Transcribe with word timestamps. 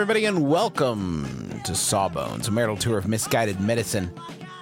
Everybody, 0.00 0.24
and 0.24 0.48
welcome 0.48 1.60
to 1.62 1.74
Sawbones, 1.74 2.48
a 2.48 2.50
marital 2.50 2.74
tour 2.74 2.96
of 2.96 3.06
misguided 3.06 3.60
medicine. 3.60 4.10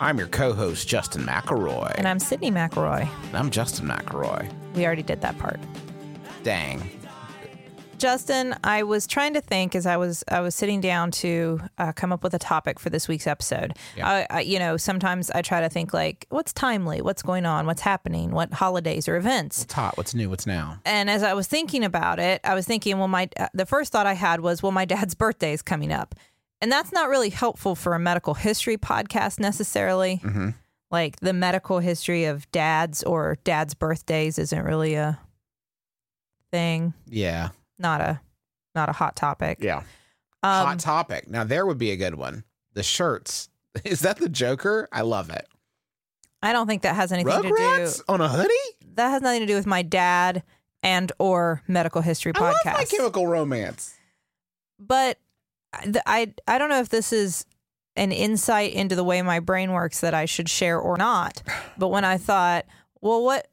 I'm 0.01 0.19
your 0.19 0.27
co-host, 0.27 0.89
Justin 0.89 1.23
McElroy. 1.23 1.95
And 1.95 2.09
I'm 2.09 2.19
Sydnee 2.19 2.51
McElroy. 2.51 3.09
And 3.29 3.37
I'm 3.37 3.49
Justin 3.49 3.87
McElroy. 3.87 4.53
We 4.75 4.85
already 4.85 5.05
did 5.05 5.21
that 5.21 5.39
part. 5.39 5.61
Dang. 6.43 6.91
Justin, 7.99 8.55
I 8.65 8.85
was 8.85 9.07
trying 9.07 9.35
to 9.35 9.41
think 9.41 9.75
as 9.75 9.87
I 9.87 9.97
was 9.97 10.25
I 10.29 10.41
was 10.41 10.55
sitting 10.55 10.81
down 10.81 11.11
to 11.13 11.61
uh, 11.79 11.93
come 11.93 12.13
up 12.13 12.23
with 12.23 12.35
a 12.35 12.39
topic 12.39 12.79
for 12.79 12.91
this 12.91 13.09
week's 13.09 13.27
episode. 13.27 13.77
Yeah. 13.97 14.09
I, 14.09 14.27
I, 14.31 14.41
you 14.41 14.59
know, 14.59 14.77
sometimes 14.77 15.31
I 15.31 15.43
try 15.43 15.61
to 15.61 15.69
think 15.69 15.93
like, 15.93 16.27
what's 16.31 16.53
timely, 16.53 17.03
what's 17.03 17.23
going 17.23 17.45
on, 17.45 17.67
what's 17.67 17.83
happening, 17.83 18.31
what 18.31 18.53
holidays 18.53 19.09
or 19.09 19.17
events. 19.17 19.61
What's 19.61 19.73
hot? 19.73 19.97
What's 19.97 20.15
new? 20.15 20.31
What's 20.31 20.47
now? 20.47 20.81
And 20.85 21.11
as 21.11 21.23
I 21.23 21.35
was 21.35 21.47
thinking 21.47 21.85
about 21.85 22.19
it, 22.19 22.41
I 22.45 22.55
was 22.55 22.67
thinking, 22.67 22.99
well, 22.99 23.09
my 23.09 23.29
uh, 23.39 23.49
the 23.53 23.67
first 23.67 23.93
thought 23.93 24.07
I 24.07 24.15
had 24.15 24.41
was, 24.41 24.63
well, 24.63 24.73
my 24.73 24.85
dad's 24.85 25.15
birthday 25.17 25.53
is 25.53 25.63
coming 25.63 25.93
up, 25.93 26.15
and 26.61 26.71
that's 26.71 26.93
not 26.93 27.09
really 27.09 27.31
helpful 27.31 27.75
for 27.75 27.95
a 27.95 27.99
medical 27.99 28.35
history 28.35 28.79
podcast 28.79 29.41
necessarily. 29.41 30.21
Mm-hmm. 30.23 30.51
Like 30.91 31.21
the 31.21 31.35
medical 31.35 31.81
history 31.81 32.25
of 32.25 32.51
dads 32.51 33.03
or 33.03 33.37
dads' 33.45 33.75
birthdays 33.75 34.39
isn't 34.39 34.65
really 34.65 34.95
a 34.95 35.19
thing. 36.51 36.95
Yeah. 37.07 37.51
Not 37.79 38.01
a 38.01 38.21
not 38.75 38.89
a 38.89 38.93
hot 38.93 39.17
topic. 39.17 39.59
Yeah. 39.61 39.79
Um, 40.43 40.67
hot 40.67 40.79
topic. 40.81 41.29
Now, 41.29 41.45
there 41.45 41.67
would 41.67 41.79
be 41.79 41.91
a 41.91 41.97
good 41.97 42.15
one. 42.15 42.45
The 42.75 42.83
shirts. 42.83 43.49
Is 43.85 44.01
that 44.01 44.19
the 44.19 44.29
Joker? 44.29 44.89
I 44.93 45.01
love 45.03 45.31
it. 45.31 45.47
I 46.43 46.53
don't 46.53 46.67
think 46.69 46.83
that 46.83 46.95
has 46.95 47.11
anything 47.11 47.43
to 47.43 47.49
Rugrats 47.49 47.99
do. 47.99 48.03
on 48.09 48.21
a 48.21 48.29
hoodie? 48.29 48.55
That 48.95 49.09
has 49.11 49.23
nothing 49.23 49.41
to 49.41 49.47
do 49.47 49.57
with 49.57 49.67
my 49.67 49.83
dad 49.83 50.43
and 50.83 51.11
or 51.19 51.63
medical 51.67 52.01
history 52.03 52.33
podcast. 52.33 52.67
I 52.67 52.73
love 52.73 52.79
my 52.79 52.85
chemical 52.85 53.27
romance. 53.27 53.95
but 54.79 55.19
I, 55.73 55.93
I 56.07 56.35
I 56.47 56.59
don't 56.59 56.69
know 56.69 56.79
if 56.81 56.89
this 56.89 57.13
is 57.13 57.45
an 57.97 58.13
insight 58.13 58.73
into 58.73 58.95
the 58.95 59.03
way 59.03 59.21
my 59.23 59.41
brain 59.41 59.73
works 59.73 60.01
that 60.01 60.15
I 60.15 60.25
should 60.25 60.49
share 60.49 60.79
or 60.79 60.97
not. 60.97 61.43
But 61.79 61.89
when 61.89 62.05
I 62.05 62.17
thought, 62.19 62.65
well, 63.01 63.25
what 63.25 63.49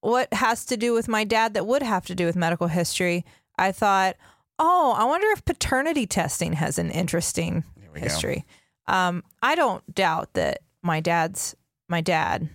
what 0.00 0.32
has 0.32 0.64
to 0.66 0.76
do 0.78 0.94
with 0.94 1.08
my 1.08 1.24
dad 1.24 1.52
that 1.54 1.66
would 1.66 1.82
have 1.82 2.06
to 2.06 2.14
do 2.14 2.24
with 2.24 2.36
medical 2.36 2.68
history? 2.68 3.24
I 3.60 3.72
thought, 3.72 4.16
oh, 4.58 4.94
I 4.96 5.04
wonder 5.04 5.26
if 5.28 5.44
paternity 5.44 6.06
testing 6.06 6.54
has 6.54 6.78
an 6.78 6.90
interesting 6.90 7.64
history. 7.94 8.44
Um, 8.86 9.22
I 9.42 9.54
don't 9.54 9.94
doubt 9.94 10.32
that 10.34 10.62
my 10.82 11.00
dad's 11.00 11.54
my 11.88 12.00
dad. 12.00 12.48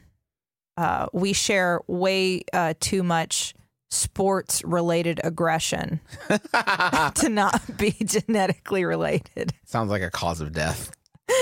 Uh, 0.77 1.05
we 1.13 1.31
share 1.31 1.79
way 1.87 2.43
uh, 2.51 2.73
too 2.79 3.03
much 3.03 3.53
sports 3.89 4.63
related 4.63 5.21
aggression 5.23 6.01
to 6.29 7.29
not 7.29 7.61
be 7.77 7.91
genetically 8.03 8.83
related. 8.83 9.53
Sounds 9.63 9.89
like 9.89 10.01
a 10.01 10.09
cause 10.09 10.41
of 10.41 10.51
death. 10.51 10.91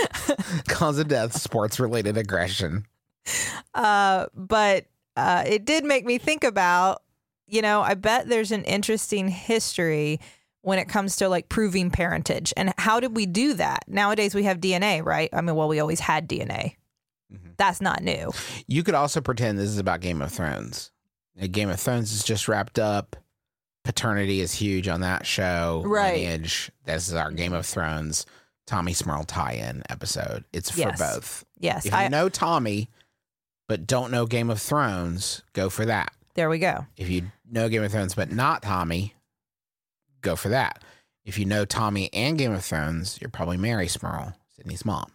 cause 0.67 0.99
of 0.99 1.07
death, 1.07 1.33
sports 1.39 1.79
related 1.79 2.17
aggression. 2.17 2.85
Uh, 3.73 4.27
but 4.35 4.85
uh, 5.15 5.43
it 5.47 5.65
did 5.65 5.83
make 5.83 6.05
me 6.05 6.17
think 6.17 6.43
about, 6.43 7.01
you 7.47 7.61
know, 7.61 7.81
I 7.81 7.93
bet 7.95 8.27
there's 8.27 8.51
an 8.51 8.63
interesting 8.63 9.27
history 9.27 10.19
when 10.61 10.79
it 10.79 10.87
comes 10.87 11.17
to 11.17 11.27
like 11.29 11.49
proving 11.49 11.91
parentage. 11.91 12.53
And 12.55 12.73
how 12.77 12.99
did 12.99 13.15
we 13.15 13.25
do 13.25 13.53
that? 13.55 13.83
Nowadays 13.87 14.33
we 14.33 14.43
have 14.43 14.59
DNA, 14.59 15.03
right? 15.03 15.29
I 15.33 15.41
mean, 15.41 15.55
well, 15.55 15.67
we 15.67 15.79
always 15.79 15.99
had 15.99 16.27
DNA. 16.27 16.75
Mhm. 17.33 17.57
That's 17.57 17.81
not 17.81 18.01
new. 18.01 18.31
You 18.67 18.83
could 18.83 18.95
also 18.95 19.19
pretend 19.21 19.57
this 19.59 19.69
is 19.69 19.77
about 19.77 19.99
Game 19.99 20.21
of 20.21 20.31
Thrones. 20.31 20.91
Game 21.51 21.69
of 21.69 21.79
Thrones 21.79 22.13
is 22.13 22.23
just 22.23 22.47
wrapped 22.47 22.79
up. 22.79 23.15
Paternity 23.83 24.39
is 24.39 24.53
huge 24.53 24.87
on 24.87 25.01
that 25.01 25.25
show. 25.25 25.83
Right. 25.85 26.21
Lineage. 26.21 26.71
This 26.85 27.09
is 27.09 27.13
our 27.15 27.31
Game 27.31 27.51
of 27.53 27.65
Thrones 27.65 28.25
Tommy 28.65 28.93
Smirl 28.93 29.25
tie-in 29.25 29.83
episode. 29.89 30.45
It's 30.53 30.69
for 30.69 30.79
Yes. 30.79 30.97
both. 30.99 31.43
Yes. 31.59 31.85
If 31.85 31.93
you 31.93 32.09
know 32.09 32.29
Tommy, 32.29 32.89
but 33.67 33.85
don't 33.85 34.11
know 34.11 34.25
Game 34.25 34.49
of 34.49 34.61
Thrones, 34.61 35.41
go 35.51 35.69
for 35.69 35.85
that. 35.85 36.13
There 36.35 36.49
we 36.49 36.59
go. 36.59 36.85
If 36.97 37.09
you 37.09 37.31
know 37.49 37.69
Game 37.69 37.83
of 37.83 37.91
Thrones 37.91 38.15
but 38.15 38.31
not 38.31 38.61
Tommy, 38.63 39.13
go 40.21 40.35
for 40.35 40.49
that. 40.49 40.83
If 41.25 41.37
you 41.39 41.45
know 41.45 41.63
Tommy 41.65 42.09
and 42.13 42.37
Game 42.37 42.51
of 42.53 42.63
Thrones, 42.63 43.17
you're 43.21 43.29
probably 43.29 43.57
Mary 43.57 43.87
Smirl, 43.87 44.33
Sydnee's 44.57 44.83
mom. 44.85 45.11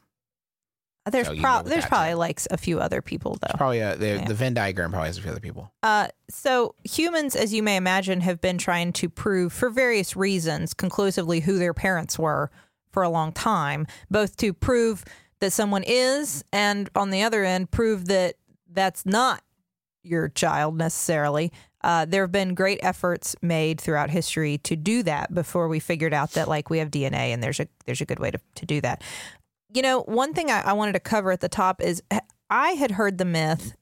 There's 1.10 1.26
So 1.26 1.32
you 1.32 1.40
prob- 1.40 1.60
go 1.60 1.64
with 1.64 1.72
there's 1.72 1.86
probably 1.86 2.14
like 2.14 2.40
a 2.50 2.58
few 2.58 2.80
other 2.80 3.00
people 3.00 3.38
though. 3.40 3.54
Probably 3.56 3.82
uh, 3.82 3.94
the, 3.96 4.06
Yeah. 4.06 4.24
the 4.26 4.34
Venn 4.34 4.52
diagram 4.54 4.90
probably 4.90 5.08
has 5.08 5.16
a 5.18 5.22
few 5.22 5.30
other 5.30 5.40
people. 5.40 5.72
Uh, 5.82 6.08
so 6.28 6.74
humans, 6.84 7.34
as 7.34 7.52
you 7.54 7.62
may 7.62 7.76
imagine, 7.76 8.20
have 8.20 8.40
been 8.42 8.58
trying 8.58 8.92
to 8.94 9.08
prove 9.08 9.52
for 9.52 9.70
various 9.70 10.16
reasons 10.16 10.74
conclusively 10.74 11.40
who 11.40 11.58
their 11.58 11.72
parents 11.72 12.18
were 12.18 12.50
for 12.90 13.02
a 13.02 13.08
long 13.08 13.32
time, 13.32 13.86
both 14.10 14.36
to 14.36 14.52
prove 14.52 15.02
that 15.40 15.52
someone 15.52 15.82
is, 15.86 16.44
and 16.52 16.90
on 16.94 17.08
the 17.10 17.22
other 17.22 17.42
end, 17.44 17.70
prove 17.70 18.06
that 18.08 18.34
that's 18.70 19.06
not 19.06 19.42
your 20.02 20.28
child 20.28 20.76
necessarily. 20.76 21.52
Uh, 21.82 22.04
there 22.04 22.22
have 22.22 22.32
been 22.32 22.54
great 22.54 22.80
efforts 22.82 23.36
made 23.40 23.80
throughout 23.80 24.10
history 24.10 24.58
to 24.58 24.74
do 24.74 25.02
that 25.04 25.32
before 25.32 25.68
we 25.68 25.78
figured 25.78 26.12
out 26.12 26.32
that 26.32 26.48
like 26.48 26.70
we 26.70 26.78
have 26.78 26.90
DNA 26.90 27.32
and 27.32 27.42
there's 27.42 27.60
a 27.60 27.68
there's 27.86 28.00
a 28.00 28.06
good 28.06 28.18
way 28.18 28.30
to, 28.30 28.40
to 28.56 28.66
do 28.66 28.80
that. 28.80 29.02
You 29.72 29.82
know, 29.82 30.00
one 30.02 30.34
thing 30.34 30.50
I, 30.50 30.62
I 30.62 30.72
wanted 30.72 30.92
to 30.92 31.00
cover 31.00 31.30
at 31.30 31.40
the 31.40 31.48
top 31.48 31.80
is 31.80 32.02
I 32.50 32.70
had 32.72 32.92
heard 32.92 33.18
the 33.18 33.24
myth 33.24 33.76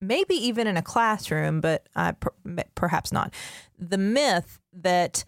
maybe 0.00 0.34
even 0.34 0.66
in 0.66 0.76
a 0.76 0.82
classroom, 0.82 1.60
but 1.60 1.88
uh, 1.96 2.12
per- 2.12 2.64
perhaps 2.74 3.12
not. 3.12 3.34
The 3.78 3.98
myth 3.98 4.60
that 4.72 5.24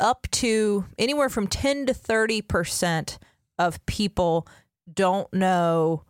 up 0.00 0.26
to 0.30 0.86
anywhere 0.98 1.28
from 1.28 1.46
10 1.46 1.86
to 1.86 1.92
30% 1.94 3.18
of 3.58 3.84
people 3.86 4.46
don't 4.92 5.32
know 5.32 6.04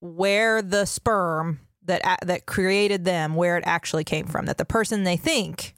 where 0.00 0.62
the 0.62 0.86
sperm 0.86 1.60
that 1.86 2.18
that 2.24 2.46
created 2.46 3.04
them 3.04 3.34
where 3.34 3.56
it 3.56 3.64
actually 3.66 4.04
came 4.04 4.26
from 4.26 4.46
that 4.46 4.58
the 4.58 4.64
person 4.64 5.04
they 5.04 5.16
think 5.16 5.74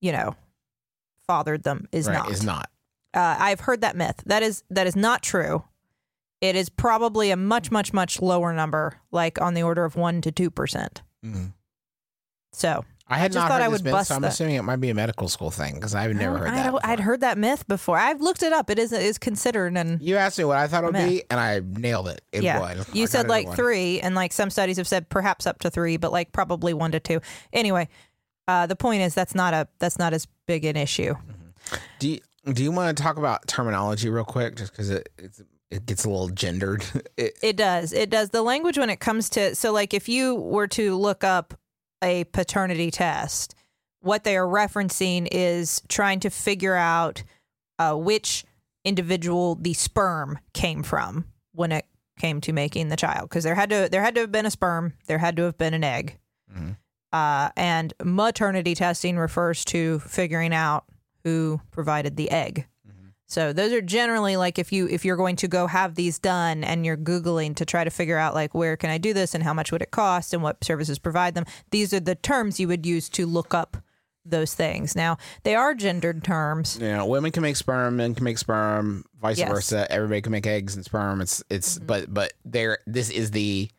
you 0.00 0.12
know 0.12 0.34
fathered 1.26 1.62
them 1.62 1.86
is 1.92 2.06
right, 2.08 2.14
not 2.14 2.30
is 2.30 2.42
not. 2.44 2.70
uh, 3.14 3.36
I've 3.38 3.60
heard 3.60 3.80
that 3.82 3.96
myth. 3.96 4.22
That 4.26 4.42
is 4.42 4.64
that 4.70 4.86
is 4.86 4.96
not 4.96 5.22
true. 5.22 5.64
It 6.40 6.56
is 6.56 6.68
probably 6.68 7.30
a 7.30 7.36
much 7.36 7.70
much 7.70 7.92
much 7.92 8.20
lower 8.20 8.52
number, 8.52 9.00
like 9.12 9.40
on 9.40 9.54
the 9.54 9.62
order 9.62 9.84
of 9.84 9.94
one 9.96 10.20
to 10.22 10.32
two 10.32 10.50
percent. 10.50 11.02
Mhm. 11.24 11.52
So 12.52 12.84
I 13.08 13.16
had 13.18 13.32
just 13.32 13.42
not 13.42 13.48
thought 13.48 13.60
heard 13.60 13.66
I 13.66 13.68
this 13.68 13.78
would 13.80 13.84
myth, 13.84 13.92
bust 13.92 14.08
so 14.08 14.14
I'm 14.14 14.22
that. 14.22 14.28
assuming 14.28 14.54
it 14.54 14.62
might 14.62 14.76
be 14.76 14.88
a 14.90 14.94
medical 14.94 15.28
school 15.28 15.50
thing 15.50 15.74
because 15.74 15.94
I've 15.94 16.14
never 16.14 16.38
heard 16.38 16.48
that. 16.50 16.74
I 16.82 16.92
I'd 16.92 17.00
heard 17.00 17.20
that 17.20 17.36
myth 17.36 17.66
before. 17.68 17.98
I've 17.98 18.20
looked 18.20 18.42
it 18.42 18.52
up. 18.52 18.70
It 18.70 18.78
is 18.78 18.92
is 18.92 19.18
considered 19.18 19.76
and 19.76 20.00
You 20.00 20.16
asked 20.16 20.38
me 20.38 20.44
what 20.44 20.56
I 20.58 20.66
thought 20.68 20.84
it 20.84 20.86
would 20.86 20.92
Myth. 20.94 21.08
be, 21.10 21.22
and 21.30 21.38
I 21.38 21.60
nailed 21.64 22.08
it. 22.08 22.22
It 22.32 22.42
yeah. 22.42 22.82
You 22.92 23.02
got 23.04 23.10
said 23.10 23.28
like 23.28 23.52
three, 23.54 24.00
and 24.00 24.14
like 24.14 24.32
some 24.32 24.50
studies 24.50 24.76
have 24.78 24.88
said 24.88 25.08
perhaps 25.08 25.46
up 25.46 25.58
to 25.60 25.70
three, 25.70 25.96
but 25.96 26.12
like 26.12 26.32
probably 26.32 26.72
one 26.74 26.92
to 26.92 27.00
two. 27.00 27.20
Anyway, 27.52 27.88
uh, 28.48 28.66
the 28.66 28.76
point 28.76 29.02
is 29.02 29.14
that's 29.14 29.34
not 29.34 29.52
a 29.54 29.68
that's 29.78 29.98
not 29.98 30.14
as 30.14 30.26
big 30.46 30.64
an 30.64 30.76
issue. 30.76 31.14
Do 31.98 32.08
you, 32.08 32.20
Do 32.52 32.62
you 32.62 32.72
want 32.72 32.96
to 32.96 33.02
talk 33.02 33.16
about 33.18 33.46
terminology 33.46 34.08
real 34.10 34.24
quick, 34.24 34.56
just 34.56 34.72
because 34.72 34.90
it 34.90 35.08
it's, 35.18 35.40
it 35.70 35.86
gets 35.86 36.04
a 36.04 36.10
little 36.10 36.28
gendered? 36.28 36.84
It, 37.16 37.34
It 37.42 37.56
does. 37.56 37.92
It 37.92 38.10
does. 38.10 38.30
The 38.30 38.42
language 38.42 38.78
when 38.78 38.90
it 38.90 39.00
comes 39.00 39.28
to 39.30 39.54
so 39.54 39.72
like 39.72 39.92
if 39.94 40.08
you 40.08 40.34
were 40.36 40.66
to 40.68 40.96
look 40.96 41.24
up 41.24 41.54
a 42.02 42.24
paternity 42.24 42.90
test. 42.90 43.54
What 44.00 44.24
they 44.24 44.36
are 44.36 44.46
referencing 44.46 45.28
is 45.30 45.80
trying 45.88 46.20
to 46.20 46.30
figure 46.30 46.74
out 46.74 47.22
uh, 47.78 47.94
which 47.94 48.44
individual 48.84 49.54
the 49.54 49.74
sperm 49.74 50.38
came 50.52 50.82
from 50.82 51.26
when 51.52 51.70
it 51.70 51.86
came 52.18 52.40
to 52.40 52.52
making 52.52 52.88
the 52.88 52.96
child, 52.96 53.28
because 53.28 53.44
there 53.44 53.54
had 53.54 53.70
to 53.70 53.88
there 53.90 54.02
had 54.02 54.14
to 54.16 54.22
have 54.22 54.32
been 54.32 54.46
a 54.46 54.50
sperm, 54.50 54.94
there 55.06 55.18
had 55.18 55.36
to 55.36 55.42
have 55.42 55.56
been 55.56 55.74
an 55.74 55.84
egg, 55.84 56.18
uh, 57.12 57.50
and 57.56 57.94
maternity 58.02 58.74
testing 58.74 59.16
refers 59.16 59.64
to 59.66 60.00
figuring 60.00 60.52
out 60.52 60.84
who 61.24 61.60
provided 61.70 62.16
the 62.16 62.30
egg. 62.30 62.66
So 63.32 63.54
those 63.54 63.72
are 63.72 63.80
generally 63.80 64.36
like 64.36 64.58
if 64.58 64.72
you 64.72 64.86
if 64.88 65.06
you're 65.06 65.16
going 65.16 65.36
to 65.36 65.48
go 65.48 65.66
have 65.66 65.94
these 65.94 66.18
done 66.18 66.62
and 66.62 66.84
you're 66.84 66.98
googling 66.98 67.56
to 67.56 67.64
try 67.64 67.82
to 67.82 67.88
figure 67.88 68.18
out 68.18 68.34
like 68.34 68.54
where 68.54 68.76
can 68.76 68.90
I 68.90 68.98
do 68.98 69.14
this 69.14 69.34
and 69.34 69.42
how 69.42 69.54
much 69.54 69.72
would 69.72 69.80
it 69.80 69.90
cost 69.90 70.34
and 70.34 70.42
what 70.42 70.62
services 70.62 70.98
provide 70.98 71.34
them. 71.34 71.46
These 71.70 71.94
are 71.94 72.00
the 72.00 72.14
terms 72.14 72.60
you 72.60 72.68
would 72.68 72.84
use 72.84 73.08
to 73.08 73.24
look 73.24 73.54
up 73.54 73.78
those 74.26 74.52
things. 74.52 74.94
Now, 74.94 75.16
they 75.44 75.54
are 75.54 75.74
gendered 75.74 76.22
terms. 76.22 76.78
Know, 76.78 77.06
women 77.06 77.32
can 77.32 77.42
make 77.42 77.56
sperm, 77.56 77.96
men 77.96 78.14
can 78.14 78.24
make 78.24 78.36
sperm, 78.36 79.04
vice 79.18 79.38
Yes. 79.38 79.48
versa. 79.48 79.90
Everybody 79.90 80.20
can 80.20 80.32
make 80.32 80.46
eggs 80.46 80.76
and 80.76 80.84
sperm. 80.84 81.22
It's 81.22 81.42
it's 81.48 81.76
mm-hmm. 81.76 81.86
but 81.86 82.12
but 82.12 82.34
there 82.44 82.80
this 82.86 83.08
is 83.08 83.30
the 83.30 83.70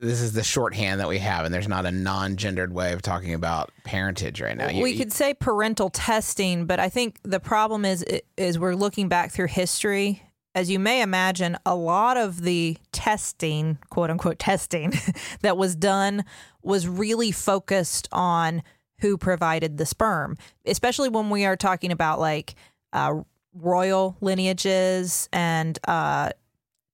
this 0.00 0.20
is 0.20 0.32
the 0.32 0.42
shorthand 0.42 1.00
that 1.00 1.08
we 1.08 1.18
have, 1.18 1.44
and 1.44 1.54
there's 1.54 1.68
not 1.68 1.86
a 1.86 1.90
non-gendered 1.90 2.72
way 2.72 2.92
of 2.92 3.00
talking 3.02 3.32
about 3.34 3.70
parentage 3.84 4.40
right 4.40 4.56
now. 4.56 4.68
You- 4.68 4.82
we 4.82 4.96
could 4.98 5.12
say 5.12 5.34
parental 5.34 5.90
testing, 5.90 6.66
but 6.66 6.80
I 6.80 6.88
think 6.88 7.18
the 7.22 7.40
problem 7.40 7.84
is 7.84 8.04
is 8.36 8.58
we're 8.58 8.74
looking 8.74 9.08
back 9.08 9.30
through 9.30 9.48
history. 9.48 10.22
As 10.56 10.70
you 10.70 10.78
may 10.78 11.02
imagine, 11.02 11.56
a 11.66 11.74
lot 11.74 12.16
of 12.16 12.42
the 12.42 12.76
testing, 12.92 13.78
quote 13.90 14.10
unquote 14.10 14.38
testing, 14.38 14.92
that 15.42 15.56
was 15.56 15.74
done 15.74 16.24
was 16.62 16.86
really 16.86 17.32
focused 17.32 18.08
on 18.12 18.62
who 19.00 19.18
provided 19.18 19.76
the 19.78 19.86
sperm, 19.86 20.36
especially 20.64 21.08
when 21.08 21.28
we 21.28 21.44
are 21.44 21.56
talking 21.56 21.90
about 21.92 22.20
like 22.20 22.54
uh, 22.92 23.14
royal 23.52 24.16
lineages 24.20 25.28
and 25.32 25.78
uh, 25.88 26.30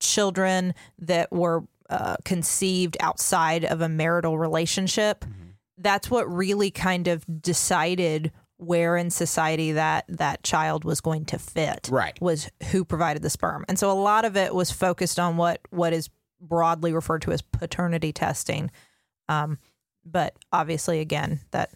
children 0.00 0.74
that 0.98 1.30
were 1.30 1.62
uh, 1.90 2.16
conceived 2.24 2.96
outside 3.00 3.64
of 3.64 3.80
a 3.80 3.88
marital 3.88 4.38
relationship. 4.38 5.24
That's 5.76 6.10
what 6.10 6.32
really 6.32 6.70
kind 6.70 7.08
of 7.08 7.24
decided 7.42 8.30
where 8.58 8.96
in 8.96 9.10
society 9.10 9.72
that 9.72 10.04
that 10.08 10.42
child 10.42 10.84
was 10.84 11.00
going 11.00 11.24
to 11.24 11.38
fit. 11.38 11.88
Right. 11.90 12.20
Was 12.20 12.48
who 12.70 12.84
provided 12.84 13.22
the 13.22 13.30
sperm. 13.30 13.64
And 13.68 13.78
so 13.78 13.90
a 13.90 13.92
lot 13.92 14.24
of 14.24 14.36
it 14.36 14.54
was 14.54 14.70
focused 14.70 15.18
on 15.18 15.36
what 15.36 15.60
what 15.70 15.92
is 15.92 16.08
broadly 16.40 16.92
referred 16.92 17.22
to 17.22 17.32
as 17.32 17.42
paternity 17.42 18.12
testing. 18.12 18.70
Um, 19.28 19.58
but 20.04 20.36
obviously 20.52 21.00
again 21.00 21.40
that 21.50 21.70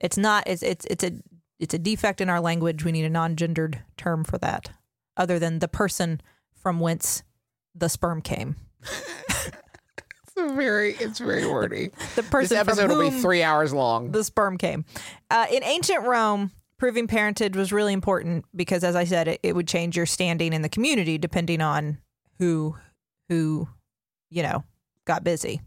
it's 0.00 0.16
not 0.16 0.44
it's 0.46 0.62
it's 0.62 0.86
it's 0.86 1.04
a 1.04 1.12
it's 1.58 1.74
a 1.74 1.78
defect 1.78 2.20
in 2.20 2.30
our 2.30 2.40
language. 2.40 2.84
We 2.84 2.92
need 2.92 3.04
a 3.04 3.10
non-gendered 3.10 3.82
term 3.96 4.24
for 4.24 4.38
that 4.38 4.70
other 5.16 5.38
than 5.38 5.58
the 5.58 5.68
person 5.68 6.20
from 6.54 6.80
whence 6.80 7.22
the 7.74 7.88
sperm 7.88 8.22
came. 8.22 8.56
very 10.56 10.94
it's 10.94 11.18
very 11.18 11.46
wordy. 11.46 11.88
The 12.14 12.22
This 12.22 12.28
person 12.30 12.56
from 12.58 12.68
episode 12.68 12.88
will 12.90 13.10
be 13.10 13.20
three 13.20 13.42
hours 13.42 13.72
long. 13.72 14.10
the 14.10 14.24
sperm 14.24 14.58
came. 14.58 14.84
Uh, 15.30 15.46
in 15.52 15.62
ancient 15.64 16.04
Rome, 16.04 16.50
proving 16.78 17.06
parentage 17.06 17.56
was 17.56 17.72
really 17.72 17.92
important 17.92 18.44
because, 18.54 18.84
as 18.84 18.94
I 18.96 19.04
said, 19.04 19.28
it, 19.28 19.40
it 19.42 19.54
would 19.54 19.68
change 19.68 19.96
your 19.96 20.06
standing 20.06 20.52
in 20.52 20.62
the 20.62 20.68
community 20.68 21.18
depending 21.18 21.60
on 21.60 21.98
who 22.38 22.76
who 23.28 23.68
you 24.30 24.42
know 24.42 24.64
got 25.04 25.24
busy. 25.24 25.60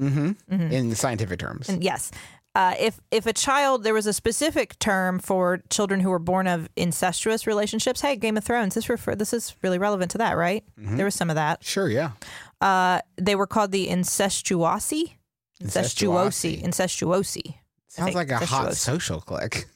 Mm-hmm. 0.00 0.62
In 0.70 0.94
scientific 0.94 1.40
terms, 1.40 1.68
And 1.68 1.82
yes, 1.82 2.12
uh, 2.54 2.74
if 2.78 3.00
if 3.10 3.26
a 3.26 3.32
child, 3.32 3.82
there 3.82 3.94
was 3.94 4.06
a 4.06 4.12
specific 4.12 4.78
term 4.78 5.18
for 5.18 5.62
children 5.70 6.00
who 6.00 6.10
were 6.10 6.18
born 6.20 6.46
of 6.46 6.68
incestuous 6.76 7.46
relationships. 7.46 8.00
Hey, 8.00 8.16
Game 8.16 8.36
of 8.36 8.44
Thrones. 8.44 8.74
This 8.74 8.88
refer 8.88 9.14
this 9.14 9.32
is 9.32 9.56
really 9.62 9.78
relevant 9.78 10.12
to 10.12 10.18
that, 10.18 10.36
right? 10.36 10.64
There 10.76 11.04
was 11.04 11.14
some 11.14 11.30
of 11.30 11.36
that. 11.36 11.64
sure, 11.64 11.88
yeah. 11.88 12.12
Uh, 12.60 13.00
they 13.16 13.34
were 13.34 13.46
called 13.46 13.72
the 13.72 13.88
incestuosi. 13.88 15.14
Incestuosi. 15.62 16.62
Incestuosi. 16.62 16.62
Incestuosi. 16.62 17.54
Sounds 17.88 18.14
like 18.14 18.30
a 18.30 18.44
hot 18.44 18.74
social 18.74 19.20
click. 19.20 19.66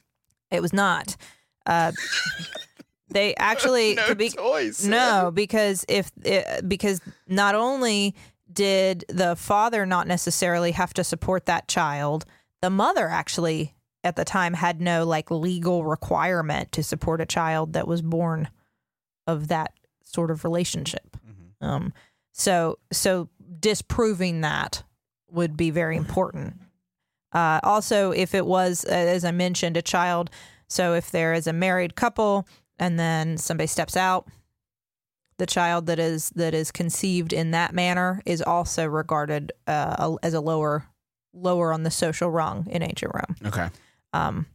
It 0.51 0.61
was 0.61 0.73
not. 0.73 1.15
Uh, 1.65 1.91
they 3.09 3.35
actually 3.35 3.95
to 4.07 4.15
be, 4.15 4.29
toys. 4.29 4.85
no 4.85 5.31
because 5.33 5.85
if 5.87 6.11
uh, 6.25 6.61
because 6.67 7.01
not 7.27 7.55
only 7.55 8.15
did 8.51 9.05
the 9.09 9.35
father 9.35 9.85
not 9.85 10.07
necessarily 10.07 10.71
have 10.71 10.93
to 10.93 11.03
support 11.03 11.45
that 11.45 11.67
child, 11.67 12.25
the 12.61 12.69
mother 12.69 13.07
actually 13.07 13.75
at 14.03 14.15
the 14.15 14.25
time 14.25 14.53
had 14.53 14.79
no 14.81 15.05
like 15.05 15.29
legal 15.29 15.83
requirement 15.83 16.71
to 16.71 16.83
support 16.83 17.21
a 17.21 17.25
child 17.25 17.73
that 17.73 17.87
was 17.87 18.01
born 18.01 18.49
of 19.27 19.47
that 19.49 19.73
sort 20.03 20.31
of 20.31 20.43
relationship. 20.43 21.17
Um, 21.61 21.93
so 22.31 22.79
so 22.91 23.29
disproving 23.59 24.41
that 24.41 24.83
would 25.29 25.57
be 25.57 25.69
very 25.69 25.97
important. 25.97 26.55
Uh, 27.31 27.59
also, 27.63 28.11
if 28.11 28.33
it 28.33 28.45
was, 28.45 28.85
uh, 28.85 28.91
as 28.91 29.23
I 29.23 29.31
mentioned, 29.31 29.77
a 29.77 29.81
child, 29.81 30.31
so 30.67 30.93
if 30.93 31.11
there 31.11 31.33
is 31.33 31.45
a 31.45 31.53
married 31.53 31.95
couple 31.95 32.47
and 32.79 32.99
then 32.99 33.37
somebody 33.37 33.67
steps 33.67 33.95
out, 33.95 34.27
the 35.37 35.45
child 35.45 35.85
that 35.85 35.99
is 35.99 36.31
that 36.31 36.53
is 36.53 36.71
conceived 36.71 37.33
in 37.33 37.51
that 37.51 37.73
manner 37.73 38.21
is 38.25 38.41
also 38.41 38.85
regarded 38.85 39.51
uh, 39.67 40.17
as 40.23 40.33
a 40.33 40.41
lower 40.41 40.85
lower 41.41 41.73
on 41.73 41.83
the 41.83 41.91
social 41.91 42.29
rung 42.29 42.67
in 42.69 42.81
ancient 42.83 43.11
Rome. 43.13 43.35
Okay. 43.45 43.69
Um, 44.13 44.45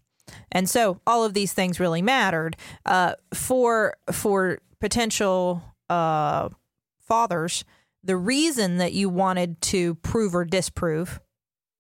and 0.50 0.69
so 0.69 1.00
all 1.06 1.25
of 1.25 1.34
these 1.34 1.52
things 1.52 1.81
really 1.81 2.02
mattered 2.02 2.56
uh, 2.86 3.14
for 3.32 3.96
for 4.10 4.58
potential 4.81 5.62
uh, 5.88 6.48
fathers. 7.00 7.64
The 8.02 8.16
reason 8.16 8.78
that 8.78 8.92
you 8.92 9.08
wanted 9.08 9.60
to 9.62 9.94
prove 9.96 10.34
or 10.34 10.44
disprove 10.44 11.20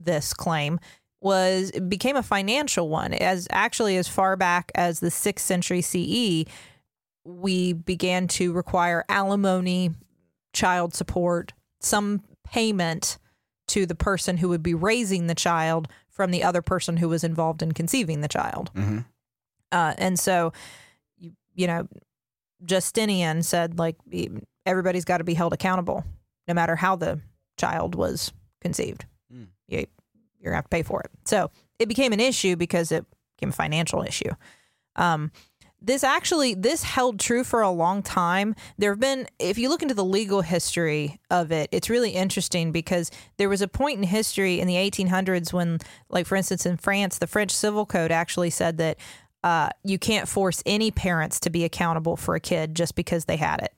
this 0.00 0.32
claim 0.32 0.80
was 1.20 1.70
it 1.70 1.88
became 1.88 2.16
a 2.16 2.22
financial 2.22 2.88
one. 2.88 3.14
As 3.14 3.48
actually 3.50 3.96
as 3.96 4.08
far 4.08 4.36
back 4.36 4.70
as 4.74 5.00
the 5.00 5.10
sixth 5.10 5.44
century 5.44 5.80
CE, 5.80 6.44
we 7.24 7.72
began 7.72 8.28
to 8.28 8.52
require 8.52 9.04
alimony, 9.08 9.90
child 10.52 10.94
support, 10.94 11.52
some 11.80 12.22
payment 12.44 13.18
to 13.68 13.86
the 13.86 13.94
person 13.94 14.36
who 14.36 14.48
would 14.48 14.62
be 14.62 14.74
raising 14.74 15.26
the 15.26 15.34
child 15.34 15.88
from 16.08 16.30
the 16.30 16.42
other 16.42 16.62
person 16.62 16.98
who 16.98 17.08
was 17.08 17.24
involved 17.24 17.62
in 17.62 17.72
conceiving 17.72 18.20
the 18.20 18.28
child. 18.28 18.70
Mm-hmm. 18.74 18.98
Uh, 19.72 19.94
and 19.98 20.18
so, 20.18 20.52
you, 21.16 21.32
you 21.54 21.66
know, 21.66 21.88
Justinian 22.64 23.42
said, 23.42 23.78
like, 23.78 23.96
everybody's 24.64 25.04
got 25.04 25.18
to 25.18 25.24
be 25.24 25.34
held 25.34 25.52
accountable, 25.52 26.04
no 26.46 26.54
matter 26.54 26.76
how 26.76 26.96
the 26.96 27.20
child 27.56 27.94
was 27.94 28.32
conceived. 28.60 29.06
Mm. 29.32 29.48
You, 29.66 29.86
you're 30.38 30.52
going 30.52 30.52
to 30.52 30.56
have 30.56 30.64
to 30.64 30.68
pay 30.68 30.82
for 30.82 31.00
it. 31.00 31.10
So 31.24 31.50
it 31.78 31.88
became 31.88 32.12
an 32.12 32.20
issue 32.20 32.56
because 32.56 32.92
it 32.92 33.04
became 33.36 33.50
a 33.50 33.52
financial 33.52 34.02
issue. 34.02 34.30
Um, 34.96 35.32
this 35.86 36.02
actually 36.02 36.54
this 36.54 36.82
held 36.82 37.20
true 37.20 37.44
for 37.44 37.60
a 37.60 37.70
long 37.70 38.02
time 38.02 38.54
there 38.78 38.90
have 38.90 39.00
been 39.00 39.26
if 39.38 39.58
you 39.58 39.68
look 39.68 39.82
into 39.82 39.94
the 39.94 40.04
legal 40.04 40.40
history 40.40 41.20
of 41.30 41.52
it 41.52 41.68
it's 41.72 41.90
really 41.90 42.10
interesting 42.10 42.72
because 42.72 43.10
there 43.36 43.48
was 43.48 43.62
a 43.62 43.68
point 43.68 43.98
in 43.98 44.04
history 44.04 44.60
in 44.60 44.66
the 44.66 44.74
1800s 44.74 45.52
when 45.52 45.78
like 46.08 46.26
for 46.26 46.36
instance 46.36 46.64
in 46.66 46.76
france 46.76 47.18
the 47.18 47.26
french 47.26 47.50
civil 47.50 47.86
code 47.86 48.10
actually 48.10 48.50
said 48.50 48.78
that 48.78 48.98
uh, 49.42 49.68
you 49.84 49.98
can't 49.98 50.26
force 50.26 50.62
any 50.64 50.90
parents 50.90 51.38
to 51.38 51.50
be 51.50 51.64
accountable 51.64 52.16
for 52.16 52.34
a 52.34 52.40
kid 52.40 52.74
just 52.74 52.94
because 52.94 53.26
they 53.26 53.36
had 53.36 53.60
it 53.60 53.74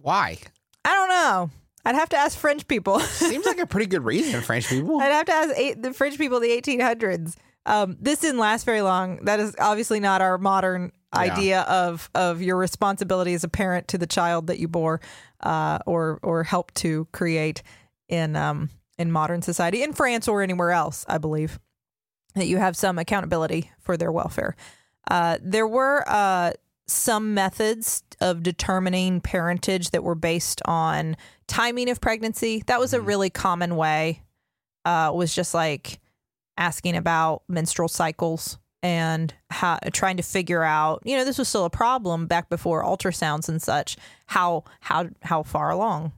Why? 0.00 0.38
i 0.84 0.94
don't 0.94 1.10
know 1.10 1.50
i'd 1.84 1.94
have 1.94 2.08
to 2.08 2.16
ask 2.16 2.38
french 2.38 2.66
people 2.66 2.98
Seems 3.00 3.44
like 3.44 3.58
a 3.58 3.66
pretty 3.66 3.86
good 3.86 4.04
reason, 4.04 4.40
French 4.40 4.68
people. 4.68 5.00
I'd 5.00 5.12
have 5.12 5.26
to 5.26 5.32
ask 5.32 5.54
eight, 5.56 5.82
the 5.82 5.92
French 5.92 6.18
people 6.18 6.40
the 6.40 6.48
1800s. 6.48 7.36
Um, 7.66 7.96
this 8.00 8.20
didn't 8.20 8.40
last 8.40 8.64
very 8.64 8.82
long. 8.82 9.24
That 9.24 9.38
is 9.38 9.54
obviously 9.58 10.00
not 10.00 10.20
our 10.20 10.38
modern 10.38 10.92
Yeah. 11.12 11.20
idea 11.20 11.60
of 11.62 12.08
of 12.14 12.40
your 12.40 12.56
responsibility 12.56 13.34
as 13.34 13.42
a 13.42 13.48
parent 13.48 13.88
to 13.88 13.98
the 13.98 14.06
child 14.06 14.46
that 14.46 14.58
you 14.58 14.68
bore 14.68 15.00
uh, 15.40 15.78
or 15.86 16.20
or 16.22 16.44
helped 16.44 16.76
to 16.76 17.08
create 17.12 17.62
in 18.08 18.36
um, 18.36 18.70
in 18.98 19.10
modern 19.10 19.42
society 19.42 19.82
in 19.82 19.92
France 19.92 20.28
or 20.28 20.42
anywhere 20.42 20.72
else. 20.72 21.04
I 21.08 21.18
believe 21.18 21.58
that 22.34 22.46
you 22.46 22.58
have 22.58 22.76
some 22.76 22.98
accountability 22.98 23.70
for 23.80 23.96
their 23.96 24.12
welfare. 24.12 24.54
Uh, 25.10 25.38
there 25.42 25.66
were 25.66 26.04
uh, 26.06 26.52
some 26.86 27.34
methods 27.34 28.04
of 28.20 28.42
determining 28.42 29.20
parentage 29.20 29.90
that 29.90 30.04
were 30.04 30.14
based 30.14 30.62
on 30.64 31.16
timing 31.48 31.90
of 31.90 32.00
pregnancy. 32.00 32.62
That 32.66 32.78
was 32.78 32.92
a 32.92 33.00
really 33.00 33.30
common 33.30 33.74
way. 33.76 34.22
Uh, 34.84 35.10
was 35.14 35.34
just 35.34 35.54
like 35.54 35.98
asking 36.56 36.96
about 36.96 37.42
menstrual 37.48 37.88
cycles 37.88 38.58
and 38.82 39.32
how 39.50 39.78
trying 39.92 40.16
to 40.16 40.22
figure 40.22 40.62
out. 40.62 41.02
You 41.04 41.16
know, 41.16 41.24
this 41.24 41.38
was 41.38 41.48
still 41.48 41.64
a 41.64 41.70
problem 41.70 42.26
back 42.26 42.48
before 42.48 42.82
ultrasounds 42.84 43.48
and 43.48 43.60
such. 43.60 43.96
How 44.26 44.64
how 44.80 45.08
how 45.22 45.42
far 45.42 45.70
along? 45.70 46.12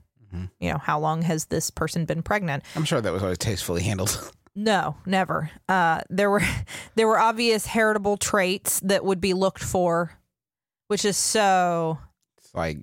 You 0.59 0.71
know, 0.71 0.79
how 0.79 0.99
long 0.99 1.21
has 1.21 1.45
this 1.45 1.69
person 1.69 2.05
been 2.05 2.23
pregnant? 2.23 2.63
I'm 2.75 2.85
sure 2.85 2.99
that 2.99 3.13
was 3.13 3.21
always 3.21 3.37
tastefully 3.37 3.83
handled. 3.83 4.31
No, 4.55 4.95
never. 5.07 5.49
Uh, 5.67 6.01
there 6.11 6.29
were 6.29 6.43
there 6.95 7.07
were 7.07 7.17
obvious 7.17 7.65
heritable 7.65 8.17
traits 8.17 8.79
that 8.81 9.03
would 9.03 9.19
be 9.19 9.33
looked 9.33 9.63
for, 9.63 10.11
which 10.89 11.05
is 11.05 11.17
so 11.17 11.97
It's 12.37 12.53
like, 12.53 12.77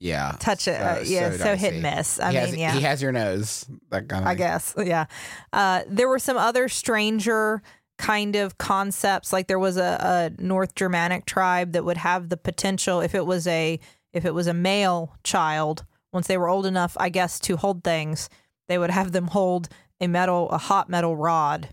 yeah. 0.00 0.34
touch 0.40 0.66
it. 0.66 0.80
uh, 0.80 0.98
yeah, 1.04 1.30
so 1.30 1.36
so, 1.36 1.54
hit 1.54 1.74
and 1.74 1.82
miss. 1.84 2.18
I 2.18 2.32
he 2.32 2.36
mean, 2.38 2.46
has, 2.46 2.56
yeah. 2.56 2.72
He 2.72 2.80
has 2.80 3.00
your 3.00 3.12
nose. 3.12 3.64
That 3.90 4.08
kind 4.08 4.24
of 4.24 4.28
I 4.28 4.34
guess. 4.34 4.74
Yeah. 4.76 5.04
Uh, 5.52 5.82
there 5.86 6.08
were 6.08 6.18
some 6.18 6.36
other 6.36 6.68
stranger 6.68 7.62
kind 8.02 8.34
of 8.36 8.58
concepts. 8.58 9.32
Like 9.32 9.46
there 9.46 9.58
was 9.60 9.76
a, 9.76 10.32
a 10.38 10.42
North 10.42 10.74
Germanic 10.74 11.24
tribe 11.24 11.72
that 11.72 11.84
would 11.84 11.96
have 11.98 12.28
the 12.28 12.36
potential 12.36 13.00
if 13.00 13.14
it 13.14 13.24
was 13.24 13.46
a 13.46 13.78
if 14.12 14.24
it 14.24 14.34
was 14.34 14.46
a 14.48 14.52
male 14.54 15.16
child, 15.24 15.84
once 16.12 16.26
they 16.26 16.36
were 16.36 16.48
old 16.48 16.66
enough, 16.66 16.96
I 17.00 17.08
guess, 17.08 17.38
to 17.40 17.56
hold 17.56 17.82
things, 17.84 18.28
they 18.68 18.76
would 18.76 18.90
have 18.90 19.12
them 19.12 19.28
hold 19.28 19.68
a 20.00 20.08
metal 20.08 20.50
a 20.50 20.58
hot 20.58 20.90
metal 20.90 21.16
rod. 21.16 21.68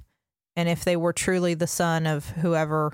And 0.56 0.70
if 0.70 0.86
they 0.86 0.96
were 0.96 1.14
truly 1.14 1.54
the 1.56 1.68
son 1.68 2.06
of 2.06 2.30
whoever 2.30 2.94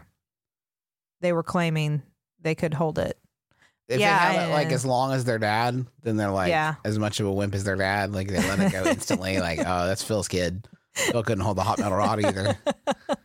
they 1.21 1.33
were 1.33 1.43
claiming, 1.43 2.03
they 2.41 2.55
could 2.55 2.73
hold 2.73 2.97
it. 2.97 3.17
If 3.87 3.99
Yeah, 3.99 4.31
they 4.31 4.37
have 4.39 4.49
it 4.49 4.51
like 4.53 4.71
as 4.71 4.85
long 4.85 5.11
as 5.13 5.25
their 5.25 5.39
dad, 5.39 5.85
then 6.03 6.15
they're 6.15 6.31
like 6.31 6.49
Yeah. 6.49 6.75
as 6.85 6.97
much 6.97 7.19
of 7.19 7.27
a 7.27 7.31
wimp 7.33 7.53
as 7.53 7.63
their 7.65 7.75
dad. 7.75 8.13
Like 8.13 8.29
they 8.29 8.37
let 8.37 8.59
it 8.59 8.71
go 8.71 8.85
instantly. 8.85 9.39
like, 9.39 9.59
oh, 9.65 9.87
that's 9.87 10.03
Phil's 10.03 10.27
kid. 10.27 10.67
Phil 10.93 11.23
couldn't 11.23 11.43
hold 11.43 11.57
the 11.57 11.63
hot 11.63 11.79
metal 11.79 11.97
rod 11.97 12.23
either. 12.23 12.57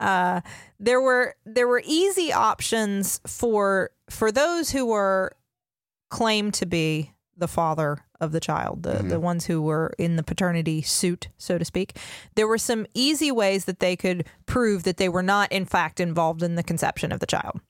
uh, 0.00 0.40
there 0.78 1.00
were 1.00 1.34
there 1.44 1.66
were 1.68 1.82
easy 1.84 2.32
options 2.32 3.20
for 3.26 3.90
for 4.10 4.30
those 4.30 4.70
who 4.70 4.86
were 4.86 5.32
claimed 6.10 6.54
to 6.54 6.66
be 6.66 7.12
the 7.36 7.48
father 7.48 8.04
of 8.20 8.32
the 8.32 8.40
child, 8.40 8.82
the 8.82 9.02
the 9.02 9.20
ones 9.20 9.46
who 9.46 9.62
were 9.62 9.92
in 9.98 10.16
the 10.16 10.22
paternity 10.22 10.82
suit, 10.82 11.28
so 11.36 11.58
to 11.58 11.64
speak. 11.64 11.96
There 12.34 12.48
were 12.48 12.58
some 12.58 12.86
easy 12.94 13.30
ways 13.30 13.64
that 13.66 13.80
they 13.80 13.96
could 13.96 14.26
prove 14.46 14.82
that 14.84 14.96
they 14.96 15.08
were 15.08 15.22
not, 15.22 15.50
in 15.52 15.64
fact, 15.64 16.00
involved 16.00 16.42
in 16.42 16.54
the 16.56 16.62
conception 16.64 17.12
of 17.12 17.20
the 17.20 17.26
child. 17.26 17.60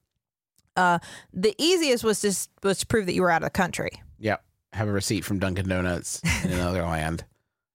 Uh, 0.76 0.98
the 1.32 1.54
easiest 1.58 2.04
was 2.04 2.24
s- 2.24 2.48
was 2.62 2.78
to 2.78 2.86
prove 2.86 3.06
that 3.06 3.14
you 3.14 3.22
were 3.22 3.30
out 3.30 3.42
of 3.42 3.46
the 3.46 3.50
country. 3.50 3.90
Yep. 4.20 4.42
Have 4.74 4.88
a 4.88 4.92
receipt 4.92 5.24
from 5.24 5.38
Dunkin' 5.38 5.68
Donuts 5.68 6.20
in 6.44 6.52
another 6.52 6.82
land. 6.82 7.24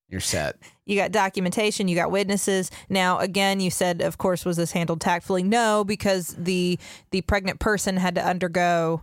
You're 0.08 0.20
set. 0.20 0.56
You 0.84 0.96
got 0.96 1.12
documentation, 1.12 1.88
you 1.88 1.96
got 1.96 2.10
witnesses. 2.10 2.70
Now, 2.88 3.18
again, 3.18 3.60
you 3.60 3.70
said, 3.70 4.02
of 4.02 4.18
course, 4.18 4.44
was 4.44 4.56
this 4.56 4.72
handled 4.72 5.00
tactfully? 5.00 5.42
No, 5.42 5.82
because 5.82 6.28
the 6.38 6.78
the 7.10 7.22
pregnant 7.22 7.58
person 7.58 7.96
had 7.96 8.14
to 8.16 8.24
undergo 8.24 9.02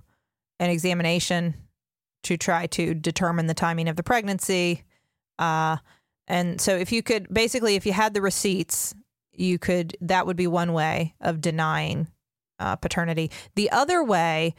an 0.60 0.70
examination 0.70 1.56
to 2.24 2.38
try 2.38 2.68
to 2.68 2.94
determine 2.94 3.48
the 3.48 3.54
timing 3.56 3.88
of 3.88 3.96
the 3.96 4.04
pregnancy. 4.04 4.84
Uh, 5.40 5.78
and 6.28 6.62
so, 6.62 6.76
if 6.76 6.92
you 6.92 7.02
could 7.02 7.28
basically, 7.34 7.76
if 7.76 7.86
you 7.86 7.94
had 7.94 8.14
the 8.14 8.22
receipts, 8.22 8.94
you 9.34 9.58
could 9.58 9.98
that 10.02 10.28
would 10.28 10.38
be 10.38 10.48
one 10.48 10.72
way 10.72 11.16
of 11.20 11.42
denying 11.42 12.08
uh, 12.60 12.76
paternity. 12.76 13.32
The 13.56 13.72
other 13.72 14.04
way 14.04 14.54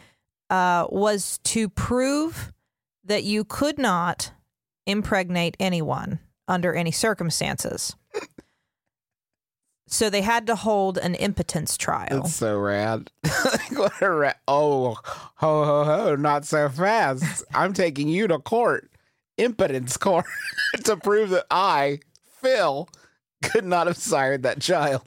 uh, 0.50 0.86
was 0.90 1.38
to 1.44 1.68
prove 1.68 2.52
that 3.04 3.22
you 3.22 3.44
could 3.44 3.78
not 3.78 4.32
impregnate 4.86 5.56
anyone 5.60 6.18
under 6.48 6.74
any 6.74 6.90
circumstances. 6.90 7.94
So 9.88 10.08
they 10.08 10.22
had 10.22 10.46
to 10.46 10.56
hold 10.56 10.96
an 10.96 11.14
impotence 11.16 11.76
trial. 11.76 12.22
That's 12.22 12.34
so 12.34 12.58
rad. 12.58 13.10
what 13.72 14.00
a 14.00 14.10
ra- 14.10 14.32
oh, 14.48 14.94
ho, 15.04 15.64
ho, 15.64 15.84
ho, 15.84 16.16
not 16.16 16.46
so 16.46 16.68
fast. 16.70 17.44
I'm 17.54 17.74
taking 17.74 18.08
you 18.08 18.26
to 18.28 18.38
court, 18.38 18.90
impotence 19.36 19.98
court, 19.98 20.24
to 20.84 20.96
prove 20.96 21.30
that 21.30 21.44
I, 21.50 22.00
Phil, 22.40 22.88
could 23.42 23.66
not 23.66 23.86
have 23.86 23.98
sired 23.98 24.44
that 24.44 24.62
child. 24.62 25.02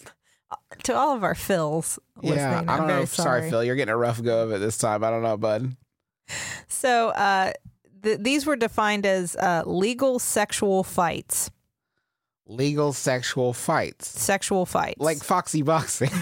to 0.83 0.95
all 0.95 1.15
of 1.15 1.23
our 1.23 1.33
Phils 1.33 1.97
yeah, 2.21 2.63
I 2.67 2.73
I'm 2.73 2.79
don't 2.79 2.87
know. 2.87 3.05
Sorry. 3.05 3.39
sorry. 3.41 3.49
Phil. 3.49 3.63
You're 3.63 3.75
getting 3.75 3.93
a 3.93 3.97
rough 3.97 4.21
go 4.23 4.43
of 4.43 4.51
it 4.51 4.59
this 4.59 4.77
time. 4.77 5.03
I 5.03 5.09
don't 5.09 5.23
know, 5.23 5.37
bud. 5.37 5.75
So 6.67 7.09
uh, 7.09 7.53
th- 8.05 8.19
these 8.21 8.45
were 8.45 8.55
defined 8.55 9.05
as 9.05 9.35
uh, 9.35 9.63
legal 9.65 10.19
sexual 10.19 10.83
fights. 10.83 11.51
Legal 12.47 12.93
sexual 12.93 13.51
fights, 13.53 14.07
Sexual 14.07 14.65
fights. 14.65 14.99
like 14.99 15.17
Foxy 15.23 15.61
boxing. 15.63 16.11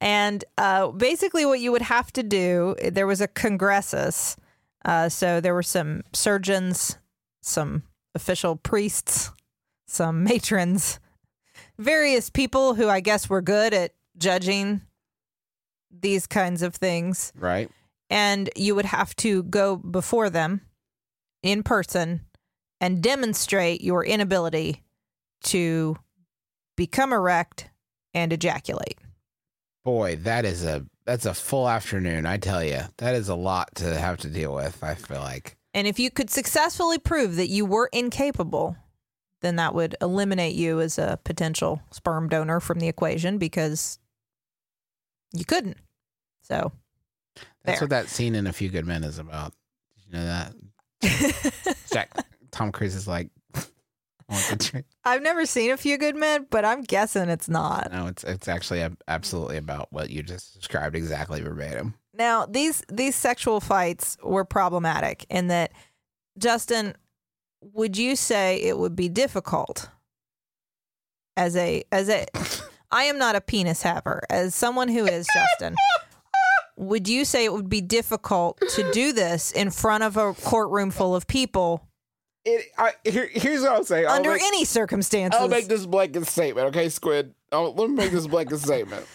And 0.00 0.44
uh, 0.58 0.88
basically, 0.88 1.46
what 1.46 1.60
you 1.60 1.70
would 1.70 1.82
have 1.82 2.12
to 2.14 2.24
do, 2.24 2.74
there 2.90 3.06
was 3.06 3.20
a 3.20 3.28
congressus. 3.28 4.36
Uh, 4.84 5.08
so 5.08 5.40
there 5.40 5.54
were 5.54 5.62
some 5.62 6.02
surgeons, 6.12 6.98
some 7.40 7.84
official 8.16 8.56
priests, 8.56 9.30
some 9.86 10.24
matrons, 10.24 10.98
various 11.78 12.30
people 12.30 12.74
who 12.74 12.88
I 12.88 12.98
guess 12.98 13.30
were 13.30 13.40
good 13.42 13.72
at 13.72 13.92
judging 14.18 14.80
these 15.90 16.26
kinds 16.26 16.62
of 16.62 16.74
things. 16.74 17.32
right. 17.38 17.70
And 18.12 18.50
you 18.54 18.74
would 18.74 18.84
have 18.84 19.16
to 19.16 19.42
go 19.44 19.76
before 19.76 20.28
them 20.28 20.60
in 21.42 21.62
person 21.62 22.20
and 22.78 23.02
demonstrate 23.02 23.80
your 23.80 24.04
inability 24.04 24.82
to 25.44 25.96
become 26.76 27.14
erect 27.14 27.70
and 28.12 28.30
ejaculate. 28.30 28.98
Boy, 29.82 30.16
that 30.16 30.44
is 30.44 30.62
a 30.62 30.84
that's 31.06 31.24
a 31.24 31.32
full 31.32 31.66
afternoon. 31.66 32.26
I 32.26 32.36
tell 32.36 32.62
you, 32.62 32.82
that 32.98 33.14
is 33.14 33.30
a 33.30 33.34
lot 33.34 33.74
to 33.76 33.98
have 33.98 34.18
to 34.18 34.28
deal 34.28 34.54
with. 34.54 34.84
I 34.84 34.94
feel 34.94 35.20
like. 35.20 35.56
And 35.72 35.86
if 35.86 35.98
you 35.98 36.10
could 36.10 36.28
successfully 36.28 36.98
prove 36.98 37.36
that 37.36 37.48
you 37.48 37.64
were 37.64 37.88
incapable, 37.94 38.76
then 39.40 39.56
that 39.56 39.74
would 39.74 39.96
eliminate 40.02 40.54
you 40.54 40.80
as 40.80 40.98
a 40.98 41.18
potential 41.24 41.80
sperm 41.90 42.28
donor 42.28 42.60
from 42.60 42.78
the 42.78 42.88
equation 42.88 43.38
because 43.38 43.98
you 45.32 45.46
couldn't. 45.46 45.78
So, 46.42 46.72
That's 47.64 47.78
There. 47.78 47.86
what 47.86 47.90
that 47.90 48.08
scene 48.08 48.34
in 48.34 48.46
A 48.46 48.52
Few 48.52 48.68
Good 48.68 48.86
Men 48.86 49.04
is 49.04 49.18
about. 49.18 49.52
Did 49.96 50.04
you 50.06 50.12
know 50.18 50.24
that? 50.24 51.74
Jack 51.92 52.10
Tom 52.50 52.72
Cruise 52.72 52.94
is 52.94 53.06
like, 53.08 53.28
I 53.54 53.60
want 54.28 54.44
the 54.50 54.56
drink. 54.56 54.86
I've 55.04 55.22
never 55.22 55.46
seen 55.46 55.70
A 55.70 55.76
Few 55.76 55.98
Good 55.98 56.16
Men, 56.16 56.46
but 56.50 56.64
I'm 56.64 56.82
guessing 56.82 57.28
it's 57.28 57.48
not. 57.48 57.90
No, 57.92 58.06
it's 58.06 58.24
it's 58.24 58.48
actually 58.48 58.80
a, 58.80 58.92
absolutely 59.08 59.56
about 59.56 59.88
what 59.92 60.10
you 60.10 60.22
just 60.22 60.54
described 60.54 60.96
exactly 60.96 61.40
verbatim. 61.40 61.94
Now, 62.14 62.46
these 62.46 62.82
these 62.90 63.14
sexual 63.16 63.60
fights 63.60 64.16
were 64.22 64.44
problematic 64.44 65.24
in 65.30 65.48
that 65.48 65.72
Justin, 66.38 66.94
would 67.60 67.96
you 67.96 68.16
say 68.16 68.56
it 68.60 68.78
would 68.78 68.96
be 68.96 69.08
difficult 69.08 69.88
as 71.36 71.56
a 71.56 71.84
as 71.92 72.08
a 72.08 72.26
I 72.90 73.04
am 73.04 73.18
not 73.18 73.36
a 73.36 73.40
penis 73.40 73.82
haver. 73.82 74.22
As 74.28 74.54
someone 74.54 74.88
who 74.88 75.06
is 75.06 75.26
Justin, 75.32 75.74
would 76.76 77.08
you 77.08 77.24
say 77.24 77.44
it 77.44 77.52
would 77.52 77.68
be 77.68 77.80
difficult 77.80 78.60
to 78.70 78.90
do 78.92 79.12
this 79.12 79.50
in 79.52 79.70
front 79.70 80.04
of 80.04 80.16
a 80.16 80.34
courtroom 80.34 80.90
full 80.90 81.14
of 81.14 81.26
people 81.26 81.86
It, 82.44 82.66
I, 82.76 82.92
here, 83.04 83.28
here's 83.32 83.62
what 83.62 83.72
I'll 83.72 83.84
say. 83.84 84.04
I'll 84.04 84.16
under 84.16 84.32
make, 84.32 84.42
any 84.42 84.64
circumstances? 84.64 85.40
I'll 85.40 85.48
make 85.48 85.68
this 85.68 85.86
blanket 85.86 86.26
statement, 86.26 86.68
okay, 86.68 86.88
Squid? 86.88 87.34
I'll, 87.52 87.74
let 87.74 87.90
me 87.90 87.96
make 87.96 88.10
this 88.12 88.26
blanket 88.26 88.58
statement. 88.60 89.06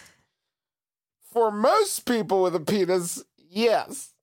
For 1.32 1.50
most 1.50 2.06
people 2.06 2.42
with 2.42 2.54
a 2.54 2.60
penis, 2.60 3.22
yes. 3.50 4.14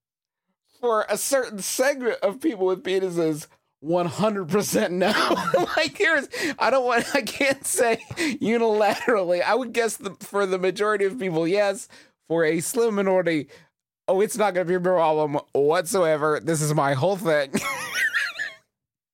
For 0.81 1.05
a 1.09 1.17
certain 1.17 1.59
segment 1.59 2.17
of 2.21 2.41
people 2.41 2.65
with 2.65 2.83
penises, 2.83 3.47
100% 3.83 4.91
no. 4.91 5.65
like, 5.77 5.97
here's, 5.97 6.27
I 6.57 6.69
don't 6.69 6.85
want, 6.85 7.05
I 7.13 7.21
can't 7.21 7.65
say 7.65 8.01
unilaterally. 8.19 9.43
I 9.43 9.53
would 9.55 9.73
guess 9.73 9.97
the, 9.97 10.11
for 10.19 10.45
the 10.45 10.57
majority 10.57 11.05
of 11.05 11.19
people, 11.19 11.47
yes. 11.47 11.87
For 12.27 12.43
a 12.43 12.59
slim 12.59 12.95
minority, 12.95 13.47
oh, 14.07 14.21
it's 14.21 14.37
not 14.37 14.53
going 14.53 14.65
to 14.65 14.69
be 14.69 14.75
a 14.75 14.79
problem 14.79 15.39
whatsoever. 15.53 16.39
This 16.43 16.61
is 16.61 16.73
my 16.73 16.93
whole 16.93 17.17
thing. 17.17 17.53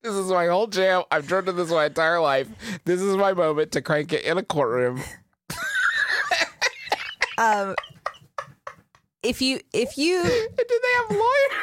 This 0.03 0.15
is 0.15 0.31
my 0.31 0.47
whole 0.47 0.65
jam. 0.65 1.03
I've 1.11 1.27
dreamt 1.27 1.47
of 1.47 1.57
this 1.57 1.69
my 1.69 1.85
entire 1.85 2.19
life. 2.19 2.47
This 2.85 3.01
is 3.01 3.15
my 3.17 3.33
moment 3.33 3.71
to 3.73 3.83
crank 3.83 4.11
it 4.13 4.23
in 4.23 4.35
a 4.39 4.43
courtroom. 4.43 5.03
um, 7.37 7.75
if 9.21 9.43
you 9.43 9.59
if 9.73 9.99
you 9.99 10.23
Did 10.23 10.67
they 10.67 10.93
have 10.97 11.11
lawyers? 11.11 11.61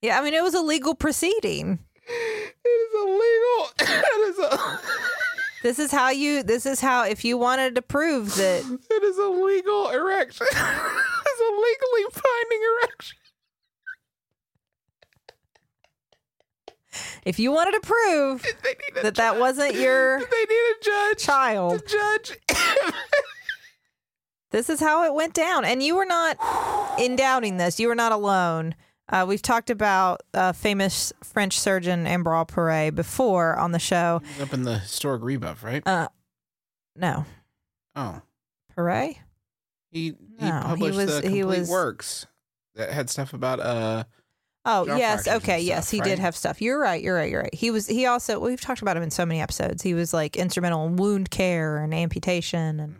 yeah, 0.00 0.20
I 0.20 0.22
mean 0.22 0.32
it 0.32 0.44
was 0.44 0.54
a 0.54 0.60
legal 0.60 0.94
proceeding. 0.94 1.80
It 2.06 2.68
is 2.68 2.94
illegal. 3.02 3.70
It 3.80 4.28
is 4.28 4.38
a, 4.38 4.80
This 5.62 5.78
is 5.78 5.90
how 5.90 6.10
you. 6.10 6.42
This 6.42 6.66
is 6.66 6.80
how. 6.80 7.04
If 7.04 7.24
you 7.24 7.36
wanted 7.38 7.74
to 7.74 7.82
prove 7.82 8.34
that, 8.36 8.60
it 8.90 9.02
is 9.02 9.18
a 9.18 9.28
legal 9.28 9.88
erection. 9.90 10.46
It's 11.30 11.40
a 11.40 11.52
legally 11.54 12.22
binding 12.22 12.60
erection. 12.82 13.16
if 17.24 17.38
you 17.38 17.52
wanted 17.52 17.72
to 17.72 17.80
prove 17.80 18.42
need 18.42 18.98
a 18.98 19.02
that 19.02 19.14
that 19.16 19.38
wasn't 19.38 19.74
your 19.74 20.18
They 20.18 20.24
need 20.24 20.74
a 20.80 20.82
judge. 20.82 21.18
child, 21.18 21.78
To 21.78 21.86
judge. 21.86 22.38
this 24.50 24.68
is 24.68 24.80
how 24.80 25.04
it 25.04 25.14
went 25.14 25.34
down. 25.34 25.64
And 25.64 25.80
you 25.82 25.94
were 25.96 26.06
not 26.06 26.36
in 26.98 27.14
doubting 27.14 27.58
this. 27.58 27.78
You 27.78 27.86
were 27.88 27.94
not 27.94 28.10
alone. 28.12 28.74
Uh, 29.10 29.24
we've 29.26 29.42
talked 29.42 29.70
about 29.70 30.22
uh, 30.34 30.52
famous 30.52 31.12
French 31.24 31.58
surgeon 31.58 32.04
Ambroise 32.06 32.46
Paré 32.48 32.94
before 32.94 33.56
on 33.56 33.72
the 33.72 33.78
show. 33.78 34.20
Up 34.40 34.52
in 34.52 34.62
the 34.64 34.78
historic 34.78 35.22
rebuff, 35.22 35.64
right? 35.64 35.86
Uh, 35.86 36.08
no, 36.94 37.24
oh, 37.96 38.20
Paré. 38.76 39.16
he 39.90 40.00
he 40.00 40.14
No, 40.40 40.56
he 40.60 40.62
published 40.66 40.96
was- 40.96 41.06
the 41.22 41.28
he 41.30 41.38
complete 41.40 41.60
was- 41.60 41.68
works 41.70 42.26
that 42.74 42.90
had 42.92 43.08
stuff 43.10 43.32
about 43.32 43.60
uh 43.60 44.04
Oh 44.70 44.84
yes, 44.86 45.26
okay, 45.26 45.54
and 45.54 45.62
yes, 45.64 45.90
he 45.90 45.98
right? 46.00 46.08
did 46.08 46.18
have 46.18 46.36
stuff. 46.36 46.60
You're 46.60 46.78
right. 46.78 47.02
You're 47.02 47.14
right. 47.14 47.30
You're 47.30 47.40
right. 47.40 47.54
He 47.54 47.70
was. 47.70 47.86
He 47.86 48.04
also. 48.04 48.38
We've 48.38 48.60
talked 48.60 48.82
about 48.82 48.98
him 48.98 49.02
in 49.02 49.10
so 49.10 49.24
many 49.24 49.40
episodes. 49.40 49.82
He 49.82 49.94
was 49.94 50.12
like 50.12 50.36
instrumental 50.36 50.84
in 50.86 50.96
wound 50.96 51.30
care 51.30 51.78
and 51.78 51.94
amputation 51.94 52.78
and 52.80 52.96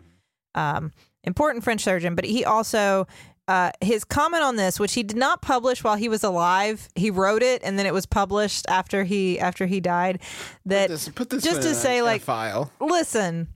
um, 0.55 0.91
important 1.25 1.63
French 1.63 1.81
surgeon. 1.81 2.15
But 2.15 2.25
he 2.25 2.43
also. 2.43 3.05
Uh, 3.49 3.71
his 3.81 4.03
comment 4.03 4.43
on 4.43 4.57
this, 4.57 4.79
which 4.79 4.93
he 4.93 5.01
did 5.01 5.17
not 5.17 5.41
publish 5.41 5.83
while 5.83 5.95
he 5.95 6.07
was 6.07 6.23
alive, 6.23 6.87
he 6.93 7.09
wrote 7.09 7.41
it 7.41 7.63
and 7.63 7.79
then 7.79 7.87
it 7.87 7.93
was 7.93 8.05
published 8.05 8.63
after 8.69 9.03
he 9.03 9.39
after 9.39 9.65
he 9.65 9.79
died. 9.79 10.21
That 10.67 10.89
put 10.89 10.93
this, 10.93 11.09
put 11.09 11.29
this 11.31 11.43
just 11.43 11.63
to 11.63 11.71
a- 11.71 11.73
say, 11.73 12.03
like, 12.03 12.21
file. 12.21 12.71
listen, 12.79 13.47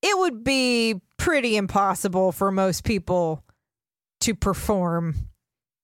it 0.00 0.16
would 0.16 0.42
be 0.42 1.02
pretty 1.18 1.58
impossible 1.58 2.32
for 2.32 2.50
most 2.50 2.82
people 2.82 3.44
to 4.20 4.34
perform 4.34 5.16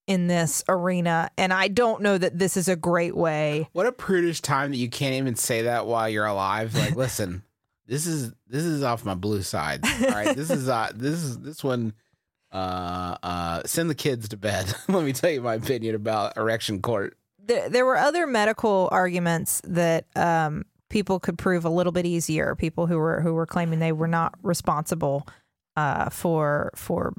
in 0.07 0.29
this 0.29 0.65
arena. 0.67 1.31
And 1.37 1.53
I 1.53 1.69
don't 1.69 2.01
know 2.01 2.17
that 2.17 2.39
this 2.39 2.57
is 2.57 2.69
a 2.69 2.77
great 2.77 3.15
way. 3.15 3.69
What 3.73 3.87
a 3.87 3.93
prudish 3.93 4.41
time 4.41 4.71
that 4.71 4.79
you 4.79 4.89
can't 4.89 5.15
even 5.15 5.37
say 5.37 5.63
that 5.63 5.87
while 5.87 6.09
you're 6.09 6.25
alive. 6.25 6.75
Like, 6.75 6.97
listen, 6.97 7.43
this 7.87 8.07
is 8.07 8.33
this 8.47 8.65
is 8.65 8.83
off 8.83 9.05
my 9.05 9.15
blue 9.15 9.43
side. 9.43 9.85
All 9.85 10.09
right, 10.09 10.35
this 10.35 10.51
is 10.51 10.71
uh 10.71 10.91
this 10.95 11.23
is 11.23 11.39
this 11.41 11.63
one. 11.63 11.93
Uh, 12.51 13.17
uh, 13.23 13.63
send 13.67 13.91
the 13.91 13.95
kids 13.95 14.29
to 14.29 14.37
bed. 14.37 14.73
Let 14.89 15.05
me 15.05 15.13
tell 15.13 15.31
you 15.31 15.43
my 15.43 15.55
opinion 15.55 15.95
about 15.95 16.37
erection 16.37 16.81
court. 16.81 17.17
There, 17.45 17.69
there 17.69 17.85
were 17.85 17.97
other 17.97 18.27
medical 18.27 18.89
arguments 18.91 19.61
that 19.65 20.07
um, 20.17 20.65
people 20.89 21.21
could 21.21 21.39
prove 21.39 21.65
a 21.65 21.71
little 21.71 21.93
bit 21.93 22.07
easier. 22.07 22.55
People 22.55 22.87
who 22.87 22.99
were 22.99 23.21
who 23.21 23.35
were 23.35 23.47
claiming 23.47 23.79
they 23.79 23.93
were 23.93 24.09
not 24.09 24.35
responsible 24.43 25.27
uh, 25.77 26.11
for 26.11 26.71
for 26.75 27.15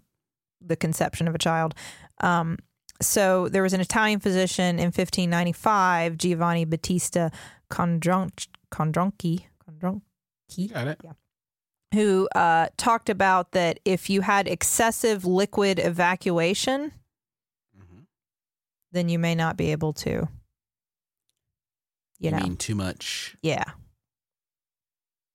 the 0.61 0.75
conception 0.75 1.27
of 1.27 1.35
a 1.35 1.39
child. 1.39 1.73
Um, 2.21 2.57
so 3.01 3.47
there 3.47 3.63
was 3.63 3.73
an 3.73 3.79
Italian 3.79 4.19
physician 4.19 4.77
in 4.77 4.87
1595, 4.87 6.17
Giovanni 6.17 6.65
Battista 6.65 7.31
Condron- 7.71 8.47
Condronchi, 8.71 9.45
Condronchi, 9.69 10.73
Got 10.73 10.87
it. 10.87 11.01
Who 11.93 12.27
uh, 12.35 12.67
talked 12.77 13.09
about 13.09 13.51
that 13.53 13.79
if 13.85 14.09
you 14.09 14.21
had 14.21 14.47
excessive 14.47 15.25
liquid 15.25 15.79
evacuation, 15.79 16.91
Mhm. 17.77 18.05
then 18.91 19.09
you 19.09 19.17
may 19.19 19.33
not 19.35 19.57
be 19.57 19.71
able 19.71 19.93
to. 19.93 20.09
You, 20.09 20.27
You, 22.19 22.31
know, 22.31 22.39
mean 22.43 22.57
too 22.57 22.75
much 22.75 23.37
yeah, 23.41 23.63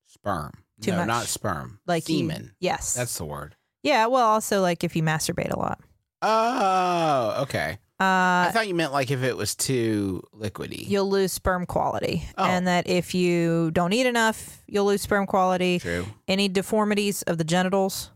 sperm? 0.07 0.53
Too 0.81 0.91
no, 0.91 0.99
much. 0.99 1.07
not 1.07 1.27
sperm. 1.27 1.81
like 1.87 2.09
you- 2.09 2.19
semen. 2.19 2.55
yes, 2.61 2.95
That's 2.95 3.17
the 3.17 3.25
word. 3.25 3.57
yeah. 3.83 4.07
Well, 4.07 4.27
also 4.27 4.61
like 4.61 4.85
if 4.85 4.95
you 4.97 5.03
masturbate 5.03 5.51
a 5.51 5.59
lot. 5.59 5.81
Oh, 6.23 7.43
okay. 7.43 7.79
I 8.01 8.47
Uh, 8.49 8.53
thought 8.53 8.67
you 8.69 8.75
meant 8.75 8.93
like 8.93 9.11
if 9.13 9.23
it 9.23 9.37
was 9.37 9.55
too 9.55 10.23
liquidy. 10.35 10.89
you'll 10.89 11.09
lose 11.09 11.33
sperm 11.33 11.65
quality, 11.65 12.29
Oh. 12.37 12.45
and 12.45 12.67
that 12.67 12.89
if 12.89 13.15
you 13.15 13.71
don't 13.71 13.93
eat 13.93 14.07
enough, 14.07 14.63
you'll 14.67 14.87
lose 14.87 15.03
sperm 15.03 15.27
quality. 15.27 15.79
True. 15.79 16.07
any 16.27 16.49
deformities 16.49 17.23
of 17.23 17.39
the 17.39 17.45
genitals. 17.45 18.11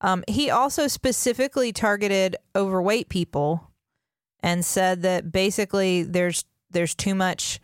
Um, 0.00 0.22
he 0.28 0.50
also 0.50 0.86
specifically 0.88 1.72
targeted 1.72 2.36
overweight 2.54 3.08
people 3.08 3.70
and 4.40 4.64
said 4.64 5.02
that 5.02 5.32
basically 5.32 6.02
there's 6.04 6.44
there's 6.70 6.94
too 6.94 7.14
much 7.14 7.58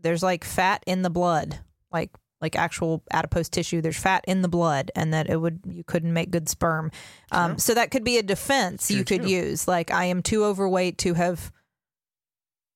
there's 0.00 0.22
like 0.22 0.44
fat 0.44 0.82
in 0.86 1.02
the 1.02 1.10
blood, 1.10 1.58
like 1.92 2.10
like 2.40 2.54
actual 2.56 3.02
adipose 3.10 3.48
tissue. 3.48 3.80
There's 3.80 3.98
fat 3.98 4.24
in 4.28 4.42
the 4.42 4.48
blood, 4.48 4.90
and 4.94 5.12
that 5.12 5.28
it 5.28 5.36
would 5.40 5.60
you 5.68 5.84
couldn't 5.84 6.12
make 6.12 6.30
good 6.30 6.48
sperm. 6.48 6.90
Um, 7.32 7.52
True. 7.52 7.58
so 7.58 7.74
that 7.74 7.90
could 7.90 8.04
be 8.04 8.18
a 8.18 8.22
defense 8.22 8.86
True, 8.88 8.96
you 8.96 9.04
could 9.04 9.22
true. 9.22 9.30
use. 9.30 9.66
Like 9.66 9.90
I 9.90 10.04
am 10.04 10.22
too 10.22 10.44
overweight 10.44 10.98
to 10.98 11.14
have 11.14 11.50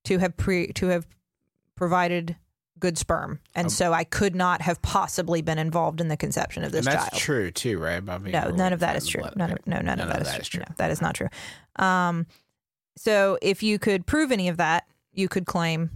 to 0.05 0.19
have 0.19 0.37
pre 0.37 0.69
to 0.75 0.87
have 0.89 1.07
provided 1.77 2.37
good 2.79 2.99
sperm, 2.99 3.39
and 3.55 3.67
Um, 3.67 3.71
so 3.71 3.93
I 3.93 4.03
could 4.03 4.35
not 4.35 4.61
have 4.63 4.83
possibly 4.83 5.41
been 5.41 5.59
involved 5.59 6.01
in 6.01 6.09
the 6.09 6.17
conception 6.17 6.65
of 6.65 6.73
this 6.73 6.85
that's 6.85 7.11
child. 7.11 7.23
true 7.23 7.51
too, 7.53 7.79
right? 7.79 8.01
Being 8.05 8.33
No, 8.33 8.51
none 8.51 8.73
of 8.73 8.81
that 8.81 8.97
is 8.97 9.07
true. 9.07 9.23
None 9.37 9.53
of, 9.53 9.59
no, 9.67 9.79
none, 9.81 10.01
of 10.01 10.09
that 10.09 10.41
is 10.41 10.49
true. 10.49 10.59
true. 10.59 10.65
No, 10.69 10.75
that 10.79 10.91
is 10.91 11.01
not 11.01 11.15
true. 11.15 11.29
Um, 11.77 12.27
so 12.97 13.39
if 13.41 13.63
you 13.63 13.79
could 13.79 14.05
prove 14.05 14.33
any 14.33 14.49
of 14.49 14.57
that, 14.57 14.89
you 15.13 15.29
could 15.29 15.47
claim, 15.47 15.91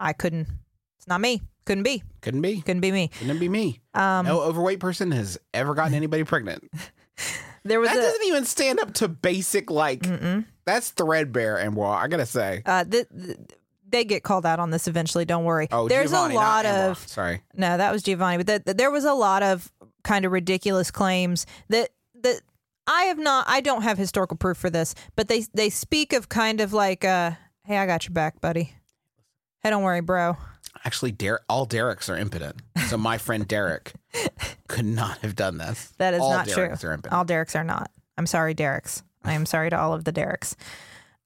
I 0.00 0.12
couldn't. 0.12 0.48
It's 0.96 1.06
not 1.06 1.20
me. 1.20 1.42
Couldn't 1.68 1.84
be. 1.84 2.02
Couldn't 2.22 2.40
be. 2.40 2.62
Couldn't 2.62 2.80
be 2.80 2.90
me. 2.90 3.08
Couldn't 3.08 3.38
be 3.38 3.48
me. 3.48 3.80
Um, 3.92 4.24
no 4.24 4.40
overweight 4.40 4.80
person 4.80 5.10
has 5.10 5.38
ever 5.52 5.74
gotten 5.74 5.92
anybody 5.92 6.24
pregnant. 6.24 6.64
there 7.64 7.78
was 7.78 7.90
That 7.90 7.98
a. 7.98 8.00
doesn't 8.00 8.24
even 8.26 8.46
stand 8.46 8.80
up 8.80 8.94
to 8.94 9.06
basic 9.08 9.70
like. 9.70 10.00
Mm-mm. 10.00 10.46
That's 10.64 10.88
threadbare 10.92 11.58
and 11.58 11.76
well, 11.76 11.90
I 11.90 12.08
gotta 12.08 12.24
say. 12.24 12.62
Uh, 12.64 12.84
th- 12.84 13.06
th- 13.14 13.36
they 13.86 14.04
get 14.06 14.22
called 14.22 14.46
out 14.46 14.60
on 14.60 14.70
this 14.70 14.88
eventually. 14.88 15.26
Don't 15.26 15.44
worry. 15.44 15.68
Oh, 15.70 15.88
There's 15.88 16.10
Giovanni, 16.10 16.34
a 16.34 16.38
lot 16.38 16.64
of 16.64 16.98
Sorry. 17.06 17.42
No, 17.54 17.76
that 17.76 17.92
was 17.92 18.02
Giovanni. 18.02 18.38
But 18.38 18.46
th- 18.46 18.64
th- 18.64 18.76
there 18.78 18.90
was 18.90 19.04
a 19.04 19.12
lot 19.14 19.42
of 19.42 19.70
kind 20.04 20.24
of 20.24 20.32
ridiculous 20.32 20.90
claims 20.90 21.44
that 21.68 21.90
that 22.22 22.40
I 22.86 23.02
have 23.04 23.18
not. 23.18 23.44
I 23.46 23.60
don't 23.60 23.82
have 23.82 23.98
historical 23.98 24.38
proof 24.38 24.56
for 24.56 24.70
this, 24.70 24.94
but 25.16 25.28
they 25.28 25.44
they 25.52 25.68
speak 25.68 26.14
of 26.14 26.30
kind 26.30 26.62
of 26.62 26.72
like, 26.72 27.04
uh, 27.04 27.32
"Hey, 27.64 27.76
I 27.76 27.84
got 27.84 28.04
your 28.06 28.14
back, 28.14 28.40
buddy. 28.40 28.72
Hey, 29.62 29.68
don't 29.70 29.82
worry, 29.82 30.00
bro." 30.00 30.36
Actually, 30.84 31.12
Der- 31.12 31.40
all 31.48 31.64
Derek's 31.66 32.08
are 32.08 32.16
impotent. 32.16 32.56
So 32.88 32.96
my 32.96 33.18
friend 33.18 33.46
Derek 33.46 33.92
could 34.68 34.84
not 34.86 35.18
have 35.18 35.34
done 35.36 35.58
this. 35.58 35.92
That 35.98 36.14
is 36.14 36.20
all 36.20 36.30
not 36.32 36.48
true. 36.48 36.74
All 37.10 37.24
Derek's 37.24 37.54
are 37.56 37.64
not. 37.64 37.90
I'm 38.16 38.26
sorry, 38.26 38.54
Derek's. 38.54 39.02
I 39.24 39.32
am 39.34 39.46
sorry 39.46 39.70
to 39.70 39.78
all 39.78 39.92
of 39.94 40.04
the 40.04 40.12
Derek's. 40.12 40.56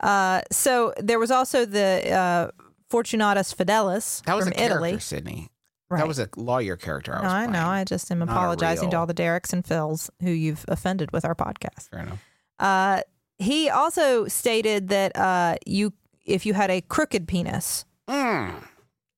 Uh, 0.00 0.40
so 0.50 0.92
there 0.98 1.18
was 1.18 1.30
also 1.30 1.64
the 1.64 2.10
uh, 2.12 2.50
Fortunatus 2.88 3.54
Fidelis 3.54 4.22
that 4.24 4.34
was 4.34 4.44
from 4.44 4.52
a 4.52 4.56
character, 4.56 4.74
Italy. 4.76 4.92
Sydnee. 4.94 5.48
Right. 5.88 5.98
That 5.98 6.08
was 6.08 6.18
a 6.18 6.28
lawyer 6.36 6.76
character. 6.76 7.14
I 7.14 7.22
no, 7.22 7.28
I 7.28 7.46
know. 7.46 7.66
I 7.68 7.84
just 7.84 8.10
am 8.10 8.20
Not 8.20 8.28
apologizing 8.30 8.90
to 8.90 8.98
all 8.98 9.06
the 9.06 9.14
Derek's 9.14 9.52
and 9.52 9.62
Phils 9.62 10.08
who 10.22 10.30
you've 10.30 10.64
offended 10.68 11.12
with 11.12 11.24
our 11.24 11.34
podcast. 11.34 11.90
Fair 11.90 12.00
enough. 12.00 12.24
Uh, 12.58 13.02
he 13.38 13.68
also 13.68 14.26
stated 14.26 14.88
that 14.88 15.14
uh, 15.16 15.56
you, 15.66 15.92
if 16.24 16.46
you 16.46 16.54
had 16.54 16.70
a 16.70 16.80
crooked 16.80 17.28
penis, 17.28 17.84
Mm. 18.08 18.64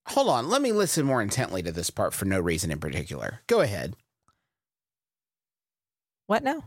Hold 0.09 0.29
on. 0.29 0.49
Let 0.49 0.61
me 0.61 0.71
listen 0.71 1.05
more 1.05 1.21
intently 1.21 1.63
to 1.63 1.71
this 1.71 1.89
part 1.89 2.13
for 2.13 2.25
no 2.25 2.39
reason 2.39 2.71
in 2.71 2.79
particular. 2.79 3.41
Go 3.47 3.61
ahead. 3.61 3.95
what 6.27 6.43
now? 6.43 6.63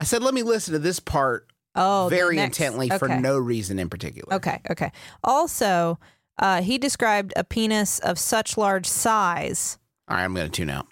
I 0.00 0.04
said, 0.04 0.22
let 0.22 0.34
me 0.34 0.42
listen 0.42 0.72
to 0.74 0.78
this 0.78 1.00
part 1.00 1.48
Oh, 1.74 2.08
very 2.08 2.38
intently 2.38 2.88
for 2.88 3.08
no 3.08 3.36
reason 3.38 3.78
in 3.78 3.88
particular. 3.88 4.34
Okay, 4.34 4.60
okay. 4.70 4.90
Also, 5.22 5.98
uh, 6.38 6.62
he 6.62 6.78
described 6.78 7.32
a 7.36 7.44
penis 7.44 7.98
of 8.00 8.18
such 8.18 8.56
large 8.56 8.86
size 8.86 9.78
All 10.08 10.16
right, 10.16 10.24
I'm 10.24 10.34
going 10.34 10.46
to 10.46 10.52
tune 10.52 10.70
out. 10.70 10.86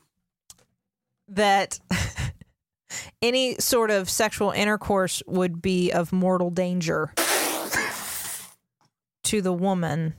that 1.29 1.79
any 3.22 3.57
sort 3.59 3.90
of 3.90 4.11
sexual 4.11 4.51
intercourse 4.51 5.22
would 5.27 5.61
be 5.62 5.90
of 5.92 6.12
mortal 6.12 6.51
danger 6.51 7.12
to 9.25 9.40
the 9.42 9.53
woman. 9.53 10.14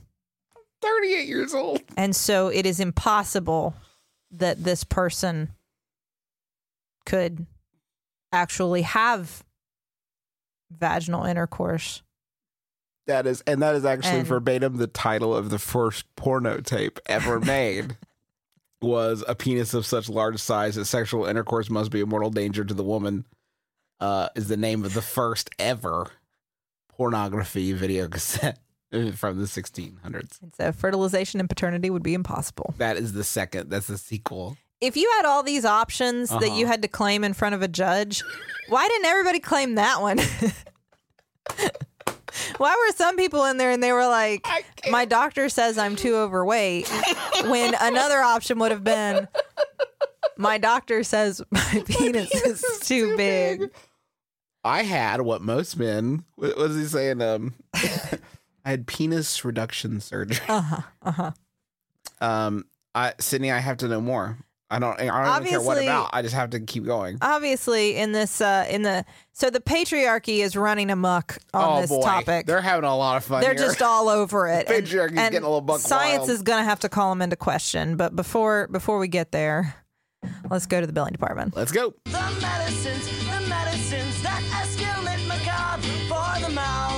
38 0.82 1.26
years 1.28 1.54
old. 1.54 1.80
And 1.96 2.14
so 2.14 2.48
it 2.48 2.66
is 2.66 2.80
impossible 2.80 3.74
that 4.30 4.62
this 4.62 4.84
person 4.84 5.50
could 7.06 7.46
actually 8.32 8.82
have 8.82 9.42
vaginal 10.70 11.24
intercourse. 11.24 12.02
That 13.06 13.26
is, 13.26 13.40
and 13.46 13.62
that 13.62 13.74
is 13.74 13.84
actually 13.86 14.18
And- 14.18 14.26
verbatim 14.28 14.76
the 14.76 14.86
title 14.86 15.34
of 15.34 15.48
the 15.50 15.58
first 15.58 16.04
porno 16.16 16.60
tape 16.60 16.98
ever 17.06 17.40
made. 17.56 17.96
was 18.80 19.24
a 19.26 19.34
penis 19.34 19.74
of 19.74 19.84
such 19.84 20.08
large 20.08 20.38
size 20.38 20.76
that 20.76 20.84
sexual 20.84 21.24
intercourse 21.26 21.68
must 21.68 21.90
be 21.90 22.00
a 22.00 22.06
mortal 22.06 22.30
danger 22.30 22.64
to 22.64 22.74
the 22.74 22.84
woman. 22.84 23.24
Uh, 23.98 24.28
is 24.36 24.46
the 24.46 24.56
name 24.56 24.84
of 24.84 24.94
the 24.94 25.02
first 25.02 25.50
ever 25.58 26.12
pornography 26.90 27.72
video 27.72 28.06
cassette 28.06 28.60
from 29.16 29.38
the 29.38 29.44
1600s. 29.44 30.40
And 30.42 30.54
so 30.56 30.72
fertilization 30.72 31.40
and 31.40 31.48
paternity 31.48 31.90
would 31.90 32.02
be 32.02 32.14
impossible. 32.14 32.74
That 32.78 32.96
is 32.96 33.12
the 33.12 33.24
second. 33.24 33.70
That's 33.70 33.86
the 33.88 33.98
sequel. 33.98 34.56
If 34.80 34.96
you 34.96 35.10
had 35.16 35.26
all 35.26 35.42
these 35.42 35.64
options 35.64 36.30
that 36.30 36.36
Uh-huh. 36.42 36.54
you 36.54 36.66
had 36.66 36.82
to 36.82 36.88
claim 36.88 37.24
in 37.24 37.34
front 37.34 37.54
of 37.54 37.62
a 37.62 37.68
judge, 37.68 38.22
why 38.68 38.86
didn't 38.88 39.06
everybody 39.06 39.40
claim 39.40 39.74
that 39.74 40.00
one? 40.00 40.18
why 42.58 42.74
were 42.86 42.96
some 42.96 43.16
people 43.16 43.44
in 43.44 43.56
there 43.56 43.70
and 43.70 43.82
they 43.82 43.92
were 43.92 44.06
like, 44.06 44.46
my 44.90 45.04
doctor 45.04 45.48
says 45.48 45.78
I'm 45.78 45.96
too 45.96 46.16
overweight, 46.16 46.88
when 47.46 47.74
another 47.80 48.18
option 48.20 48.58
would 48.60 48.70
have 48.70 48.84
been, 48.84 49.26
my 50.36 50.58
doctor 50.58 51.02
says 51.02 51.42
my 51.50 51.82
penis 51.86 52.32
is 52.44 52.64
too 52.82 53.16
big. 53.16 53.70
I 54.64 54.82
had 54.82 55.22
what 55.22 55.40
most 55.42 55.76
men. 55.78 56.24
What 56.36 56.56
was 56.56 56.76
he 56.76 56.84
saying? 56.84 57.22
Um, 57.22 57.54
I 58.68 58.72
had 58.72 58.86
penis 58.86 59.46
reduction 59.46 59.98
surgery. 59.98 60.44
Uh 60.48 60.60
huh. 60.60 60.82
Uh 61.02 61.10
huh. 61.12 61.30
Um, 62.20 62.66
I 62.94 63.12
Sydnee, 63.12 63.50
I 63.50 63.60
have 63.60 63.78
to 63.78 63.88
know 63.88 64.02
more. 64.02 64.36
I 64.70 64.78
don't. 64.78 65.00
I 65.00 65.06
don't 65.06 65.36
even 65.46 65.48
care 65.48 65.60
what 65.62 65.82
about. 65.82 66.10
I 66.12 66.20
just 66.20 66.34
have 66.34 66.50
to 66.50 66.60
keep 66.60 66.84
going. 66.84 67.16
Obviously, 67.22 67.96
in 67.96 68.12
this, 68.12 68.42
uh, 68.42 68.66
in 68.68 68.82
the 68.82 69.06
so 69.32 69.48
the 69.48 69.60
patriarchy 69.60 70.40
is 70.40 70.54
running 70.54 70.90
amok 70.90 71.38
on 71.54 71.78
oh 71.78 71.80
this 71.80 71.88
boy, 71.88 72.02
topic. 72.02 72.44
they're 72.44 72.60
having 72.60 72.84
a 72.84 72.94
lot 72.94 73.16
of 73.16 73.24
fun. 73.24 73.40
They're 73.40 73.54
here. 73.54 73.62
just 73.64 73.80
all 73.80 74.10
over 74.10 74.46
it. 74.48 74.66
And- 74.68 74.84
Patriarchy's 74.84 75.16
and 75.18 75.32
getting 75.32 75.46
a 75.46 75.48
little 75.48 75.62
buck 75.62 75.80
Science 75.80 76.18
wild. 76.18 76.30
is 76.30 76.42
going 76.42 76.58
to 76.58 76.64
have 76.64 76.80
to 76.80 76.90
call 76.90 77.10
them 77.10 77.22
into 77.22 77.36
question. 77.36 77.96
But 77.96 78.14
before 78.14 78.68
before 78.68 78.98
we 78.98 79.08
get 79.08 79.32
there, 79.32 79.74
let's 80.50 80.66
go 80.66 80.78
to 80.78 80.86
the 80.86 80.92
billing 80.92 81.12
department. 81.12 81.56
Let's 81.56 81.72
go. 81.72 81.94
The 82.04 82.10
medicines, 82.42 83.06
the 83.24 83.48
medicines 83.48 84.22
that 84.22 84.42
escalate 84.52 85.26
macabre 85.26 85.80
for 86.10 86.46
the 86.46 86.52
mouth. 86.54 86.97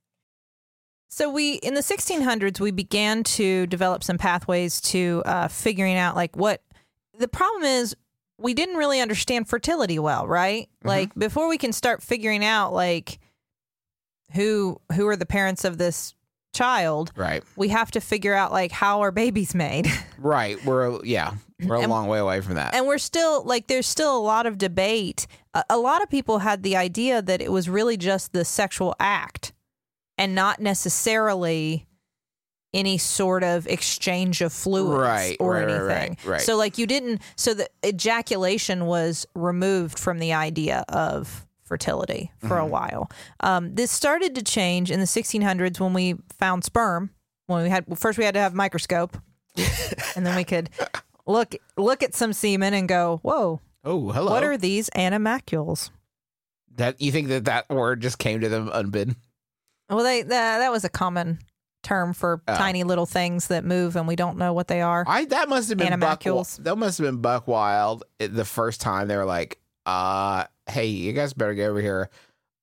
So 1.13 1.29
we 1.29 1.55
in 1.55 1.73
the 1.73 1.81
1600s 1.81 2.59
we 2.61 2.71
began 2.71 3.23
to 3.23 3.67
develop 3.67 4.01
some 4.03 4.17
pathways 4.17 4.79
to 4.81 5.21
uh, 5.25 5.47
figuring 5.49 5.97
out 5.97 6.15
like 6.15 6.35
what 6.37 6.61
the 7.19 7.27
problem 7.27 7.63
is. 7.63 7.95
We 8.37 8.53
didn't 8.55 8.77
really 8.77 8.99
understand 9.01 9.47
fertility 9.47 9.99
well, 9.99 10.25
right? 10.25 10.67
Like 10.83 11.13
before 11.13 11.47
we 11.47 11.59
can 11.59 11.73
start 11.73 12.01
figuring 12.01 12.43
out 12.43 12.73
like 12.73 13.19
who 14.33 14.79
who 14.95 15.05
are 15.07 15.15
the 15.17 15.25
parents 15.27 15.63
of 15.65 15.77
this 15.77 16.15
child, 16.53 17.11
Right. 17.15 17.43
we 17.55 17.67
have 17.69 17.91
to 17.91 18.01
figure 18.01 18.33
out 18.33 18.51
like 18.51 18.71
how 18.71 19.01
are 19.01 19.11
babies 19.11 19.53
made. 19.53 19.87
Right. 20.17 20.63
We're 20.65 21.03
yeah. 21.03 21.33
We're 21.63 21.75
a 21.75 21.81
And- 21.81 21.89
long 21.91 22.07
way 22.07 22.19
away 22.19 22.41
from 22.41 22.53
that. 22.55 22.73
and 22.75 22.85
we're 22.87 22.97
still 22.99 23.43
like 23.43 23.67
there's 23.67 23.87
still 23.87 24.15
a 24.17 24.21
lot 24.21 24.45
of 24.45 24.57
debate 24.59 25.25
a, 25.53 25.63
a 25.71 25.77
lot 25.77 26.01
of 26.03 26.09
people 26.09 26.39
had 26.39 26.61
the 26.63 26.75
idea 26.77 27.21
that 27.23 27.41
it 27.41 27.51
was 27.51 27.67
really 27.67 27.97
just 27.97 28.31
the 28.31 28.45
sexual 28.45 28.95
act 28.99 29.51
and 30.17 30.35
not 30.35 30.59
necessarily 30.59 31.87
any 32.73 32.97
sort 32.97 33.43
of 33.43 33.67
exchange 33.67 34.41
of 34.41 34.53
fluids 34.53 34.97
Right, 35.01 35.37
or 35.39 35.55
right, 35.55 35.69
anything 35.69 36.17
right, 36.25 36.39
so 36.41 36.55
like 36.55 36.77
you 36.77 36.87
didn't 36.87 37.21
so 37.35 37.53
the 37.53 37.67
ejaculation 37.85 38.85
was 38.85 39.25
removed 39.35 39.99
from 39.99 40.19
the 40.19 40.31
idea 40.33 40.85
of 40.87 41.45
fertility 41.63 42.31
for 42.39 42.47
Mm-hmm. 42.49 42.57
a 42.57 42.65
while 42.67 43.11
um, 43.41 43.75
this 43.75 43.91
started 43.91 44.35
to 44.35 44.41
change 44.41 44.89
in 44.89 44.99
the 45.01 45.05
1600s 45.05 45.79
when 45.81 45.91
we 45.93 46.15
found 46.39 46.63
sperm 46.63 47.09
when 47.47 47.63
we 47.63 47.69
had 47.69 47.85
well, 47.87 47.97
first 47.97 48.17
we 48.17 48.23
had 48.23 48.33
to 48.35 48.39
have 48.39 48.53
a 48.53 48.55
microscope 48.55 49.17
and 50.15 50.25
then 50.25 50.35
we 50.37 50.45
could 50.45 50.69
look 51.27 51.53
look 51.75 52.01
at 52.03 52.15
some 52.15 52.31
semen 52.31 52.73
and 52.73 52.87
go, 52.87 53.19
"Whoa, 53.21 53.59
oh, 53.83 54.11
hello. 54.11 54.31
what 54.31 54.45
are 54.45 54.57
these 54.57 54.87
animalcules?" 54.95 55.91
that? 56.75 57.01
You 57.01 57.11
think 57.11 57.27
that 57.27 57.43
that 57.45 57.69
word 57.69 57.99
just 58.01 58.17
came 58.17 58.39
to 58.39 58.47
them 58.47 58.69
unbidden? 58.73 59.17
Well, 59.91 60.03
they 60.03 60.21
that, 60.23 60.57
that 60.59 60.71
was 60.71 60.83
a 60.83 60.89
common 60.89 61.39
term 61.83 62.13
for 62.13 62.41
Oh. 62.47 62.55
tiny 62.55 62.83
little 62.83 63.05
things 63.07 63.47
that 63.47 63.65
move 63.65 63.95
and 63.95 64.07
we 64.07 64.15
don't 64.15 64.37
know 64.37 64.53
what 64.53 64.67
they 64.67 64.81
are. 64.81 65.03
I 65.07 65.25
that 65.25 65.49
must 65.49 65.69
have 65.69 65.77
been 65.77 65.87
Buck, 65.87 65.93
Animalcules. 65.93 66.57
that 66.57 66.75
must 66.77 66.97
have 66.99 67.05
been 67.07 67.17
Buck 67.21 67.47
Wild 67.47 68.03
it- 68.19 68.33
the 68.35 68.45
first 68.45 68.81
time 68.81 69.07
they 69.07 69.17
were 69.17 69.25
like, 69.25 69.59
uh, 69.85 70.45
hey, 70.69 70.85
you 70.85 71.11
guys 71.13 71.33
better 71.33 71.53
get 71.55 71.69
over 71.69 71.81
here. 71.81 72.09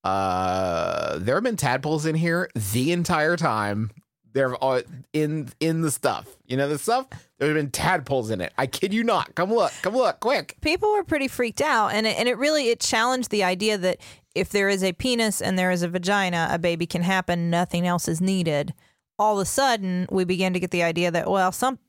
Uh, 0.03 1.19
there 1.19 1.35
have 1.35 1.43
been 1.43 1.57
tadpoles 1.57 2.05
in 2.05 2.15
here 2.15 2.49
the 2.71 2.91
entire 2.91 3.35
time. 3.37 3.91
They're 4.31 4.55
all 4.55 4.81
in 5.11 5.49
in 5.59 5.81
the 5.81 5.91
stuff. 5.91 6.27
You 6.45 6.55
know 6.55 6.69
the 6.69 6.77
stuff. 6.77 7.07
There 7.39 7.47
have 7.49 7.57
been 7.57 7.71
tadpoles 7.71 8.29
in 8.31 8.41
it. 8.41 8.53
I 8.57 8.67
kid 8.67 8.93
you 8.93 9.03
not. 9.03 9.33
Come 9.35 9.51
look. 9.53 9.71
Come 9.81 9.95
look. 9.95 10.19
Quick. 10.19 10.55
people 10.61 10.91
were 10.93 11.03
pretty 11.03 11.27
freaked 11.27 11.61
out 11.61 11.89
and 11.93 12.05
it, 12.07 12.17
and 12.17 12.29
it 12.29 12.37
really 12.37 12.69
it 12.69 12.79
challenged 12.79 13.31
the 13.31 13.43
idea 13.43 13.77
that 13.77 13.97
if 14.35 14.49
there 14.49 14.69
is 14.69 14.83
a 14.83 14.93
penis 14.93 15.41
and 15.41 15.57
there 15.57 15.71
is 15.71 15.83
a 15.83 15.89
vagina 15.89 16.47
a 16.51 16.59
baby 16.59 16.85
can 16.85 17.03
happen 17.03 17.49
nothing 17.49 17.87
else 17.87 18.07
is 18.07 18.21
needed 18.21 18.73
all 19.17 19.37
of 19.39 19.41
a 19.41 19.45
sudden 19.45 20.07
we 20.11 20.23
begin 20.23 20.53
to 20.53 20.59
get 20.59 20.71
the 20.71 20.83
idea 20.83 21.11
that 21.11 21.29
well 21.29 21.51
some 21.51 21.79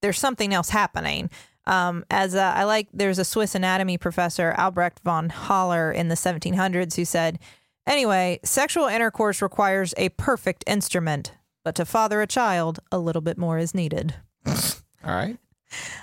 there's 0.00 0.18
something 0.18 0.52
else 0.52 0.70
happening 0.70 1.30
um, 1.66 2.04
as 2.10 2.34
uh, 2.34 2.52
I 2.54 2.64
like, 2.64 2.88
there's 2.92 3.18
a 3.18 3.24
Swiss 3.24 3.54
anatomy 3.54 3.96
professor, 3.98 4.54
Albrecht 4.58 5.00
von 5.04 5.28
Haller, 5.28 5.92
in 5.92 6.08
the 6.08 6.14
1700s, 6.14 6.96
who 6.96 7.04
said, 7.04 7.38
Anyway, 7.86 8.40
sexual 8.44 8.86
intercourse 8.86 9.42
requires 9.42 9.94
a 9.96 10.08
perfect 10.10 10.64
instrument, 10.66 11.32
but 11.64 11.74
to 11.74 11.84
father 11.84 12.20
a 12.22 12.26
child, 12.26 12.80
a 12.90 12.98
little 12.98 13.22
bit 13.22 13.38
more 13.38 13.58
is 13.58 13.74
needed. 13.74 14.14
All 14.46 14.54
right. 15.04 15.38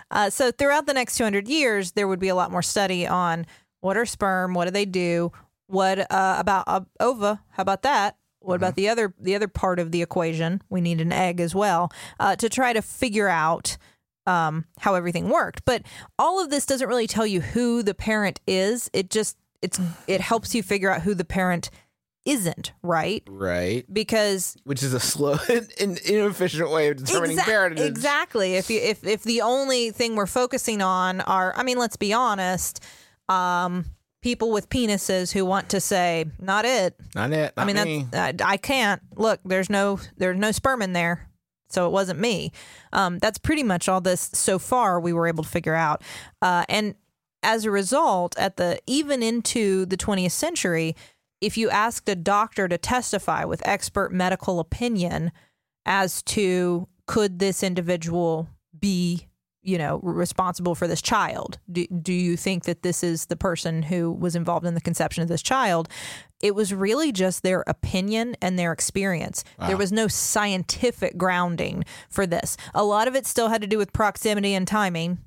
Uh, 0.10 0.28
so 0.32 0.50
throughout 0.50 0.88
the 0.88 0.94
next 0.96 1.16
200 1.18 1.48
years, 1.48 1.92
there 1.92 2.08
would 2.08 2.20
be 2.20 2.30
a 2.30 2.34
lot 2.34 2.52
more 2.52 2.64
study 2.64 3.06
on 3.06 3.46
what 3.82 3.96
are 3.96 4.04
sperm, 4.04 4.56
what 4.56 4.66
do 4.66 4.72
they 4.72 4.84
do, 4.84 5.32
what 5.70 6.12
uh, 6.12 6.36
about 6.40 6.64
uh, 6.68 6.82
ova? 7.00 7.42
How 7.52 7.62
about 7.62 7.84
that? 7.84 8.18
What 8.40 8.56
about 8.56 8.76
the 8.76 8.90
other 8.90 9.14
the 9.20 9.36
other 9.36 9.48
part 9.48 9.80
of 9.80 9.92
the 9.92 10.02
equation? 10.02 10.62
We 10.70 10.82
need 10.82 11.02
an 11.02 11.12
egg 11.12 11.40
as 11.40 11.54
well 11.54 11.92
uh, 12.20 12.36
to 12.38 12.50
try 12.50 12.74
to 12.74 12.82
figure 12.82 13.28
out 13.28 13.78
um, 14.26 14.66
how 14.80 14.96
everything 14.96 15.30
worked. 15.30 15.66
But 15.66 15.84
all 16.18 16.42
of 16.42 16.50
this 16.50 16.66
doesn't 16.66 16.88
really 16.88 17.08
tell 17.08 17.28
you 17.28 17.42
who 17.42 17.84
the 17.84 17.94
parent 17.94 18.40
is. 18.48 18.90
It 18.94 19.10
just 19.10 19.38
it's 19.62 19.80
it 20.08 20.22
helps 20.22 20.56
you 20.56 20.64
figure 20.64 20.90
out 20.90 21.02
who 21.02 21.14
the 21.14 21.26
parent 21.26 21.70
isn't, 22.26 22.74
right? 22.82 23.24
Right. 23.30 23.86
Because 23.92 24.56
Which 24.64 24.84
is 24.84 24.94
a 24.94 25.00
slow 25.00 25.38
and 25.80 25.98
inefficient 26.00 26.72
way 26.72 26.90
of 26.90 26.98
determining 26.98 27.38
parentage. 27.38 27.88
Exactly. 27.88 28.56
If 28.56 28.70
you 28.70 28.80
if 28.80 29.06
if 29.06 29.24
the 29.24 29.42
only 29.42 29.92
thing 29.92 30.16
we're 30.16 30.26
focusing 30.26 30.82
on 30.82 31.22
are, 31.22 31.54
I 31.56 31.64
mean, 31.64 31.78
let's 31.78 31.98
be 31.98 32.14
honest, 32.14 32.84
um, 33.28 33.86
people 34.22 34.52
with 34.52 34.70
penises 34.70 35.32
who 35.32 35.46
want 35.46 35.70
to 35.70 35.80
say, 35.80 36.26
not 36.40 36.66
it. 36.66 36.96
Not 37.16 37.32
it. 37.32 37.54
I 37.56 37.66
mean, 37.66 37.76
me. 37.76 38.08
that's 38.12 38.42
I, 38.42 38.54
I 38.54 38.58
can't 38.58 39.02
look. 39.16 39.40
There's 39.46 39.70
no 39.70 40.00
there's 40.18 40.38
no 40.38 40.52
sperm 40.52 40.82
in 40.82 40.94
there, 40.94 41.30
so 41.70 41.86
it 41.86 41.92
wasn't 41.92 42.20
me. 42.20 42.52
Um, 42.94 43.20
that's 43.20 43.38
pretty 43.38 43.64
much 43.64 43.88
all 43.88 44.02
this 44.02 44.30
so 44.34 44.60
far 44.60 45.00
we 45.00 45.14
were 45.14 45.28
able 45.28 45.44
to 45.44 45.50
figure 45.50 45.76
out, 45.76 46.02
uh, 46.42 46.66
and 46.70 46.96
as 47.42 47.66
a 47.66 47.72
result, 47.72 48.38
at 48.38 48.58
the 48.58 48.80
even 48.86 49.24
into 49.24 49.86
the 49.86 49.98
20th 49.98 50.32
century, 50.32 50.96
if 51.42 51.58
you 51.58 51.70
asked 51.70 52.10
a 52.10 52.16
doctor 52.16 52.68
to 52.68 52.78
testify 52.78 53.46
with 53.46 53.66
expert 53.66 54.12
medical 54.12 54.60
opinion 54.60 55.32
as 55.86 56.22
to 56.24 56.88
could 57.08 57.40
this 57.40 57.64
individual 57.64 58.50
be 58.78 59.29
you 59.62 59.78
know 59.78 60.00
responsible 60.04 60.74
for 60.76 60.88
this 60.88 61.02
child? 61.02 61.60
Do, 61.72 61.86
do 61.88 62.14
you 62.14 62.38
think 62.38 62.64
that 62.64 62.82
this 62.84 63.04
is 63.04 63.26
the 63.26 63.36
person 63.36 63.84
who 63.84 64.12
was 64.12 64.36
involved 64.36 64.66
in 64.66 64.74
the 64.74 64.82
conception 64.82 65.22
of 65.24 65.30
this 65.30 65.42
child? 65.42 65.90
It 66.42 66.56
was 66.56 66.74
really 66.74 67.12
just 67.12 67.44
their 67.44 67.64
opinion 67.68 68.36
and 68.42 68.58
their 68.58 68.72
experience. 68.72 69.44
There 69.68 69.76
was 69.76 69.92
no 69.92 70.08
scientific 70.08 71.18
grounding 71.18 71.84
for 72.10 72.26
this. 72.26 72.56
A 72.74 72.84
lot 72.86 73.08
of 73.10 73.16
it 73.16 73.26
still 73.26 73.50
had 73.50 73.62
to 73.62 73.68
do 73.68 73.78
with 73.78 73.92
proximity 73.92 74.54
and 74.54 74.66
timing. 74.68 75.18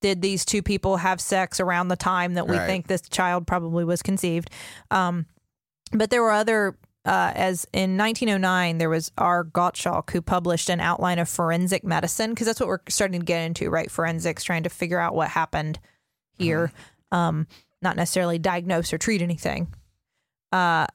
Did 0.00 0.20
these 0.20 0.44
two 0.44 0.62
people 0.62 0.96
have 0.96 1.20
sex 1.20 1.60
around 1.60 1.86
the 1.86 1.96
time 1.96 2.34
that 2.34 2.48
we 2.48 2.56
Right. 2.56 2.66
think 2.66 2.88
this 2.88 3.02
child 3.02 3.46
probably 3.46 3.84
was 3.84 4.02
conceived? 4.02 4.50
Um, 4.90 5.26
but 5.92 6.10
there 6.10 6.22
were 6.22 6.32
other 6.32 6.76
uh, 7.04 7.32
as 7.34 7.66
in 7.72 7.96
1909 7.96 8.78
there 8.78 8.90
was 8.90 9.10
r. 9.18 9.44
Gottschalk 9.44 10.10
who 10.10 10.22
published 10.22 10.68
an 10.68 10.80
outline 10.80 11.18
of 11.18 11.28
forensic 11.28 11.84
medicine 11.84 12.30
because 12.30 12.46
that's 12.46 12.60
what 12.60 12.68
we're 12.68 12.78
starting 12.88 13.20
to 13.20 13.26
get 13.26 13.42
into 13.42 13.70
right? 13.70 13.90
Forensics 13.90 14.44
trying 14.44 14.62
to 14.62 14.70
figure 14.70 14.98
out 14.98 15.14
what 15.14 15.28
happened 15.28 15.78
here. 16.38 16.72
Um, 17.10 17.46
not 17.80 17.96
necessarily 17.96 18.38
diagnose 18.38 18.92
or 18.92 18.98
treat 18.98 19.22
anything. 19.22 19.74
Uh, 20.52 20.86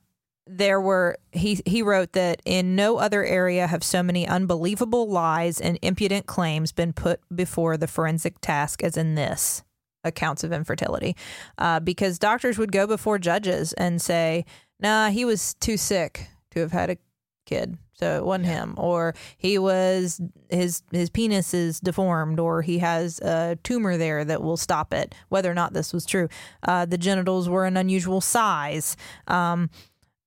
there 0.50 0.80
were 0.80 1.18
he 1.34 1.62
he 1.66 1.82
wrote 1.82 2.14
that 2.14 2.42
in 2.46 2.76
no 2.76 2.98
other 2.98 3.26
area 3.26 3.68
have 3.68 3.84
so 3.84 4.02
many 4.02 4.28
unbelievable 4.28 5.10
lies 5.10 5.60
and 5.60 5.78
impudent 5.82 6.26
claims 6.26 6.72
been 6.72 6.94
put 6.94 7.20
before 7.36 7.76
the 7.78 7.88
forensic 7.88 8.40
task 8.40 8.84
as 8.84 8.96
in 8.96 9.16
this 9.16 9.64
accounts 10.04 10.44
of 10.44 10.54
infertility. 10.54 11.16
Uh, 11.58 11.80
because 11.80 12.18
doctors 12.18 12.58
would 12.58 12.72
go 12.72 12.88
before 12.88 13.20
judges 13.20 13.74
and 13.74 14.02
say 14.02 14.46
nah 14.80 15.10
he 15.10 15.26
was 15.26 15.54
too 15.56 15.78
sick 15.78 16.28
to 16.52 16.60
have 16.60 16.72
had 16.72 16.90
a 16.90 16.98
kid 17.46 17.78
so 17.94 18.18
it 18.18 18.26
wasn't 18.26 18.46
him 18.46 18.74
or 18.78 19.16
he 19.38 19.58
was 19.58 20.20
his 20.50 20.84
his 20.92 21.10
penis 21.10 21.54
is 21.54 21.80
deformed 21.80 22.40
or 22.40 22.62
he 22.62 22.80
has 22.80 23.20
a 23.20 23.58
tumor 23.64 23.96
there 23.98 24.26
that 24.26 24.44
will 24.44 24.58
stop 24.58 24.94
it 24.94 25.16
whether 25.30 25.50
or 25.50 25.54
not 25.54 25.74
this 25.74 25.94
was 25.94 26.06
true 26.06 26.28
uh, 26.64 26.86
the 26.86 26.98
genitals 26.98 27.48
were 27.48 27.66
an 27.66 27.78
unusual 27.78 28.20
size 28.20 28.98
um, 29.28 29.70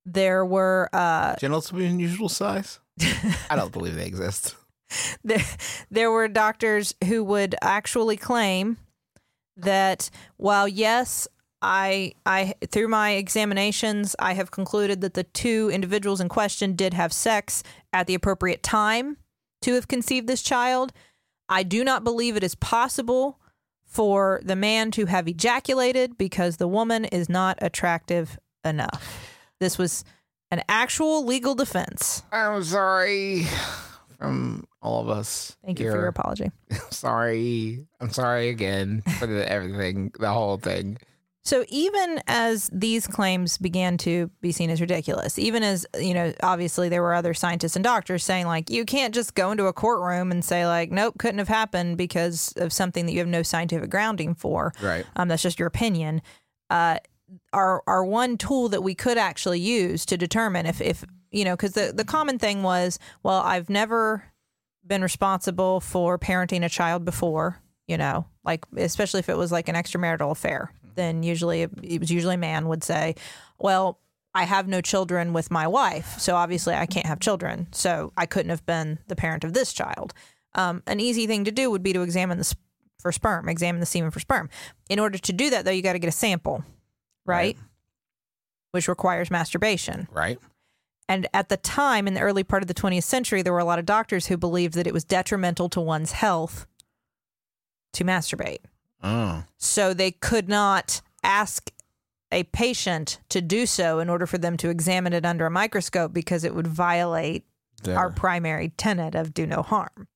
there 0.06 0.44
were 0.44 0.88
uh, 0.92 1.36
Genitals 1.36 1.68
to 1.68 1.74
be 1.74 1.86
unusual 1.86 2.28
size? 2.28 2.80
I 3.50 3.56
don't 3.56 3.72
believe 3.72 3.94
they 3.94 4.06
exist. 4.06 4.56
there, 5.24 5.44
there 5.90 6.10
were 6.10 6.26
doctors 6.28 6.94
who 7.06 7.22
would 7.22 7.54
actually 7.62 8.16
claim 8.16 8.76
that 9.56 10.10
while 10.36 10.66
yes 10.66 11.28
I 11.62 12.12
I 12.24 12.54
through 12.70 12.88
my 12.88 13.12
examinations 13.12 14.16
I 14.18 14.32
have 14.34 14.50
concluded 14.50 15.00
that 15.02 15.14
the 15.14 15.24
two 15.24 15.70
individuals 15.72 16.20
in 16.20 16.28
question 16.28 16.74
did 16.74 16.94
have 16.94 17.12
sex 17.12 17.62
at 17.92 18.06
the 18.06 18.14
appropriate 18.14 18.62
time 18.62 19.18
to 19.62 19.74
have 19.74 19.88
conceived 19.88 20.26
this 20.26 20.42
child 20.42 20.92
I 21.48 21.62
do 21.62 21.84
not 21.84 22.04
believe 22.04 22.36
it 22.36 22.42
is 22.42 22.54
possible 22.54 23.38
for 23.84 24.40
the 24.44 24.56
man 24.56 24.90
to 24.92 25.06
have 25.06 25.26
ejaculated 25.28 26.16
because 26.16 26.56
the 26.56 26.68
woman 26.68 27.04
is 27.04 27.28
not 27.28 27.58
attractive 27.60 28.38
enough 28.64 29.28
this 29.58 29.76
was 29.76 30.04
an 30.50 30.62
actual 30.68 31.24
legal 31.26 31.54
defense 31.54 32.22
I'm 32.32 32.62
sorry 32.64 33.46
from 34.18 34.64
all 34.80 35.02
of 35.02 35.08
us. 35.10 35.56
thank 35.64 35.78
you 35.78 35.90
for 35.90 35.96
your 35.98 36.06
apology 36.06 36.50
sorry. 36.90 37.86
I'm 38.00 38.10
sorry 38.10 38.48
again 38.48 39.02
for 39.18 39.26
the, 39.26 39.50
everything, 39.50 40.12
the 40.18 40.30
whole 40.32 40.56
thing. 40.56 40.98
So 41.42 41.64
even 41.68 42.20
as 42.26 42.68
these 42.72 43.06
claims 43.06 43.56
began 43.56 43.96
to 43.98 44.30
be 44.42 44.52
seen 44.52 44.68
as 44.68 44.80
ridiculous, 44.80 45.38
even 45.38 45.62
as, 45.62 45.86
you 45.98 46.12
know, 46.12 46.34
obviously 46.42 46.88
there 46.90 47.02
were 47.02 47.14
other 47.14 47.32
scientists 47.32 47.76
and 47.76 47.82
doctors 47.82 48.24
saying 48.24 48.46
like 48.46 48.68
you 48.68 48.84
can't 48.84 49.14
just 49.14 49.34
go 49.34 49.50
into 49.50 49.64
a 49.66 49.72
courtroom 49.72 50.30
and 50.30 50.44
say 50.44 50.66
like 50.66 50.90
nope, 50.90 51.14
couldn't 51.18 51.38
have 51.38 51.48
happened 51.48 51.96
because 51.96 52.52
of 52.56 52.72
something 52.72 53.06
that 53.06 53.12
you 53.12 53.18
have 53.20 53.28
no 53.28 53.42
scientific 53.42 53.88
grounding 53.90 54.34
for. 54.34 54.72
Right. 54.82 55.06
Um 55.16 55.28
that's 55.28 55.42
just 55.42 55.58
your 55.58 55.68
opinion. 55.68 56.20
Uh 56.68 56.98
our 57.52 57.82
our 57.86 58.04
one 58.04 58.36
tool 58.36 58.68
that 58.68 58.82
we 58.82 58.94
could 58.94 59.16
actually 59.16 59.60
use 59.60 60.04
to 60.06 60.16
determine 60.16 60.66
if 60.66 60.80
if 60.80 61.04
you 61.30 61.44
know 61.44 61.56
cuz 61.56 61.72
the 61.72 61.92
the 61.94 62.04
common 62.04 62.38
thing 62.38 62.62
was, 62.62 62.98
well, 63.22 63.40
I've 63.40 63.70
never 63.70 64.24
been 64.86 65.02
responsible 65.02 65.80
for 65.80 66.18
parenting 66.18 66.64
a 66.64 66.68
child 66.68 67.04
before, 67.04 67.62
you 67.86 67.96
know, 67.96 68.26
like 68.44 68.64
especially 68.76 69.20
if 69.20 69.28
it 69.28 69.36
was 69.36 69.52
like 69.52 69.68
an 69.68 69.74
extramarital 69.74 70.30
affair, 70.30 70.72
then 70.94 71.22
usually 71.22 71.62
it 71.62 72.00
was 72.00 72.10
usually 72.10 72.34
a 72.34 72.38
man 72.38 72.68
would 72.68 72.84
say, 72.84 73.14
well, 73.58 73.98
I 74.34 74.44
have 74.44 74.68
no 74.68 74.80
children 74.80 75.32
with 75.32 75.50
my 75.50 75.66
wife, 75.66 76.18
so 76.18 76.36
obviously 76.36 76.74
I 76.74 76.86
can't 76.86 77.06
have 77.06 77.18
children, 77.18 77.66
so 77.72 78.12
I 78.16 78.26
couldn't 78.26 78.50
have 78.50 78.64
been 78.64 79.00
the 79.08 79.16
parent 79.16 79.42
of 79.42 79.54
this 79.54 79.72
child. 79.72 80.14
Um, 80.54 80.82
an 80.86 81.00
easy 81.00 81.26
thing 81.26 81.44
to 81.44 81.50
do 81.50 81.70
would 81.70 81.82
be 81.82 81.92
to 81.92 82.02
examine 82.02 82.38
the 82.38 82.44
sp- 82.46 82.62
for 83.00 83.12
sperm, 83.12 83.48
examine 83.48 83.80
the 83.80 83.86
semen 83.86 84.10
for 84.10 84.20
sperm. 84.20 84.48
In 84.88 84.98
order 84.98 85.18
to 85.18 85.32
do 85.32 85.50
that, 85.50 85.64
though, 85.64 85.70
you 85.70 85.82
got 85.82 85.94
to 85.94 85.98
get 85.98 86.08
a 86.08 86.12
sample, 86.12 86.64
right? 87.24 87.56
Which 88.72 88.88
requires 88.88 89.30
masturbation. 89.30 90.06
Right. 90.12 90.38
And 91.08 91.26
at 91.34 91.48
the 91.48 91.56
time, 91.56 92.06
in 92.06 92.14
the 92.14 92.20
early 92.20 92.44
part 92.44 92.62
of 92.62 92.68
the 92.68 92.74
20th 92.74 93.02
century, 93.02 93.42
there 93.42 93.52
were 93.52 93.58
a 93.58 93.64
lot 93.64 93.80
of 93.80 93.86
doctors 93.86 94.26
who 94.26 94.36
believed 94.36 94.74
that 94.74 94.86
it 94.86 94.92
was 94.92 95.02
detrimental 95.02 95.68
to 95.70 95.80
one's 95.80 96.12
health 96.12 96.66
to 97.94 98.04
masturbate. 98.04 98.60
Oh. 99.02 99.44
So 99.56 99.94
they 99.94 100.10
could 100.12 100.48
not 100.48 101.00
ask 101.22 101.70
a 102.32 102.44
patient 102.44 103.18
to 103.28 103.40
do 103.40 103.66
so 103.66 103.98
in 103.98 104.08
order 104.08 104.26
for 104.26 104.38
them 104.38 104.56
to 104.58 104.68
examine 104.70 105.12
it 105.12 105.24
under 105.26 105.46
a 105.46 105.50
microscope 105.50 106.12
because 106.12 106.44
it 106.44 106.54
would 106.54 106.66
violate 106.66 107.44
our 107.88 108.10
primary 108.10 108.68
tenet 108.76 109.14
of 109.14 109.32
do 109.34 109.46
no 109.46 109.62
harm 109.62 110.06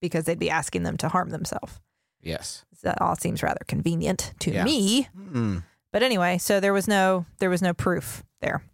because 0.00 0.24
they'd 0.24 0.38
be 0.38 0.50
asking 0.50 0.82
them 0.84 0.96
to 0.96 1.08
harm 1.08 1.30
themselves. 1.30 1.78
yes. 2.22 2.64
That 2.82 2.98
all 3.02 3.14
seems 3.14 3.42
rather 3.42 3.60
convenient 3.68 4.32
to 4.40 4.50
Yeah. 4.50 4.64
me. 4.64 5.06
Mm. 5.14 5.64
But 5.92 6.02
anyway, 6.02 6.38
so 6.38 6.60
there 6.60 6.72
was 6.72 6.88
no 6.88 7.26
there 7.38 7.50
was 7.50 7.60
no 7.60 7.74
proof 7.74 8.24
there. 8.40 8.64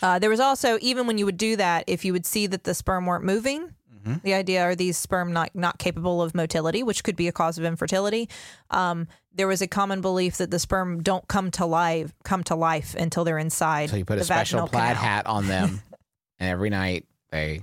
Uh, 0.00 0.18
there 0.20 0.30
was 0.30 0.38
also 0.38 0.78
even 0.80 1.06
when 1.08 1.18
you 1.18 1.24
would 1.26 1.36
do 1.36 1.56
that, 1.56 1.82
if 1.88 2.04
you 2.04 2.12
would 2.12 2.24
see 2.24 2.46
that 2.46 2.62
the 2.62 2.72
sperm 2.72 3.04
weren't 3.06 3.24
moving, 3.24 3.74
Mm-hmm. 4.04 4.18
the 4.22 4.34
idea 4.34 4.62
are 4.62 4.74
these 4.74 4.98
sperm 4.98 5.32
not 5.32 5.50
not 5.54 5.78
capable 5.78 6.20
of 6.20 6.34
motility, 6.34 6.82
which 6.82 7.02
could 7.04 7.16
be 7.16 7.28
a 7.28 7.32
cause 7.32 7.56
of 7.56 7.64
infertility. 7.64 8.28
Um, 8.70 9.08
there 9.32 9.48
was 9.48 9.62
a 9.62 9.66
common 9.66 10.00
belief 10.00 10.36
that 10.36 10.50
the 10.50 10.58
sperm 10.58 11.02
don't 11.02 11.26
come 11.26 11.50
to 11.52 11.64
life 11.64 12.12
come 12.22 12.44
to 12.44 12.54
life 12.54 12.94
until 12.94 13.24
they're 13.24 13.38
inside. 13.38 13.90
So 13.90 13.96
you 13.96 14.04
put 14.04 14.16
the 14.16 14.22
a 14.22 14.24
special 14.24 14.60
vaginal 14.60 14.68
plaid 14.68 14.96
canal. 14.96 15.02
hat 15.02 15.26
on 15.26 15.46
them, 15.46 15.82
and 16.38 16.50
every 16.50 16.70
night 16.70 17.06
they. 17.30 17.62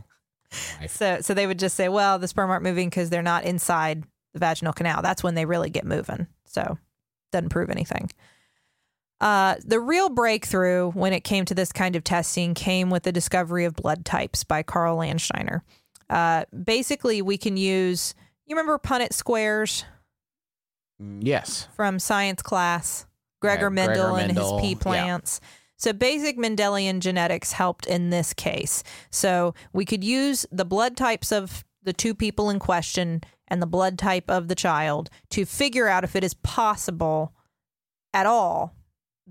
So 0.87 1.19
so 1.21 1.33
they 1.33 1.47
would 1.47 1.59
just 1.59 1.75
say, 1.75 1.89
well, 1.89 2.19
the 2.19 2.27
sperm 2.27 2.49
aren't 2.49 2.63
moving 2.63 2.89
because 2.89 3.09
they're 3.09 3.21
not 3.21 3.43
inside 3.45 4.03
the 4.33 4.39
vaginal 4.39 4.73
canal. 4.73 5.01
That's 5.01 5.23
when 5.23 5.35
they 5.35 5.45
really 5.45 5.69
get 5.69 5.85
moving. 5.85 6.27
So 6.45 6.77
doesn't 7.31 7.49
prove 7.49 7.69
anything. 7.69 8.09
Uh, 9.21 9.55
the 9.63 9.79
real 9.79 10.09
breakthrough 10.09 10.89
when 10.91 11.13
it 11.13 11.23
came 11.23 11.45
to 11.45 11.53
this 11.53 11.71
kind 11.71 11.95
of 11.95 12.03
testing 12.03 12.55
came 12.55 12.89
with 12.89 13.03
the 13.03 13.11
discovery 13.11 13.65
of 13.65 13.75
blood 13.75 14.03
types 14.03 14.43
by 14.43 14.63
Carl 14.63 14.97
Landsteiner. 14.97 15.61
Uh, 16.11 16.45
basically, 16.63 17.21
we 17.21 17.37
can 17.37 17.57
use. 17.57 18.13
You 18.45 18.55
remember 18.55 18.77
Punnett 18.77 19.13
squares 19.13 19.85
Yes. 20.99 21.67
from 21.75 21.99
science 21.99 22.41
class? 22.41 23.05
Gregor 23.41 23.71
Yeah, 23.73 23.85
Gregor 23.85 23.93
Mendel 23.93 24.15
and 24.17 24.27
Mendel, 24.35 24.59
his 24.59 24.67
pea 24.69 24.75
plants. 24.75 25.39
So 25.77 25.93
basic 25.93 26.37
Mendelian 26.37 26.99
genetics 26.99 27.53
helped 27.53 27.87
in 27.87 28.11
this 28.11 28.33
case. 28.33 28.83
So 29.09 29.55
we 29.73 29.83
could 29.83 30.03
use 30.03 30.45
the 30.51 30.65
blood 30.65 30.95
types 30.95 31.31
of 31.31 31.63
the 31.81 31.93
two 31.93 32.13
people 32.13 32.51
in 32.51 32.59
question 32.59 33.21
and 33.47 33.61
the 33.61 33.65
blood 33.67 33.97
type 33.97 34.29
of 34.29 34.47
the 34.47 34.53
child 34.53 35.09
to 35.31 35.43
figure 35.45 35.87
out 35.87 36.03
if 36.03 36.15
it 36.15 36.23
is 36.23 36.35
possible 36.35 37.33
at 38.13 38.27
all 38.27 38.75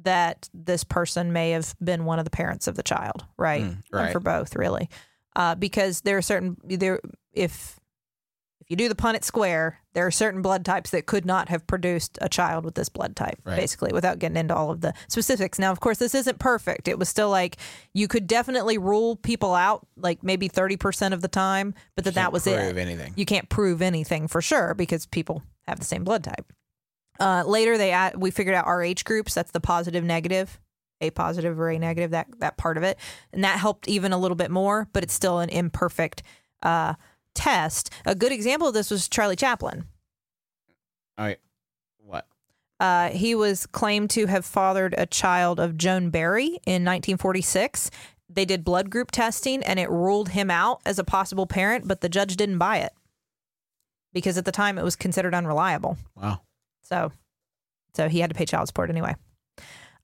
that 0.03 0.49
this 0.53 0.83
person 0.83 1.33
may 1.33 1.51
have 1.51 1.77
been 1.83 2.05
one 2.05 2.19
of 2.19 2.25
the 2.25 2.31
parents 2.31 2.67
of 2.67 2.75
the 2.75 2.83
child, 2.83 3.25
right? 3.37 3.63
Mm, 3.63 3.69
And 3.75 3.85
right. 3.93 4.13
for 4.13 4.19
both, 4.19 4.57
really, 4.57 4.89
uh, 5.37 5.55
because 5.55 6.01
there 6.03 6.17
are 6.17 6.23
certain 6.23 6.57
there 6.65 7.01
if 7.33 7.79
if 8.61 8.71
you 8.71 8.77
do 8.77 8.89
the 8.89 8.95
Punnett 8.95 9.25
square, 9.25 9.79
there 9.95 10.07
are 10.07 10.11
certain 10.11 10.43
blood 10.43 10.65
types 10.65 10.91
that 10.91 11.07
could 11.07 11.25
not 11.25 11.49
have 11.49 11.67
produced 11.67 12.19
a 12.21 12.29
child 12.29 12.65
with 12.65 12.75
this 12.77 12.89
blood 12.89 13.17
type, 13.17 13.39
Right. 13.45 13.57
basically, 13.57 13.91
without 13.93 14.19
getting 14.21 14.37
into 14.37 14.55
all 14.55 14.71
of 14.71 14.81
the 14.81 14.93
specifics. 15.09 15.59
Now, 15.59 15.73
of 15.73 15.81
course, 15.81 15.99
this 15.99 16.15
isn't 16.15 16.39
perfect. 16.39 16.87
It 16.87 16.99
was 16.99 17.09
still 17.09 17.31
like 17.31 17.57
you 17.95 18.07
could 18.07 18.27
definitely 18.27 18.79
rule 18.79 19.17
people 19.17 19.55
out, 19.55 19.87
like 19.97 20.23
maybe 20.23 20.47
thirty 20.49 20.77
percent 20.77 21.15
of 21.15 21.21
the 21.23 21.29
time, 21.29 21.75
but 21.97 22.05
that 22.05 22.15
that 22.15 22.21
Can't 22.25 22.33
was 22.33 22.43
prove 22.45 22.59
it 22.59 22.77
anything. 22.79 23.13
you 23.17 23.25
can't 23.27 23.49
prove 23.49 23.83
anything 23.83 24.29
for 24.29 24.41
sure 24.43 24.75
because 24.75 25.07
people 25.07 25.43
have 25.67 25.79
the 25.79 25.85
same 25.87 26.05
blood 26.05 26.23
type. 26.25 26.53
Uh, 27.19 27.43
later, 27.47 27.77
they 27.77 27.91
add, 27.91 28.17
we 28.17 28.31
figured 28.31 28.55
out 28.55 28.67
RH 28.67 29.03
groups. 29.05 29.35
That's 29.35 29.51
the 29.51 29.61
positive, 29.61 30.03
negative, 30.05 30.59
A 31.01 31.11
positive 31.11 31.59
or 31.59 31.71
A 31.71 31.79
negative. 31.79 32.11
That 32.11 32.29
that 32.41 32.57
part 32.57 32.77
of 32.77 32.83
it, 32.83 32.99
and 33.33 33.45
that 33.45 33.59
helped 33.59 33.89
even 33.89 34.13
a 34.13 34.19
little 34.19 34.37
bit 34.37 34.51
more. 34.51 34.89
But 34.93 35.03
it's 35.03 35.15
still 35.15 35.39
an 35.41 35.49
imperfect 35.49 36.23
uh, 36.63 36.95
test. 37.35 37.91
A 38.07 38.15
good 38.15 38.33
example 38.33 38.69
of 38.69 38.75
this 38.75 38.91
was 38.91 39.09
Charlie 39.09 39.37
Chaplin. 39.37 39.85
All 41.19 41.27
right. 41.27 41.39
What? 41.99 42.27
Uh, 42.79 43.11
he 43.11 43.35
was 43.35 43.67
claimed 43.67 44.11
to 44.11 44.27
have 44.27 44.45
fathered 44.45 44.95
a 44.97 45.07
child 45.07 45.61
of 45.61 45.77
Joan 45.77 46.11
Barry 46.11 46.47
in 46.67 46.85
1946. 46.85 47.91
They 48.29 48.45
did 48.45 48.65
blood 48.65 48.91
group 48.91 49.11
testing 49.11 49.63
and 49.65 49.79
it 49.79 49.91
ruled 49.91 50.31
him 50.31 50.51
out 50.51 50.81
as 50.87 50.99
a 50.99 51.05
possible 51.05 51.47
parent, 51.47 51.89
but 51.89 52.01
the 52.01 52.09
judge 52.09 52.37
didn't 52.37 52.59
buy 52.59 52.79
it 52.79 52.93
because 54.13 54.39
at 54.39 54.45
the 54.45 54.53
time 54.53 54.79
it 54.79 54.85
was 54.85 54.97
considered 54.97 55.35
unreliable. 55.35 55.99
Wow. 56.15 56.41
So, 56.83 57.13
so 57.95 58.09
he 58.09 58.21
had 58.21 58.31
to 58.31 58.37
pay 58.37 58.47
child 58.47 58.69
support 58.69 58.89
anyway. 58.89 59.15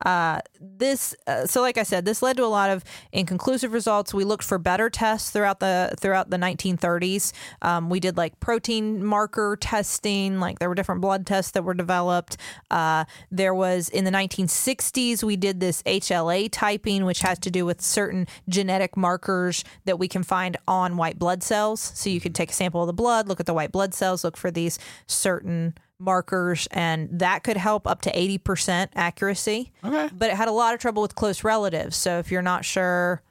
Uh, 0.05 0.41
this, 0.61 1.15
uh, 1.27 1.47
so 1.47 1.61
like 1.61 1.79
I 1.79 1.83
said, 1.83 2.05
this 2.05 2.23
led 2.23 2.37
to 2.37 2.45
a 2.45 2.47
lot 2.47 2.71
of 2.71 2.85
inconclusive 3.13 3.73
results. 3.73 4.13
We 4.13 4.25
looked 4.25 4.45
for 4.45 4.59
better 4.59 4.91
tests 4.91 5.31
throughout 5.31 5.61
the 5.61 5.95
throughout 5.99 6.31
the 6.31 6.37
1930s. 6.37 7.33
Um, 7.63 7.89
we 7.89 8.01
did 8.01 8.17
like 8.17 8.39
protein 8.41 9.05
marker 9.05 9.57
testing, 9.61 10.41
like 10.41 10.59
there 10.59 10.69
were 10.69 10.75
different 10.75 11.01
blood 11.01 11.27
tests 11.27 11.53
that 11.53 11.63
were 11.63 11.75
developed. 11.75 12.37
Uh, 12.71 13.05
there 13.31 13.55
was 13.55 13.89
in 13.89 14.05
the 14.05 14.11
1960s 14.11 15.23
we 15.23 15.37
did 15.37 15.61
this 15.61 15.83
HLA 15.85 16.49
typing, 16.51 17.05
which 17.05 17.21
has 17.21 17.39
to 17.41 17.51
do 17.51 17.65
with 17.65 17.81
certain 17.81 18.27
genetic 18.49 18.97
markers 18.97 19.65
that 19.85 19.99
we 19.99 20.09
can 20.09 20.23
find 20.23 20.57
on 20.69 20.97
white 20.97 21.19
blood 21.19 21.43
cells. 21.43 21.81
So 21.81 22.11
you 22.11 22.21
could 22.21 22.35
take 22.35 22.51
a 22.51 22.55
sample 22.55 22.83
of 22.83 22.87
the 22.87 22.93
blood, 22.93 23.29
look 23.29 23.41
at 23.41 23.47
the 23.47 23.55
white 23.55 23.73
blood 23.73 23.95
cells, 23.95 24.25
look 24.25 24.37
for 24.37 24.51
these 24.51 24.79
certain 25.07 25.75
markers, 25.99 26.69
and 26.71 27.09
that 27.21 27.43
could 27.43 27.57
help 27.57 27.87
up 27.87 28.03
to 28.03 28.13
80% 28.13 28.89
accuracy. 28.95 29.73
Okay. 29.85 30.11
But 30.17 30.31
it 30.31 30.37
had 30.37 30.49
a 30.49 30.53
lot 30.53 30.75
of 30.75 30.81
trouble 30.81 31.03
with 31.03 31.15
close 31.15 31.45
relatives. 31.45 31.97
So 31.97 32.19
if 32.19 32.31
you're 32.31 32.43
not 32.43 32.65
sure, 32.65 33.23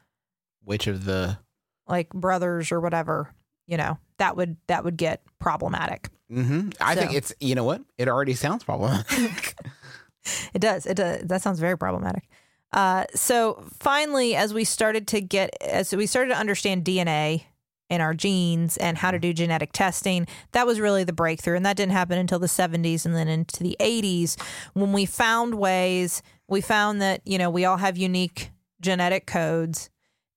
Which 0.63 0.87
of 0.87 1.05
the? 1.05 1.37
like 1.87 2.09
brothers 2.09 2.71
or 2.71 2.79
whatever, 2.79 3.33
you 3.67 3.77
know, 3.77 3.97
that 4.17 4.35
would 4.35 4.57
that 4.67 4.83
would 4.83 4.97
get 4.97 5.21
problematic. 5.39 6.09
Mm-hmm. 6.31 6.69
I 6.81 6.95
think 6.95 7.13
it's. 7.13 7.33
You 7.39 7.53
know 7.55 7.63
what? 7.63 7.81
It 7.97 8.07
already 8.07 8.33
sounds 8.33 8.63
problematic. 8.63 9.55
It 10.55 10.59
does. 10.59 10.87
It 10.87 10.95
does. 10.95 11.21
That 11.21 11.43
sounds 11.43 11.59
very 11.59 11.77
problematic. 11.77 12.27
Uh, 12.73 13.05
so 13.13 13.63
finally, 13.77 14.35
as 14.35 14.55
we 14.55 14.63
started 14.63 15.07
to 15.09 15.21
get, 15.21 15.55
as 15.61 15.95
we 15.95 16.07
started 16.07 16.29
to 16.33 16.39
understand 16.39 16.83
DNA 16.83 17.43
in 17.89 18.01
our 18.01 18.13
genes 18.13 18.77
and 18.77 18.97
how 18.97 19.11
to 19.11 19.19
do 19.19 19.33
genetic 19.33 19.71
testing, 19.71 20.27
that 20.51 20.65
was 20.65 20.79
really 20.79 21.03
the 21.03 21.13
breakthrough. 21.13 21.55
And 21.55 21.65
that 21.65 21.77
didn't 21.77 21.91
happen 21.91 22.17
until 22.17 22.39
the 22.39 22.47
70s 22.47 23.05
and 23.05 23.15
then 23.15 23.27
into 23.27 23.63
the 23.63 23.77
80s 23.79 24.39
when 24.73 24.91
we 24.93 25.05
found 25.05 25.55
ways. 25.55 26.21
We 26.47 26.61
found 26.61 27.01
that 27.01 27.21
you 27.25 27.37
know 27.37 27.49
we 27.49 27.65
all 27.65 27.77
have 27.77 27.97
unique 27.97 28.51
genetic 28.81 29.25
codes, 29.25 29.89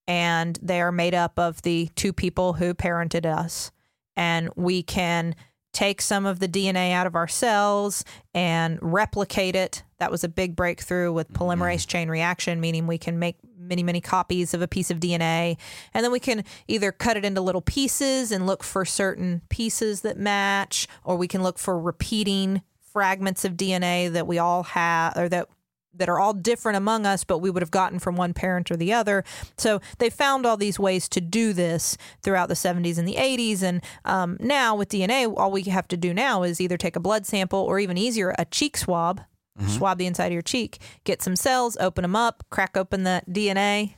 and 0.07 0.59
they 0.63 0.81
are 0.81 0.93
made 0.93 1.15
up 1.15 1.39
of 1.39 1.63
the 1.63 1.91
two 1.97 2.13
people 2.13 2.55
who 2.55 2.73
parented 2.75 3.27
us, 3.27 3.71
and 4.17 4.49
we 4.57 4.83
can 4.83 5.35
take 5.73 6.01
some 6.01 6.25
of 6.25 6.41
the 6.41 6.49
DNA 6.49 6.93
out 6.93 7.07
of 7.07 7.15
our 7.15 7.29
cells 7.29 8.05
and 8.35 8.79
replicate 8.81 9.55
it. 9.55 9.83
That 9.99 10.11
was 10.11 10.25
a 10.25 10.29
big 10.29 10.57
breakthrough 10.57 11.13
with 11.13 11.33
polymerase 11.33 11.83
mm-hmm. 11.83 11.89
chain 11.89 12.09
reaction, 12.09 12.61
meaning 12.61 12.87
we 12.87 12.99
can 12.99 13.19
make 13.19 13.37
many, 13.69 13.83
many 13.83 14.01
copies 14.01 14.55
of 14.55 14.63
a 14.63 14.69
piece 14.69 14.91
of 14.91 14.99
DNA. 14.99 15.57
And 15.95 16.05
then 16.05 16.13
we 16.13 16.21
can 16.21 16.45
either 16.67 16.93
cut 16.93 17.17
it 17.17 17.25
into 17.25 17.41
little 17.41 17.61
pieces 17.61 18.33
and 18.33 18.47
look 18.47 18.65
for 18.65 18.85
certain 18.85 19.43
pieces 19.49 20.01
that 20.01 20.19
match, 20.19 20.89
or 21.05 21.17
we 21.17 21.29
can 21.29 21.43
look 21.43 21.59
for 21.59 21.79
repeating 21.79 22.63
fragments 22.81 23.45
of 23.45 23.53
DNA 23.53 24.11
that 24.11 24.27
we 24.27 24.39
all 24.39 24.63
have 24.65 25.17
or 25.17 25.29
that 25.29 25.49
that 25.95 26.09
are 26.09 26.19
all 26.19 26.33
different 26.33 26.77
among 26.77 27.07
us, 27.07 27.25
but 27.25 27.39
we 27.39 27.51
would 27.51 27.63
have 27.63 27.71
gotten 27.71 27.99
from 27.99 28.17
one 28.17 28.33
parent 28.33 28.71
or 28.71 28.77
the 28.77 28.93
other. 28.93 29.25
So 29.57 29.81
they 29.99 30.11
found 30.11 30.47
all 30.47 30.57
these 30.57 30.79
ways 30.79 31.09
to 31.11 31.21
do 31.21 31.53
this 31.53 31.97
throughout 32.23 32.49
the 32.49 32.55
70s 32.55 32.99
and 32.99 33.09
the 33.09 33.15
80s. 33.15 33.63
And 33.63 33.83
um, 34.05 34.37
now 34.41 34.77
with 34.77 34.91
DNA, 34.91 35.33
all 35.37 35.51
we 35.51 35.63
have 35.65 35.89
to 35.89 35.97
do 35.97 36.15
now 36.15 36.43
is 36.43 36.61
either 36.61 36.77
take 36.77 36.97
a 36.97 37.01
blood 37.01 37.27
sample 37.27 37.61
or 37.61 37.79
even 37.79 37.99
easier, 37.99 38.35
a 38.39 38.45
cheek 38.45 38.77
swab, 38.77 39.21
Mm-hmm. 39.59 39.69
swab 39.71 39.99
the 39.99 40.07
inside 40.07 40.27
of 40.27 40.33
your 40.33 40.43
cheek, 40.43 40.79
get 41.05 41.21
some 41.21 41.35
cells, 41.35 41.77
open 41.81 42.03
them 42.03 42.15
up, 42.15 42.45
crack 42.49 42.77
open 42.77 43.03
the 43.03 43.23
DNA, 43.29 43.95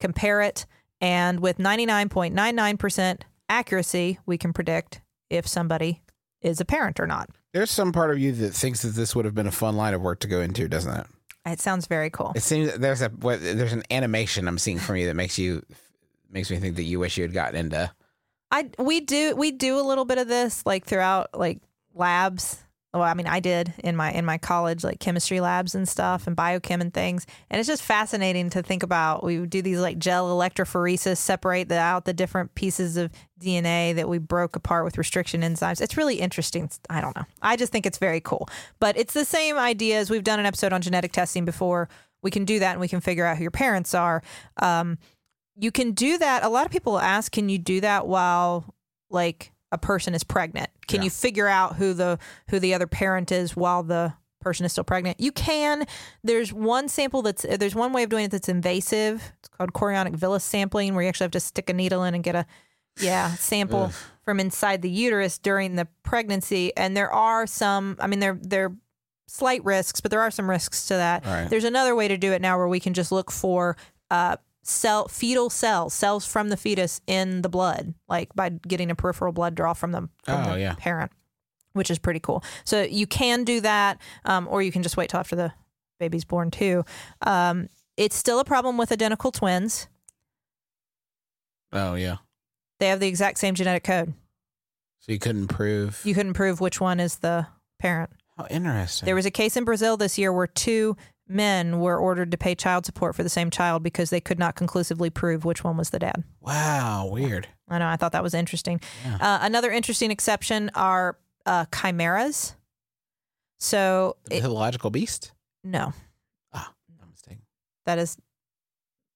compare 0.00 0.40
it. 0.40 0.66
And 1.00 1.40
with 1.40 1.58
99.99% 1.58 3.20
accuracy, 3.48 4.18
we 4.24 4.38
can 4.38 4.52
predict 4.52 5.02
if 5.28 5.46
somebody 5.46 6.02
is 6.40 6.60
a 6.60 6.64
parent 6.64 6.98
or 7.00 7.06
not. 7.06 7.28
There's 7.52 7.70
some 7.70 7.92
part 7.92 8.10
of 8.10 8.18
you 8.18 8.32
that 8.32 8.54
thinks 8.54 8.82
that 8.82 8.94
this 8.94 9.14
would 9.14 9.24
have 9.24 9.34
been 9.34 9.46
a 9.46 9.52
fun 9.52 9.76
line 9.76 9.94
of 9.94 10.00
work 10.00 10.20
to 10.20 10.28
go 10.28 10.40
into, 10.40 10.68
doesn't 10.68 10.92
it? 10.92 11.06
It 11.46 11.60
sounds 11.60 11.86
very 11.86 12.10
cool. 12.10 12.32
It 12.34 12.42
seems 12.42 12.74
there's 12.78 13.02
a 13.02 13.10
what, 13.10 13.40
there's 13.42 13.74
an 13.74 13.82
animation 13.90 14.48
I'm 14.48 14.58
seeing 14.58 14.78
from 14.78 14.96
you 14.96 15.06
that 15.06 15.14
makes 15.14 15.38
you 15.38 15.62
makes 16.30 16.50
me 16.50 16.56
think 16.56 16.76
that 16.76 16.84
you 16.84 16.98
wish 16.98 17.18
you 17.18 17.22
had 17.22 17.34
gotten 17.34 17.56
into. 17.56 17.90
I 18.50 18.70
we 18.78 19.00
do 19.00 19.36
we 19.36 19.50
do 19.50 19.78
a 19.78 19.82
little 19.82 20.06
bit 20.06 20.16
of 20.18 20.26
this 20.26 20.64
like 20.64 20.86
throughout 20.86 21.38
like 21.38 21.58
labs. 21.94 22.63
Well, 22.94 23.02
I 23.02 23.14
mean, 23.14 23.26
I 23.26 23.40
did 23.40 23.74
in 23.78 23.96
my 23.96 24.12
in 24.12 24.24
my 24.24 24.38
college 24.38 24.84
like 24.84 25.00
chemistry 25.00 25.40
labs 25.40 25.74
and 25.74 25.88
stuff 25.88 26.28
and 26.28 26.36
biochem 26.36 26.80
and 26.80 26.94
things, 26.94 27.26
and 27.50 27.58
it's 27.58 27.66
just 27.66 27.82
fascinating 27.82 28.50
to 28.50 28.62
think 28.62 28.84
about. 28.84 29.24
We 29.24 29.44
do 29.46 29.62
these 29.62 29.80
like 29.80 29.98
gel 29.98 30.30
electrophoresis, 30.30 31.16
separate 31.16 31.68
the, 31.68 31.76
out 31.76 32.04
the 32.04 32.12
different 32.12 32.54
pieces 32.54 32.96
of 32.96 33.10
DNA 33.40 33.96
that 33.96 34.08
we 34.08 34.18
broke 34.18 34.54
apart 34.54 34.84
with 34.84 34.96
restriction 34.96 35.40
enzymes. 35.42 35.80
It's 35.80 35.96
really 35.96 36.20
interesting. 36.20 36.70
I 36.88 37.00
don't 37.00 37.16
know. 37.16 37.24
I 37.42 37.56
just 37.56 37.72
think 37.72 37.84
it's 37.84 37.98
very 37.98 38.20
cool. 38.20 38.48
But 38.78 38.96
it's 38.96 39.12
the 39.12 39.24
same 39.24 39.58
idea 39.58 39.98
as 39.98 40.08
we've 40.08 40.22
done 40.22 40.38
an 40.38 40.46
episode 40.46 40.72
on 40.72 40.80
genetic 40.80 41.10
testing 41.10 41.44
before. 41.44 41.88
We 42.22 42.30
can 42.30 42.44
do 42.44 42.60
that 42.60 42.72
and 42.72 42.80
we 42.80 42.88
can 42.88 43.00
figure 43.00 43.26
out 43.26 43.38
who 43.38 43.42
your 43.42 43.50
parents 43.50 43.92
are. 43.92 44.22
Um, 44.58 44.98
you 45.56 45.72
can 45.72 45.92
do 45.92 46.16
that. 46.18 46.44
A 46.44 46.48
lot 46.48 46.64
of 46.64 46.70
people 46.70 46.98
ask, 46.98 47.32
can 47.32 47.48
you 47.48 47.58
do 47.58 47.80
that 47.80 48.06
while 48.06 48.72
like 49.10 49.50
a 49.74 49.78
person 49.78 50.14
is 50.14 50.24
pregnant? 50.24 50.70
Can 50.86 51.00
Yeah. 51.00 51.04
you 51.04 51.10
figure 51.10 51.48
out 51.48 51.76
who 51.76 51.92
the 51.94 52.18
who 52.48 52.58
the 52.58 52.72
other 52.74 52.86
parent 52.86 53.30
is 53.32 53.54
while 53.56 53.82
the 53.82 54.14
person 54.40 54.64
is 54.64 54.72
still 54.72 54.84
pregnant? 54.84 55.18
You 55.20 55.32
can. 55.32 55.86
There's 56.22 56.52
one 56.52 56.88
sample 56.88 57.22
that's 57.22 57.44
there's 57.48 57.74
one 57.74 57.92
way 57.92 58.02
of 58.04 58.08
doing 58.10 58.24
it 58.26 58.30
that's 58.30 58.48
invasive. 58.48 59.32
It's 59.40 59.48
called 59.48 59.72
chorionic 59.72 60.16
villus 60.16 60.42
sampling, 60.42 60.94
where 60.94 61.02
you 61.02 61.08
actually 61.08 61.24
have 61.24 61.30
to 61.32 61.40
stick 61.40 61.68
a 61.68 61.72
needle 61.72 62.04
in 62.04 62.14
and 62.14 62.22
get 62.24 62.34
a 62.34 62.46
yeah 63.00 63.34
sample 63.36 63.92
from 64.22 64.40
inside 64.40 64.80
the 64.82 64.90
uterus 64.90 65.38
during 65.38 65.74
the 65.76 65.86
pregnancy. 66.02 66.74
And 66.76 66.96
there 66.96 67.12
are 67.12 67.46
some. 67.46 67.96
I 68.00 68.06
mean, 68.06 68.20
there 68.20 68.38
there 68.40 68.72
slight 69.26 69.64
risks, 69.64 70.00
but 70.00 70.10
there 70.10 70.20
are 70.20 70.30
some 70.30 70.48
risks 70.48 70.86
to 70.88 70.94
that. 70.94 71.24
Right. 71.26 71.48
There's 71.48 71.64
another 71.64 71.94
way 71.94 72.08
to 72.08 72.16
do 72.18 72.32
it 72.32 72.40
now 72.42 72.56
where 72.58 72.68
we 72.68 72.78
can 72.80 72.92
just 72.94 73.10
look 73.10 73.30
for 73.32 73.76
uh, 74.10 74.36
cell 74.64 75.08
fetal 75.08 75.50
cells, 75.50 75.94
cells 75.94 76.26
from 76.26 76.48
the 76.48 76.56
fetus 76.56 77.00
in 77.06 77.42
the 77.42 77.48
blood, 77.48 77.94
like 78.08 78.34
by 78.34 78.48
getting 78.48 78.90
a 78.90 78.94
peripheral 78.94 79.32
blood 79.32 79.54
draw 79.54 79.72
from 79.74 79.92
the, 79.92 80.08
from 80.24 80.44
Oh, 80.48 80.52
the 80.54 80.60
yeah. 80.60 80.74
parent, 80.78 81.12
which 81.74 81.90
is 81.90 81.98
pretty 81.98 82.20
cool. 82.20 82.42
So 82.64 82.82
you 82.82 83.06
can 83.06 83.44
do 83.44 83.60
that, 83.60 84.00
um, 84.24 84.48
or 84.50 84.62
you 84.62 84.72
can 84.72 84.82
just 84.82 84.96
wait 84.96 85.10
till 85.10 85.20
after 85.20 85.36
the 85.36 85.52
baby's 86.00 86.24
born 86.24 86.50
too. 86.50 86.84
Um, 87.22 87.68
it's 87.96 88.16
still 88.16 88.40
a 88.40 88.44
problem 88.44 88.76
with 88.76 88.90
identical 88.90 89.30
twins. 89.30 89.86
Oh 91.72 91.94
yeah. 91.94 92.16
They 92.80 92.88
have 92.88 93.00
the 93.00 93.08
exact 93.08 93.38
same 93.38 93.54
genetic 93.54 93.84
code. 93.84 94.14
So 95.00 95.12
you 95.12 95.18
couldn't 95.18 95.48
prove. 95.48 96.00
You 96.04 96.14
couldn't 96.14 96.34
prove 96.34 96.60
which 96.60 96.80
one 96.80 96.98
is 97.00 97.16
the 97.16 97.46
parent. 97.78 98.10
How 98.36 98.46
interesting. 98.50 99.06
There 99.06 99.14
was 99.14 99.26
a 99.26 99.30
case 99.30 99.56
in 99.56 99.64
Brazil 99.64 99.96
this 99.96 100.18
year 100.18 100.32
where 100.32 100.46
two 100.46 100.96
men 101.26 101.80
were 101.80 101.96
ordered 101.98 102.30
to 102.30 102.36
pay 102.38 102.54
child 102.54 102.84
support 102.86 103.14
for 103.14 103.22
the 103.22 103.28
same 103.28 103.50
child 103.50 103.82
because 103.82 104.10
they 104.10 104.20
could 104.20 104.38
not 104.38 104.54
conclusively 104.56 105.08
prove 105.10 105.44
which 105.44 105.64
one 105.64 105.76
was 105.76 105.90
the 105.90 105.98
dad. 105.98 106.22
wow, 106.40 107.08
weird. 107.10 107.48
I 107.68 107.78
know. 107.78 107.88
I 107.88 107.96
thought 107.96 108.12
that 108.12 108.22
was 108.22 108.34
interesting. 108.34 108.80
Yeah. 109.04 109.16
Uh, 109.20 109.38
another 109.42 109.70
interesting 109.72 110.10
exception 110.10 110.70
are 110.74 111.16
uh, 111.46 111.64
chimeras. 111.74 112.56
So, 113.58 114.16
The 114.24 114.36
it, 114.36 114.42
mythological 114.42 114.90
beast. 114.90 115.32
no, 115.62 115.92
Ah, 116.52 116.72
no 117.00 117.06
mistake. 117.10 117.38
that 117.86 117.98
is 117.98 118.16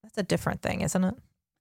that's 0.02 0.16
a 0.16 0.22
different 0.22 0.62
thing, 0.62 0.80
isn't 0.80 1.04
it? 1.04 1.14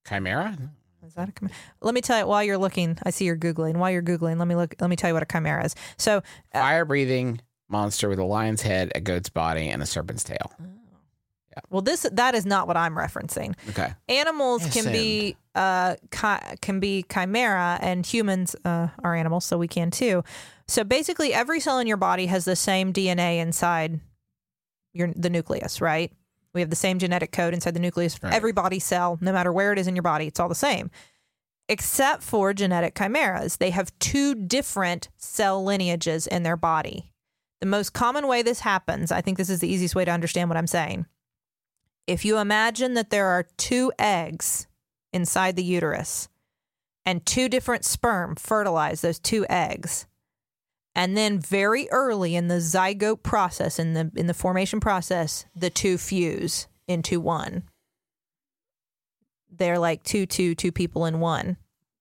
Chimera. 0.07 0.57
Is 1.05 1.15
that 1.15 1.27
a 1.29 1.31
chimera? 1.33 1.53
Let 1.81 1.93
me 1.93 2.01
tell 2.01 2.19
you. 2.19 2.27
While 2.27 2.43
you're 2.43 2.57
looking, 2.57 2.97
I 3.03 3.09
see 3.09 3.25
you're 3.25 3.35
googling. 3.37 3.75
While 3.77 3.91
you're 3.91 4.01
googling, 4.03 4.37
let 4.39 4.47
me 4.47 4.55
look. 4.55 4.75
Let 4.79 4.89
me 4.89 4.95
tell 4.95 5.09
you 5.09 5.13
what 5.13 5.23
a 5.23 5.25
chimera 5.25 5.65
is. 5.65 5.75
So, 5.97 6.21
Fire 6.53 6.85
breathing 6.85 7.41
monster 7.69 8.09
with 8.09 8.19
a 8.19 8.23
lion's 8.23 8.61
head, 8.61 8.91
a 8.95 8.99
goat's 9.01 9.29
body, 9.29 9.69
and 9.69 9.81
a 9.81 9.85
serpent's 9.85 10.23
tail. 10.23 10.51
Yeah. 10.59 11.59
well, 11.69 11.81
this 11.81 12.05
that 12.11 12.35
is 12.35 12.45
not 12.45 12.67
what 12.67 12.77
I'm 12.77 12.95
referencing. 12.95 13.55
Okay. 13.69 13.93
Animals 14.09 14.63
Yes, 14.63 14.73
can 14.73 14.91
be 14.91 15.35
uh 15.55 15.95
chi- 16.11 16.55
can 16.61 16.79
be 16.79 17.03
chimera, 17.11 17.79
and 17.81 18.05
humans 18.05 18.55
uh, 18.63 18.87
are 19.03 19.15
animals, 19.15 19.45
so 19.45 19.57
we 19.57 19.67
can 19.67 19.91
too. 19.91 20.23
So 20.67 20.83
basically, 20.83 21.33
every 21.33 21.59
cell 21.59 21.79
in 21.79 21.87
your 21.87 21.97
body 21.97 22.27
has 22.27 22.45
the 22.45 22.55
same 22.55 22.93
DNA 22.93 23.39
inside 23.39 23.99
your 24.93 25.11
the 25.15 25.29
nucleus, 25.29 25.81
right? 25.81 26.11
We 26.53 26.61
have 26.61 26.69
the 26.69 26.75
same 26.75 26.97
genetic 26.99 27.31
code 27.31 27.53
inside 27.53 27.73
the 27.75 27.79
nucleus. 27.79 28.21
Right. 28.21 28.33
Every 28.33 28.51
body 28.51 28.79
cell, 28.79 29.17
no 29.21 29.31
matter 29.31 29.51
where 29.53 29.73
it 29.73 29.79
is 29.79 29.87
in 29.87 29.95
your 29.95 30.03
body, 30.03 30.25
it's 30.27 30.39
all 30.39 30.49
the 30.49 30.55
same. 30.55 30.89
Except 31.69 32.23
for 32.23 32.53
genetic 32.53 32.95
chimeras, 32.97 33.57
they 33.57 33.71
have 33.71 33.91
two 33.99 34.33
different 34.33 35.09
cell 35.17 35.63
lineages 35.63 36.25
in 36.25 36.43
their 36.43 36.55
body. 36.55 37.11
The 37.59 37.67
most 37.67 37.93
common 37.93 38.27
way 38.27 38.43
this 38.43 38.59
happens, 38.59 39.11
I 39.11 39.21
think 39.21 39.37
this 39.37 39.49
is 39.49 39.59
the 39.59 39.67
easiest 39.67 39.95
way 39.95 40.05
to 40.05 40.11
understand 40.11 40.49
what 40.49 40.57
I'm 40.57 40.67
saying. 40.67 41.05
If 42.05 42.23
you 42.23 42.37
imagine 42.37 42.93
that 42.93 43.09
there 43.09 43.27
are 43.27 43.47
two 43.57 43.91
eggs 43.99 44.67
inside 45.11 45.55
the 45.55 45.63
uterus 45.63 46.29
and 47.05 47.25
two 47.25 47.49
different 47.49 47.83
sperm 47.85 48.35
fertilize 48.35 49.01
those 49.01 49.19
two 49.19 49.45
eggs, 49.49 50.05
and 50.93 51.15
then 51.15 51.39
very 51.39 51.89
early 51.89 52.35
in 52.35 52.47
the 52.47 52.55
zygote 52.55 53.23
process, 53.23 53.79
in 53.79 53.93
the 53.93 54.11
in 54.15 54.27
the 54.27 54.33
formation 54.33 54.79
process, 54.79 55.45
the 55.55 55.69
two 55.69 55.97
fuse 55.97 56.67
into 56.87 57.19
one. 57.19 57.63
They're 59.49 59.79
like 59.79 60.03
two, 60.03 60.25
two, 60.25 60.53
two 60.53 60.71
people 60.71 61.05
in 61.05 61.19
one. 61.19 61.57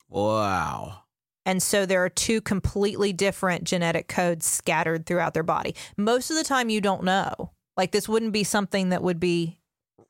Wow. 0.09 1.03
And 1.47 1.63
so 1.63 1.87
there 1.87 2.05
are 2.05 2.11
two 2.11 2.41
completely 2.43 3.13
different 3.13 3.65
genetic 3.65 4.09
codes 4.09 4.45
scattered 4.45 5.07
throughout 5.07 5.33
their 5.33 5.45
body. 5.45 5.75
Most 5.97 6.29
of 6.31 6.37
the 6.37 6.45
time, 6.45 6.69
you 6.69 6.81
don't 6.81 7.05
know. 7.05 7.53
Like, 7.77 7.93
this 7.93 8.09
wouldn't 8.09 8.33
be 8.33 8.45
something 8.45 8.89
that 8.91 9.03
would 9.03 9.21
be 9.21 9.61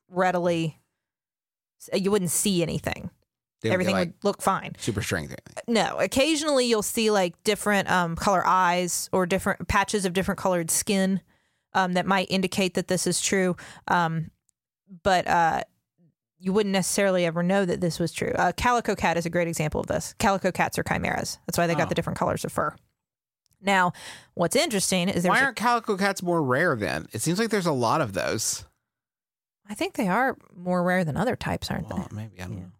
readily, 0.09 0.79
you 1.93 2.11
wouldn't 2.11 2.31
see 2.31 2.63
anything. 2.63 3.11
Would 3.63 3.73
Everything 3.73 3.95
like 3.95 4.07
would 4.09 4.23
look 4.23 4.41
fine. 4.41 4.73
super 4.77 5.01
strength. 5.01 5.35
No, 5.67 5.97
occasionally 5.99 6.65
you'll 6.65 6.83
see 6.83 7.09
like 7.09 7.41
different 7.43 7.89
um, 7.89 8.15
color 8.15 8.45
eyes 8.45 9.09
or 9.11 9.25
different 9.25 9.67
patches 9.67 10.05
of 10.05 10.13
different 10.13 10.39
colored 10.39 10.69
skin 10.69 11.21
um, 11.73 11.93
that 11.93 12.05
might 12.05 12.27
indicate 12.29 12.75
that 12.75 12.87
this 12.87 13.07
is 13.07 13.19
true. 13.19 13.55
Um, 13.87 14.31
but 15.03 15.27
uh, 15.27 15.63
you 16.39 16.53
wouldn't 16.53 16.73
necessarily 16.73 17.25
ever 17.25 17.41
know 17.43 17.65
that 17.65 17.81
this 17.81 17.99
was 17.99 18.11
true. 18.11 18.31
Uh, 18.35 18.51
calico 18.55 18.95
cat 18.95 19.17
is 19.17 19.25
a 19.25 19.29
great 19.29 19.47
example 19.47 19.81
of 19.81 19.87
this. 19.87 20.13
Calico 20.19 20.51
cats 20.51 20.77
are 20.77 20.83
chimeras. 20.83 21.39
That's 21.47 21.57
why 21.57 21.65
they 21.67 21.73
Oh. 21.73 21.77
got 21.77 21.89
the 21.89 21.95
different 21.95 22.19
colors 22.19 22.45
of 22.45 22.51
fur. 22.51 22.75
Now, 23.59 23.91
what's 24.35 24.55
interesting 24.55 25.09
is 25.09 25.23
there's 25.23 25.31
Why 25.33 25.41
aren't 25.43 25.55
calico 25.57 25.97
cats 25.97 26.21
more 26.21 26.43
rare 26.43 26.75
then? 26.75 27.07
It 27.11 27.21
seems 27.23 27.39
like 27.39 27.49
there's 27.49 27.65
a 27.65 27.71
lot 27.71 28.01
of 28.01 28.13
those. 28.13 28.65
I 29.67 29.73
think 29.73 29.95
they 29.95 30.07
are 30.07 30.37
more 30.55 30.83
rare 30.83 31.03
than 31.03 31.17
other 31.17 31.35
types, 31.35 31.71
aren't 31.71 31.89
Well, 31.89 32.07
they? 32.09 32.15
maybe 32.15 32.39
I 32.39 32.43
don't 32.45 32.53
Yeah. 32.57 32.63
Know. 32.65 32.71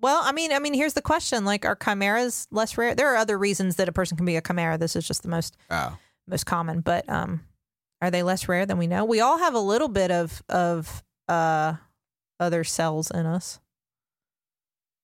Well, 0.00 0.20
I 0.22 0.32
mean, 0.32 0.52
I 0.52 0.58
mean, 0.58 0.74
here's 0.74 0.92
the 0.92 1.00
question: 1.02 1.44
like, 1.46 1.64
are 1.64 1.74
chimeras 1.76 2.46
less 2.50 2.76
rare? 2.76 2.94
There 2.94 3.12
are 3.12 3.16
other 3.16 3.38
reasons 3.38 3.76
that 3.76 3.88
a 3.88 3.92
person 3.92 4.16
can 4.18 4.26
be 4.26 4.36
a 4.36 4.42
chimera. 4.42 4.76
This 4.76 4.96
is 4.96 5.06
just 5.06 5.22
the 5.22 5.28
most 5.30 5.56
Oh, 5.70 5.96
most 6.26 6.44
common, 6.44 6.80
but 6.80 7.08
um, 7.08 7.40
are 8.02 8.10
they 8.10 8.22
less 8.22 8.46
rare 8.48 8.66
than 8.66 8.76
we 8.78 8.86
know? 8.86 9.04
We 9.04 9.20
all 9.20 9.38
have 9.38 9.54
a 9.54 9.58
little 9.60 9.88
bit 9.88 10.10
of 10.10 10.42
of 10.50 11.02
uh 11.28 11.74
other 12.40 12.64
cells 12.64 13.10
in 13.10 13.26
us. 13.26 13.60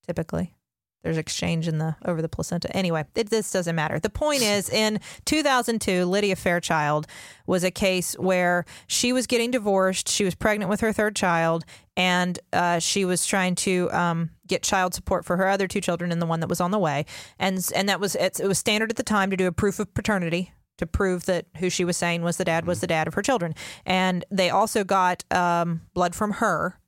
Typically, 0.07 0.55
there's 1.03 1.17
exchange 1.17 1.67
in 1.69 1.79
the 1.79 1.97
over 2.05 2.21
the 2.21 2.29
placenta. 2.29 2.75
Anyway, 2.77 3.05
it, 3.15 3.31
this 3.31 3.53
doesn't 3.53 3.75
matter. 3.75 3.99
The 3.99 4.11
point 4.11 4.43
is, 4.43 4.69
in 4.69 5.01
2002, 5.25 6.05
Lydia 6.05 6.37
Fairchild 6.37 7.07
was 7.47 7.65
a 7.65 7.71
case 7.71 8.15
where 8.15 8.65
she 8.87 9.13
was 9.13 9.27
getting 9.27 9.51
divorced. 9.51 10.09
She 10.09 10.25
was 10.25 10.35
pregnant 10.35 10.69
with 10.69 10.81
her 10.81 10.93
third 10.93 11.17
child, 11.17 11.65
and 11.97 12.39
uh, 12.53 12.81
she 12.81 13.05
was 13.05 13.25
trying 13.25 13.55
to 13.57 13.91
um, 13.93 14.31
get 14.47 14.63
child 14.63 14.95
support 14.95 15.25
for 15.25 15.37
her 15.37 15.49
other 15.49 15.69
two 15.69 15.81
children 15.81 16.13
and 16.13 16.21
the 16.21 16.27
one 16.27 16.41
that 16.41 16.49
was 16.49 16.61
on 16.61 16.71
the 16.71 16.79
way. 16.79 17.07
And 17.39 17.67
and 17.75 17.89
that 17.89 18.01
was 18.01 18.15
it, 18.17 18.41
it 18.41 18.47
was 18.47 18.59
standard 18.59 18.91
at 18.91 18.97
the 18.97 19.03
time 19.03 19.31
to 19.31 19.37
do 19.37 19.47
a 19.47 19.53
proof 19.53 19.79
of 19.79 19.95
paternity 19.95 20.53
to 20.81 20.87
prove 20.87 21.27
that 21.27 21.47
who 21.59 21.69
she 21.71 21.85
was 21.85 21.97
saying 21.97 22.23
was 22.23 22.39
the 22.39 22.45
dad 22.45 22.67
was 22.67 22.81
the 22.81 22.87
dad 22.87 23.07
of 23.07 23.15
her 23.15 23.23
children. 23.23 23.55
And 23.85 24.25
they 24.31 24.49
also 24.51 24.83
got 24.83 25.25
um, 25.31 25.83
blood 25.95 26.15
from 26.15 26.33
her. 26.33 26.80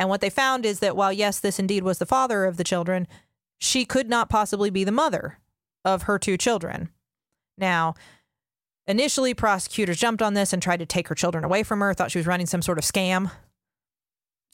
And 0.00 0.08
what 0.08 0.22
they 0.22 0.30
found 0.30 0.64
is 0.64 0.78
that 0.78 0.96
while 0.96 1.12
yes, 1.12 1.38
this 1.38 1.58
indeed 1.58 1.82
was 1.82 1.98
the 1.98 2.06
father 2.06 2.46
of 2.46 2.56
the 2.56 2.64
children, 2.64 3.06
she 3.58 3.84
could 3.84 4.08
not 4.08 4.30
possibly 4.30 4.70
be 4.70 4.82
the 4.82 4.90
mother 4.90 5.36
of 5.84 6.04
her 6.04 6.18
two 6.18 6.38
children. 6.38 6.88
Now, 7.58 7.92
initially, 8.86 9.34
prosecutors 9.34 9.98
jumped 9.98 10.22
on 10.22 10.32
this 10.32 10.54
and 10.54 10.62
tried 10.62 10.78
to 10.78 10.86
take 10.86 11.08
her 11.08 11.14
children 11.14 11.44
away 11.44 11.62
from 11.64 11.80
her. 11.80 11.92
Thought 11.92 12.12
she 12.12 12.18
was 12.18 12.26
running 12.26 12.46
some 12.46 12.62
sort 12.62 12.78
of 12.78 12.84
scam. 12.84 13.30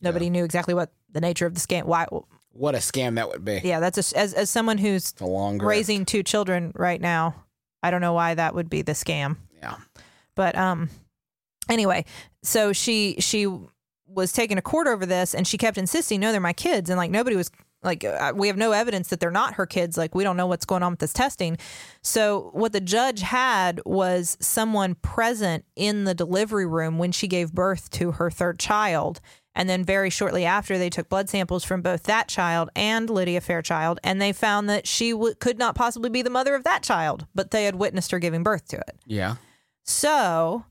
Nobody 0.02 0.30
knew 0.30 0.42
exactly 0.42 0.74
what 0.74 0.90
the 1.12 1.20
nature 1.20 1.46
of 1.46 1.54
the 1.54 1.60
scam. 1.60 1.84
Why? 1.84 2.08
what 2.50 2.74
a 2.74 2.78
scam 2.78 3.14
that 3.14 3.28
would 3.28 3.44
be. 3.44 3.60
Yeah, 3.62 3.78
that's 3.78 4.12
a, 4.12 4.18
as 4.18 4.34
as 4.34 4.50
someone 4.50 4.78
who's 4.78 5.14
raising 5.20 6.04
two 6.04 6.24
children 6.24 6.72
right 6.74 7.00
now. 7.00 7.44
I 7.84 7.92
don't 7.92 8.00
know 8.00 8.14
why 8.14 8.34
that 8.34 8.52
would 8.52 8.68
be 8.68 8.82
the 8.82 8.92
scam. 8.92 9.36
Yeah. 9.62 9.76
But 10.34 10.56
um 10.58 10.90
anyway, 11.68 12.04
so 12.42 12.72
she 12.72 13.14
she 13.20 13.46
was 14.06 14.32
taken 14.32 14.56
to 14.56 14.62
court 14.62 14.86
over 14.86 15.04
this 15.04 15.34
and 15.34 15.46
she 15.46 15.58
kept 15.58 15.76
insisting 15.76 16.20
no 16.20 16.32
they're 16.32 16.40
my 16.40 16.52
kids 16.52 16.90
and 16.90 16.96
like 16.96 17.10
nobody 17.10 17.36
was 17.36 17.50
like 17.86 18.04
uh, 18.04 18.32
we 18.34 18.48
have 18.48 18.56
no 18.56 18.72
evidence 18.72 19.08
that 19.08 19.20
they're 19.20 19.30
not 19.30 19.54
her 19.54 19.64
kids 19.64 19.96
like 19.96 20.14
we 20.14 20.24
don't 20.24 20.36
know 20.36 20.46
what's 20.46 20.66
going 20.66 20.82
on 20.82 20.92
with 20.92 20.98
this 20.98 21.12
testing. 21.12 21.56
So 22.02 22.50
what 22.52 22.72
the 22.72 22.80
judge 22.80 23.22
had 23.22 23.80
was 23.86 24.36
someone 24.40 24.96
present 24.96 25.64
in 25.76 26.04
the 26.04 26.14
delivery 26.14 26.66
room 26.66 26.98
when 26.98 27.12
she 27.12 27.28
gave 27.28 27.52
birth 27.52 27.88
to 27.90 28.12
her 28.12 28.30
third 28.30 28.58
child. 28.58 29.20
And 29.54 29.70
then 29.70 29.84
very 29.84 30.10
shortly 30.10 30.44
after, 30.44 30.76
they 30.76 30.90
took 30.90 31.08
blood 31.08 31.30
samples 31.30 31.64
from 31.64 31.80
both 31.80 32.02
that 32.02 32.28
child 32.28 32.68
and 32.76 33.08
Lydia 33.08 33.40
Fairchild, 33.40 33.98
and 34.04 34.20
they 34.20 34.30
found 34.30 34.68
that 34.68 34.86
she 34.86 35.12
w- 35.12 35.34
could 35.34 35.58
not 35.58 35.74
possibly 35.74 36.10
be 36.10 36.20
the 36.20 36.28
mother 36.28 36.54
of 36.54 36.64
that 36.64 36.82
child, 36.82 37.26
but 37.34 37.52
they 37.52 37.64
had 37.64 37.76
witnessed 37.76 38.10
her 38.10 38.18
giving 38.18 38.42
birth 38.42 38.68
to 38.68 38.76
it. 38.76 38.98
Yeah. 39.06 39.36
So, 39.82 40.66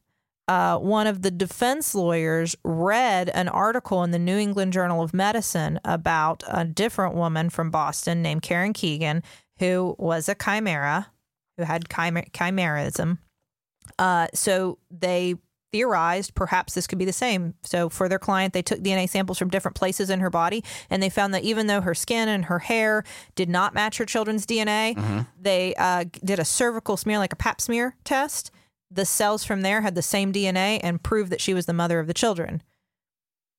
uh, 0.47 0.77
one 0.77 1.07
of 1.07 1.21
the 1.21 1.31
defense 1.31 1.95
lawyers 1.95 2.55
read 2.63 3.29
an 3.29 3.47
article 3.49 4.03
in 4.03 4.11
the 4.11 4.19
New 4.19 4.37
England 4.37 4.73
Journal 4.73 5.01
of 5.01 5.13
Medicine 5.13 5.79
about 5.83 6.43
a 6.47 6.63
different 6.63 7.15
woman 7.15 7.49
from 7.49 7.71
Boston 7.71 8.21
named 8.21 8.43
Karen 8.43 8.73
Keegan, 8.73 9.23
who 9.59 9.95
was 9.97 10.29
a 10.29 10.35
chimera, 10.35 11.07
who 11.57 11.63
had 11.63 11.89
chimer- 11.89 12.29
chimerism. 12.31 13.17
Uh, 13.97 14.27
so 14.33 14.77
they 14.91 15.35
theorized 15.71 16.35
perhaps 16.35 16.73
this 16.73 16.87
could 16.87 16.99
be 16.99 17.05
the 17.05 17.11
same. 17.11 17.53
So 17.63 17.89
for 17.89 18.07
their 18.07 18.19
client, 18.19 18.53
they 18.53 18.61
took 18.61 18.79
DNA 18.79 19.09
samples 19.09 19.37
from 19.37 19.49
different 19.49 19.75
places 19.75 20.09
in 20.09 20.19
her 20.21 20.29
body, 20.29 20.63
and 20.89 21.01
they 21.03 21.09
found 21.09 21.33
that 21.33 21.43
even 21.43 21.67
though 21.67 21.81
her 21.81 21.93
skin 21.95 22.29
and 22.29 22.45
her 22.45 22.59
hair 22.59 23.03
did 23.35 23.49
not 23.49 23.73
match 23.73 23.97
her 23.97 24.05
children's 24.05 24.45
DNA, 24.45 25.25
they 25.41 25.73
uh, 25.75 26.05
did 26.23 26.39
a 26.39 26.45
cervical 26.45 26.97
smear, 26.97 27.17
like 27.17 27.33
a 27.33 27.35
Pap 27.35 27.59
smear 27.59 27.95
test. 28.03 28.51
The 28.95 29.05
cells 29.05 29.43
from 29.43 29.61
there 29.61 29.81
had 29.81 29.93
the 29.95 30.01
same 30.01 30.33
DNA 30.33 30.79
and 30.81 31.01
proved 31.03 31.31
that 31.31 31.41
she 31.41 31.53
was 31.53 31.65
the 31.67 31.73
mother 31.73 31.99
of 31.99 32.07
the 32.07 32.13
children 32.13 32.63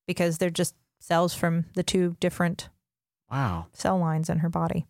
because 0.07 0.39
they're 0.39 0.51
just 0.51 0.75
cells 0.99 1.35
from 1.35 1.67
the 1.75 1.83
two 1.83 2.17
different 2.21 2.69
Wow. 3.31 3.67
cell 3.73 3.99
lines 3.99 4.29
in 4.31 4.39
her 4.39 4.49
body. 4.49 4.87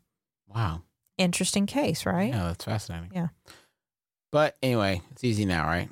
Wow. 0.47 0.83
Interesting 1.19 1.67
case, 1.67 2.07
right? 2.07 2.33
Yeah, 2.33 2.45
that's 2.45 2.65
fascinating. 2.65 3.11
Yeah. 3.15 3.29
But 4.31 4.57
anyway, 4.63 5.01
it's 5.13 5.25
easy 5.25 5.45
now, 5.47 5.67
right? 5.67 5.89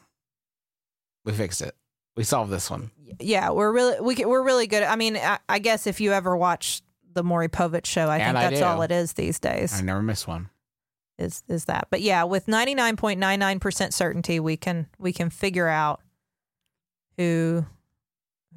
We 1.24 1.32
fixed 1.32 1.62
it. 1.62 1.74
We 2.16 2.22
solved 2.24 2.50
this 2.52 2.70
one. 2.70 2.90
yeah, 3.18 3.50
we're 3.50 3.72
really 3.72 4.00
we 4.00 4.14
we're 4.24 4.42
really 4.42 4.66
good. 4.68 4.82
I 4.82 4.94
mean, 4.96 5.16
I, 5.16 5.38
I 5.48 5.59
guess 5.59 5.86
if 5.86 6.00
you 6.00 6.12
ever 6.12 6.36
watch 6.36 6.82
the 7.12 7.24
Maury 7.24 7.48
Povich 7.48 7.86
show, 7.86 8.07
I 8.09 8.18
And 8.18 8.36
think 8.36 8.46
I 8.46 8.50
that's 8.50 8.61
do. 8.61 8.66
all 8.66 8.82
it 8.82 8.92
is 8.92 9.14
these 9.14 9.38
days. 9.40 9.76
I 9.76 9.82
never 9.82 10.02
miss 10.02 10.26
one. 10.26 10.48
Is 11.18 11.42
is 11.48 11.66
that? 11.66 11.88
But 11.90 12.00
yeah, 12.00 12.24
with 12.24 12.48
ninety 12.48 12.74
nine 12.74 12.96
point 12.96 13.20
nine 13.20 13.38
nine 13.38 13.60
percent 13.60 13.94
certainty, 13.94 14.40
we 14.40 14.56
can 14.56 14.88
we 14.98 15.12
can 15.12 15.30
figure 15.30 15.68
out 15.68 16.00
who 17.16 17.64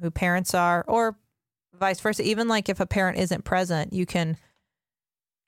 who 0.00 0.10
parents 0.10 0.54
are, 0.54 0.84
or 0.88 1.16
vice 1.74 2.00
versa. 2.00 2.22
Even 2.22 2.48
like 2.48 2.68
if 2.68 2.80
a 2.80 2.86
parent 2.86 3.18
isn't 3.18 3.44
present, 3.44 3.92
you 3.92 4.06
can 4.06 4.36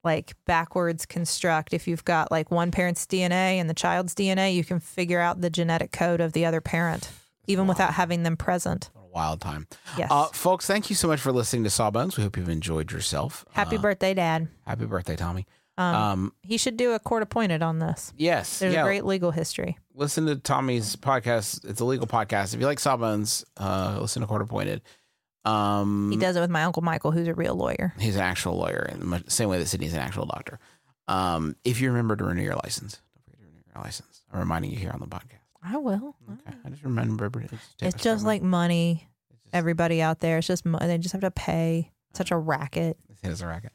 like 0.03 0.33
backwards 0.45 1.05
construct. 1.05 1.73
If 1.73 1.87
you've 1.87 2.05
got 2.05 2.31
like 2.31 2.49
one 2.49 2.71
parent's 2.71 3.05
DNA 3.05 3.57
and 3.59 3.69
the 3.69 3.73
child's 3.73 4.15
DNA, 4.15 4.55
you 4.55 4.63
can 4.63 4.79
figure 4.79 5.19
out 5.19 5.41
the 5.41 5.49
genetic 5.49 5.91
code 5.91 6.21
of 6.21 6.33
the 6.33 6.45
other 6.45 6.61
parent, 6.61 7.09
even 7.47 7.67
without 7.67 7.93
having 7.93 8.23
them 8.23 8.37
present. 8.37 8.89
A 8.95 9.05
wild 9.13 9.41
time. 9.41 9.67
Yes. 9.97 10.09
Uh, 10.09 10.25
folks, 10.27 10.65
thank 10.65 10.89
you 10.89 10.95
so 10.95 11.07
much 11.09 11.19
for 11.19 11.31
listening 11.31 11.65
to 11.65 11.69
Sawbones. 11.69 12.15
We 12.17 12.23
hope 12.23 12.37
you've 12.37 12.49
enjoyed 12.49 12.91
yourself. 12.91 13.45
Happy 13.51 13.75
Uh, 13.77 13.81
birthday, 13.81 14.13
Dad. 14.13 14.47
Happy 14.65 14.85
birthday, 14.85 15.15
Tommy. 15.17 15.45
Um, 15.81 15.95
Um, 15.95 16.33
he 16.41 16.57
should 16.57 16.77
do 16.77 16.91
a 16.93 16.99
court 16.99 17.23
appointed 17.23 17.61
on 17.61 17.79
this. 17.79 18.13
yes. 18.17 18.59
There's 18.59 18.73
yeah. 18.73 18.81
a 18.81 18.85
great 18.85 19.05
legal 19.05 19.31
history. 19.31 19.77
listen 19.95 20.25
to 20.27 20.35
Tommy's 20.35 20.95
podcast. 20.95 21.67
It's 21.69 21.79
a 21.81 21.85
legal 21.85 22.07
podcast. 22.07 22.53
If 22.53 22.59
you 22.59 22.65
like 22.65 22.79
Sawbones, 22.79 23.43
uh, 23.57 23.97
listen 24.01 24.21
to 24.21 24.27
Court 24.27 24.41
Appointed. 24.41 24.81
Um, 25.45 26.11
He 26.11 26.17
does 26.17 26.35
it 26.35 26.39
with 26.39 26.49
my 26.49 26.63
uncle 26.63 26.83
Michael, 26.83 27.11
who's 27.11 27.27
a 27.27 27.33
real 27.33 27.55
lawyer. 27.55 27.93
He's 27.99 28.15
an 28.15 28.21
actual 28.21 28.57
lawyer 28.57 28.87
in 28.91 29.09
the 29.09 29.23
same 29.27 29.49
way 29.49 29.57
that 29.57 29.65
Sydnee's 29.65 29.93
an 29.93 29.99
actual 29.99 30.25
doctor. 30.25 30.59
Um, 31.07 31.55
if 31.63 31.81
you 31.81 31.89
remember 31.89 32.15
to 32.15 32.23
renew 32.23 32.43
your 32.43 32.55
license, 32.63 33.01
don't 33.15 33.23
forget 33.25 33.39
to 33.39 33.45
renew 33.45 33.61
your 33.73 33.83
license. 33.83 34.21
I'm 34.31 34.39
reminding 34.39 34.71
you 34.71 34.77
here 34.77 34.91
on 34.91 34.99
the 34.99 35.07
podcast. 35.07 35.39
I 35.63 35.77
will. 35.77 36.15
Okay, 36.31 36.55
I 36.65 36.69
just 36.69 36.83
remember. 36.83 37.29
It's, 37.51 37.53
It's 37.81 38.03
just 38.03 38.25
like 38.25 38.41
money. 38.41 39.07
just- 39.31 39.53
Everybody 39.55 40.01
out 40.01 40.19
there, 40.19 40.37
it's 40.37 40.47
just 40.47 40.63
money. 40.65 40.87
they 40.87 40.97
just 40.97 41.11
have 41.13 41.21
to 41.21 41.31
pay. 41.31 41.91
Such 42.13 42.31
a 42.31 42.37
racket. 42.37 42.97
It 43.23 43.29
is 43.29 43.41
a 43.41 43.47
racket. 43.47 43.71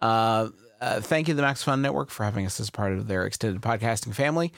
Uh, 0.00 0.48
uh, 0.80 1.00
thank 1.00 1.28
you 1.28 1.34
to 1.34 1.36
the 1.36 1.42
Max 1.42 1.62
Fun 1.62 1.82
Network 1.82 2.10
for 2.10 2.24
having 2.24 2.46
us 2.46 2.58
as 2.60 2.70
part 2.70 2.92
of 2.92 3.06
their 3.06 3.26
extended 3.26 3.60
podcasting 3.62 4.14
family. 4.14 4.52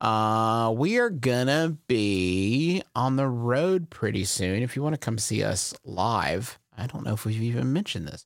Uh, 0.00 0.72
we 0.76 0.98
are 0.98 1.10
gonna 1.10 1.76
be 1.86 2.82
on 2.94 3.16
the 3.16 3.26
road 3.26 3.90
pretty 3.90 4.24
soon. 4.24 4.62
If 4.62 4.76
you 4.76 4.82
want 4.82 4.94
to 4.94 4.98
come 4.98 5.18
see 5.18 5.42
us 5.42 5.74
live, 5.84 6.58
I 6.76 6.86
don't 6.86 7.04
know 7.04 7.14
if 7.14 7.24
we've 7.24 7.42
even 7.42 7.72
mentioned 7.72 8.06
this. 8.06 8.24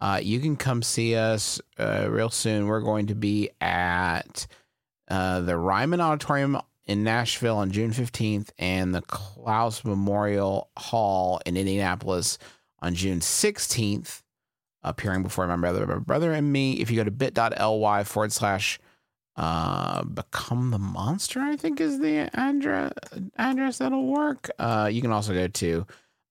Uh, 0.00 0.20
you 0.22 0.38
can 0.38 0.56
come 0.56 0.82
see 0.82 1.16
us 1.16 1.60
uh, 1.78 2.06
real 2.08 2.30
soon. 2.30 2.66
We're 2.66 2.80
going 2.80 3.06
to 3.06 3.16
be 3.16 3.50
at 3.60 4.46
uh, 5.08 5.40
the 5.40 5.56
Ryman 5.56 6.00
Auditorium 6.00 6.60
in 6.86 7.02
Nashville 7.02 7.56
on 7.56 7.72
June 7.72 7.90
15th 7.90 8.50
and 8.58 8.94
the 8.94 9.02
Clowes 9.02 9.84
Memorial 9.84 10.70
Hall 10.76 11.40
in 11.44 11.56
Indianapolis 11.56 12.38
on 12.80 12.94
June 12.94 13.18
16th 13.18 14.22
appearing 14.82 15.22
before 15.22 15.46
my 15.46 15.56
brother, 15.56 15.86
my 15.86 15.98
brother 15.98 16.32
and 16.32 16.52
me. 16.52 16.74
If 16.74 16.90
you 16.90 16.96
go 16.96 17.04
to 17.04 17.10
bit.ly 17.10 18.04
forward 18.04 18.32
slash 18.32 18.78
uh, 19.36 20.04
become 20.04 20.70
the 20.70 20.78
monster, 20.78 21.40
I 21.40 21.56
think 21.56 21.80
is 21.80 22.00
the 22.00 22.28
address 22.34 22.92
address 23.36 23.78
that'll 23.78 24.06
work. 24.06 24.50
Uh, 24.58 24.88
you 24.92 25.00
can 25.00 25.12
also 25.12 25.32
go 25.32 25.48
to 25.48 25.86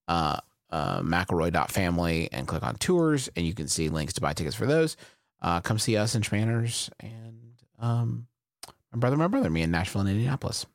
uh, 0.07 0.39
uh, 0.69 1.01
McElroy.family 1.01 2.29
and 2.31 2.47
click 2.47 2.63
on 2.63 2.75
tours, 2.75 3.29
and 3.35 3.45
you 3.45 3.53
can 3.53 3.67
see 3.67 3.89
links 3.89 4.13
to 4.13 4.21
buy 4.21 4.33
tickets 4.33 4.55
for 4.55 4.65
those. 4.65 4.97
Uh, 5.41 5.61
come 5.61 5.79
see 5.79 5.95
us 5.95 6.15
in 6.15 6.21
Shmanners 6.21 6.89
and 6.99 7.53
um, 7.79 8.27
my 8.91 8.99
brother, 8.99 9.17
my 9.17 9.27
brother, 9.27 9.49
me 9.49 9.61
in 9.61 9.71
Nashville 9.71 10.01
and 10.01 10.09
Indianapolis. 10.09 10.65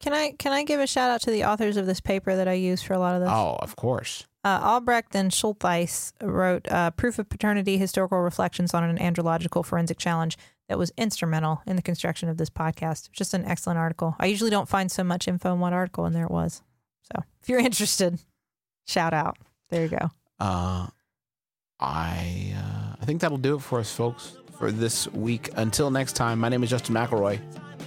Can 0.00 0.12
I 0.12 0.32
can 0.38 0.52
I 0.52 0.62
give 0.62 0.78
a 0.78 0.86
shout 0.86 1.10
out 1.10 1.22
to 1.22 1.30
the 1.30 1.44
authors 1.44 1.76
of 1.76 1.86
this 1.86 2.00
paper 2.00 2.36
that 2.36 2.48
I 2.48 2.52
use 2.52 2.82
for 2.82 2.92
a 2.92 2.98
lot 2.98 3.14
of 3.14 3.22
this? 3.22 3.30
Oh, 3.32 3.56
of 3.60 3.76
course. 3.76 4.26
Uh, 4.46 4.60
Albrecht 4.62 5.16
and 5.16 5.32
Schultheiss 5.32 6.12
wrote 6.22 6.70
uh, 6.70 6.92
Proof 6.92 7.18
of 7.18 7.28
Paternity 7.28 7.78
Historical 7.78 8.20
Reflections 8.20 8.72
on 8.74 8.84
an 8.84 8.96
Andrological 8.96 9.66
Forensic 9.66 9.98
Challenge 9.98 10.38
that 10.68 10.78
was 10.78 10.92
instrumental 10.96 11.62
in 11.66 11.74
the 11.74 11.82
construction 11.82 12.28
of 12.28 12.36
this 12.36 12.48
podcast. 12.48 13.10
Just 13.10 13.34
an 13.34 13.44
excellent 13.44 13.80
article. 13.80 14.14
I 14.20 14.26
usually 14.26 14.50
don't 14.50 14.68
find 14.68 14.88
so 14.88 15.02
much 15.02 15.26
info 15.26 15.52
in 15.52 15.58
one 15.58 15.72
article, 15.72 16.04
and 16.04 16.14
there 16.14 16.26
it 16.26 16.30
was. 16.30 16.62
So 17.12 17.24
if 17.42 17.48
you're 17.48 17.58
interested, 17.70 18.20
shout 18.86 19.12
out. 19.12 19.36
There 19.70 19.82
you 19.82 19.88
go. 19.88 20.10
Uh, 20.38 20.86
I 21.80 22.54
uh, 22.56 22.96
I 23.00 23.04
think 23.04 23.22
that'll 23.22 23.38
do 23.38 23.56
it 23.56 23.62
for 23.62 23.80
us, 23.80 23.92
folks, 23.92 24.36
for 24.56 24.70
this 24.70 25.08
week. 25.08 25.50
Until 25.56 25.90
next 25.90 26.12
time, 26.12 26.38
my 26.38 26.48
name 26.48 26.62
is 26.62 26.70
Justin 26.70 26.94
McElroy, 26.94 27.40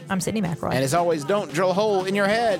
I'm 0.10 0.20
Sydnee 0.20 0.44
McElroy. 0.46 0.74
and 0.74 0.84
as 0.84 0.94
always, 0.94 1.24
don't 1.24 1.54
drill 1.54 1.72
a 1.72 1.74
hole 1.74 2.04
in 2.04 2.16
your 2.16 2.28
head. 2.28 2.60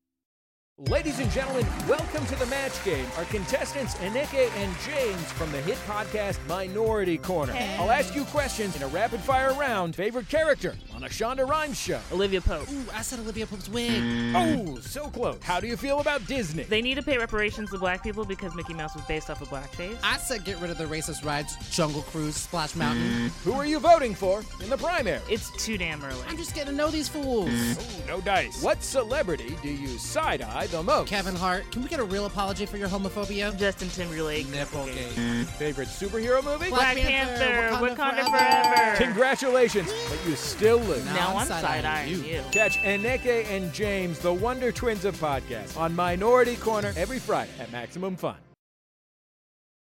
Ladies 0.87 1.19
and 1.19 1.29
gentlemen, 1.29 1.65
welcome 1.87 2.25
to 2.25 2.35
the 2.37 2.45
match 2.47 2.83
game. 2.83 3.05
Our 3.15 3.25
contestants, 3.25 3.93
Enike 3.95 4.49
and 4.55 4.75
James 4.79 5.31
from 5.33 5.51
the 5.51 5.61
hit 5.61 5.77
podcast 5.85 6.39
Minority 6.47 7.19
Korner. 7.19 7.53
I'll 7.77 7.91
ask 7.91 8.15
you 8.15 8.23
questions 8.25 8.75
in 8.75 8.81
a 8.81 8.87
rapid 8.87 9.21
fire 9.21 9.53
round. 9.53 9.95
Favorite 9.95 10.27
character 10.27 10.73
on 10.95 11.03
a 11.03 11.07
Shonda 11.07 11.47
Rhimes 11.47 11.79
show? 11.79 11.99
Olivia 12.11 12.41
Pope. 12.41 12.67
Ooh, 12.71 12.85
I 12.93 13.03
said 13.03 13.19
Olivia 13.19 13.45
Pope's 13.45 13.69
wig. 13.69 13.91
Mm. 13.91 14.33
Oh, 14.75 14.79
so 14.79 15.07
close. 15.09 15.37
How 15.43 15.59
do 15.59 15.67
you 15.67 15.77
feel 15.77 15.99
about 15.99 16.25
Disney? 16.25 16.63
They 16.63 16.81
need 16.81 16.95
to 16.95 17.03
pay 17.03 17.17
reparations 17.19 17.69
to 17.71 17.77
black 17.77 18.01
people 18.01 18.25
because 18.25 18.55
Mickey 18.55 18.73
Mouse 18.73 18.95
was 18.95 19.05
based 19.05 19.29
off 19.29 19.39
of 19.41 19.49
blackface. 19.49 19.97
I 20.03 20.17
said 20.17 20.43
get 20.45 20.57
rid 20.59 20.71
of 20.71 20.79
the 20.79 20.85
racist 20.85 21.23
rides, 21.23 21.55
Jungle 21.69 22.01
Cruise, 22.01 22.35
Splash 22.35 22.75
Mountain. 22.75 23.03
Mm. 23.03 23.27
Who 23.43 23.53
are 23.53 23.67
you 23.67 23.79
voting 23.79 24.15
for 24.15 24.43
in 24.63 24.69
the 24.69 24.77
primary? 24.77 25.21
It's 25.29 25.51
too 25.63 25.77
damn 25.77 26.03
early. 26.03 26.23
I'm 26.27 26.37
just 26.37 26.55
getting 26.55 26.71
to 26.71 26.77
know 26.77 26.89
these 26.89 27.07
fools. 27.07 27.49
Mm. 27.49 28.03
Ooh, 28.03 28.07
no 28.07 28.19
dice. 28.21 28.63
What 28.63 28.81
celebrity 28.81 29.55
do 29.61 29.69
you 29.69 29.87
side 29.99 30.41
eye 30.41 30.67
the 30.71 30.81
most? 30.81 31.09
Kevin 31.09 31.35
Hart, 31.35 31.69
can 31.71 31.83
we 31.83 31.89
get 31.89 31.99
a 31.99 32.03
real 32.03 32.25
apology 32.25 32.65
for 32.65 32.77
your 32.77 32.87
homophobia? 32.87 33.55
Justin 33.57 33.89
Timberlake. 33.89 34.47
Nipplegate. 34.47 35.13
Mm. 35.13 35.45
Favorite 35.45 35.87
superhero 35.89 36.43
movie? 36.43 36.69
Black, 36.69 36.95
Black 36.95 36.97
Panther. 36.97 37.37
Panther, 37.45 37.85
Wakanda, 37.85 37.95
Wakanda 37.95 38.29
forever. 38.31 38.75
forever. 38.75 38.97
Congratulations, 39.03 39.91
but 40.09 40.19
you 40.27 40.35
still 40.35 40.79
lose. 40.79 41.05
Now, 41.05 41.31
I'm 41.31 41.37
I'm 41.37 41.47
side-eyeing 41.47 41.83
side 41.83 41.85
eyeing 41.85 42.09
you. 42.09 42.17
you. 42.23 42.41
Catch 42.51 42.77
Eneke 42.79 43.45
and 43.45 43.71
James, 43.73 44.19
the 44.19 44.33
Wonder 44.33 44.71
Twins 44.71 45.05
of 45.05 45.15
podcasts, 45.17 45.77
on 45.77 45.95
Minority 45.95 46.55
Korner 46.55 46.95
every 46.97 47.19
Friday 47.19 47.51
at 47.59 47.71
Maximum 47.71 48.15
Fun. 48.15 48.35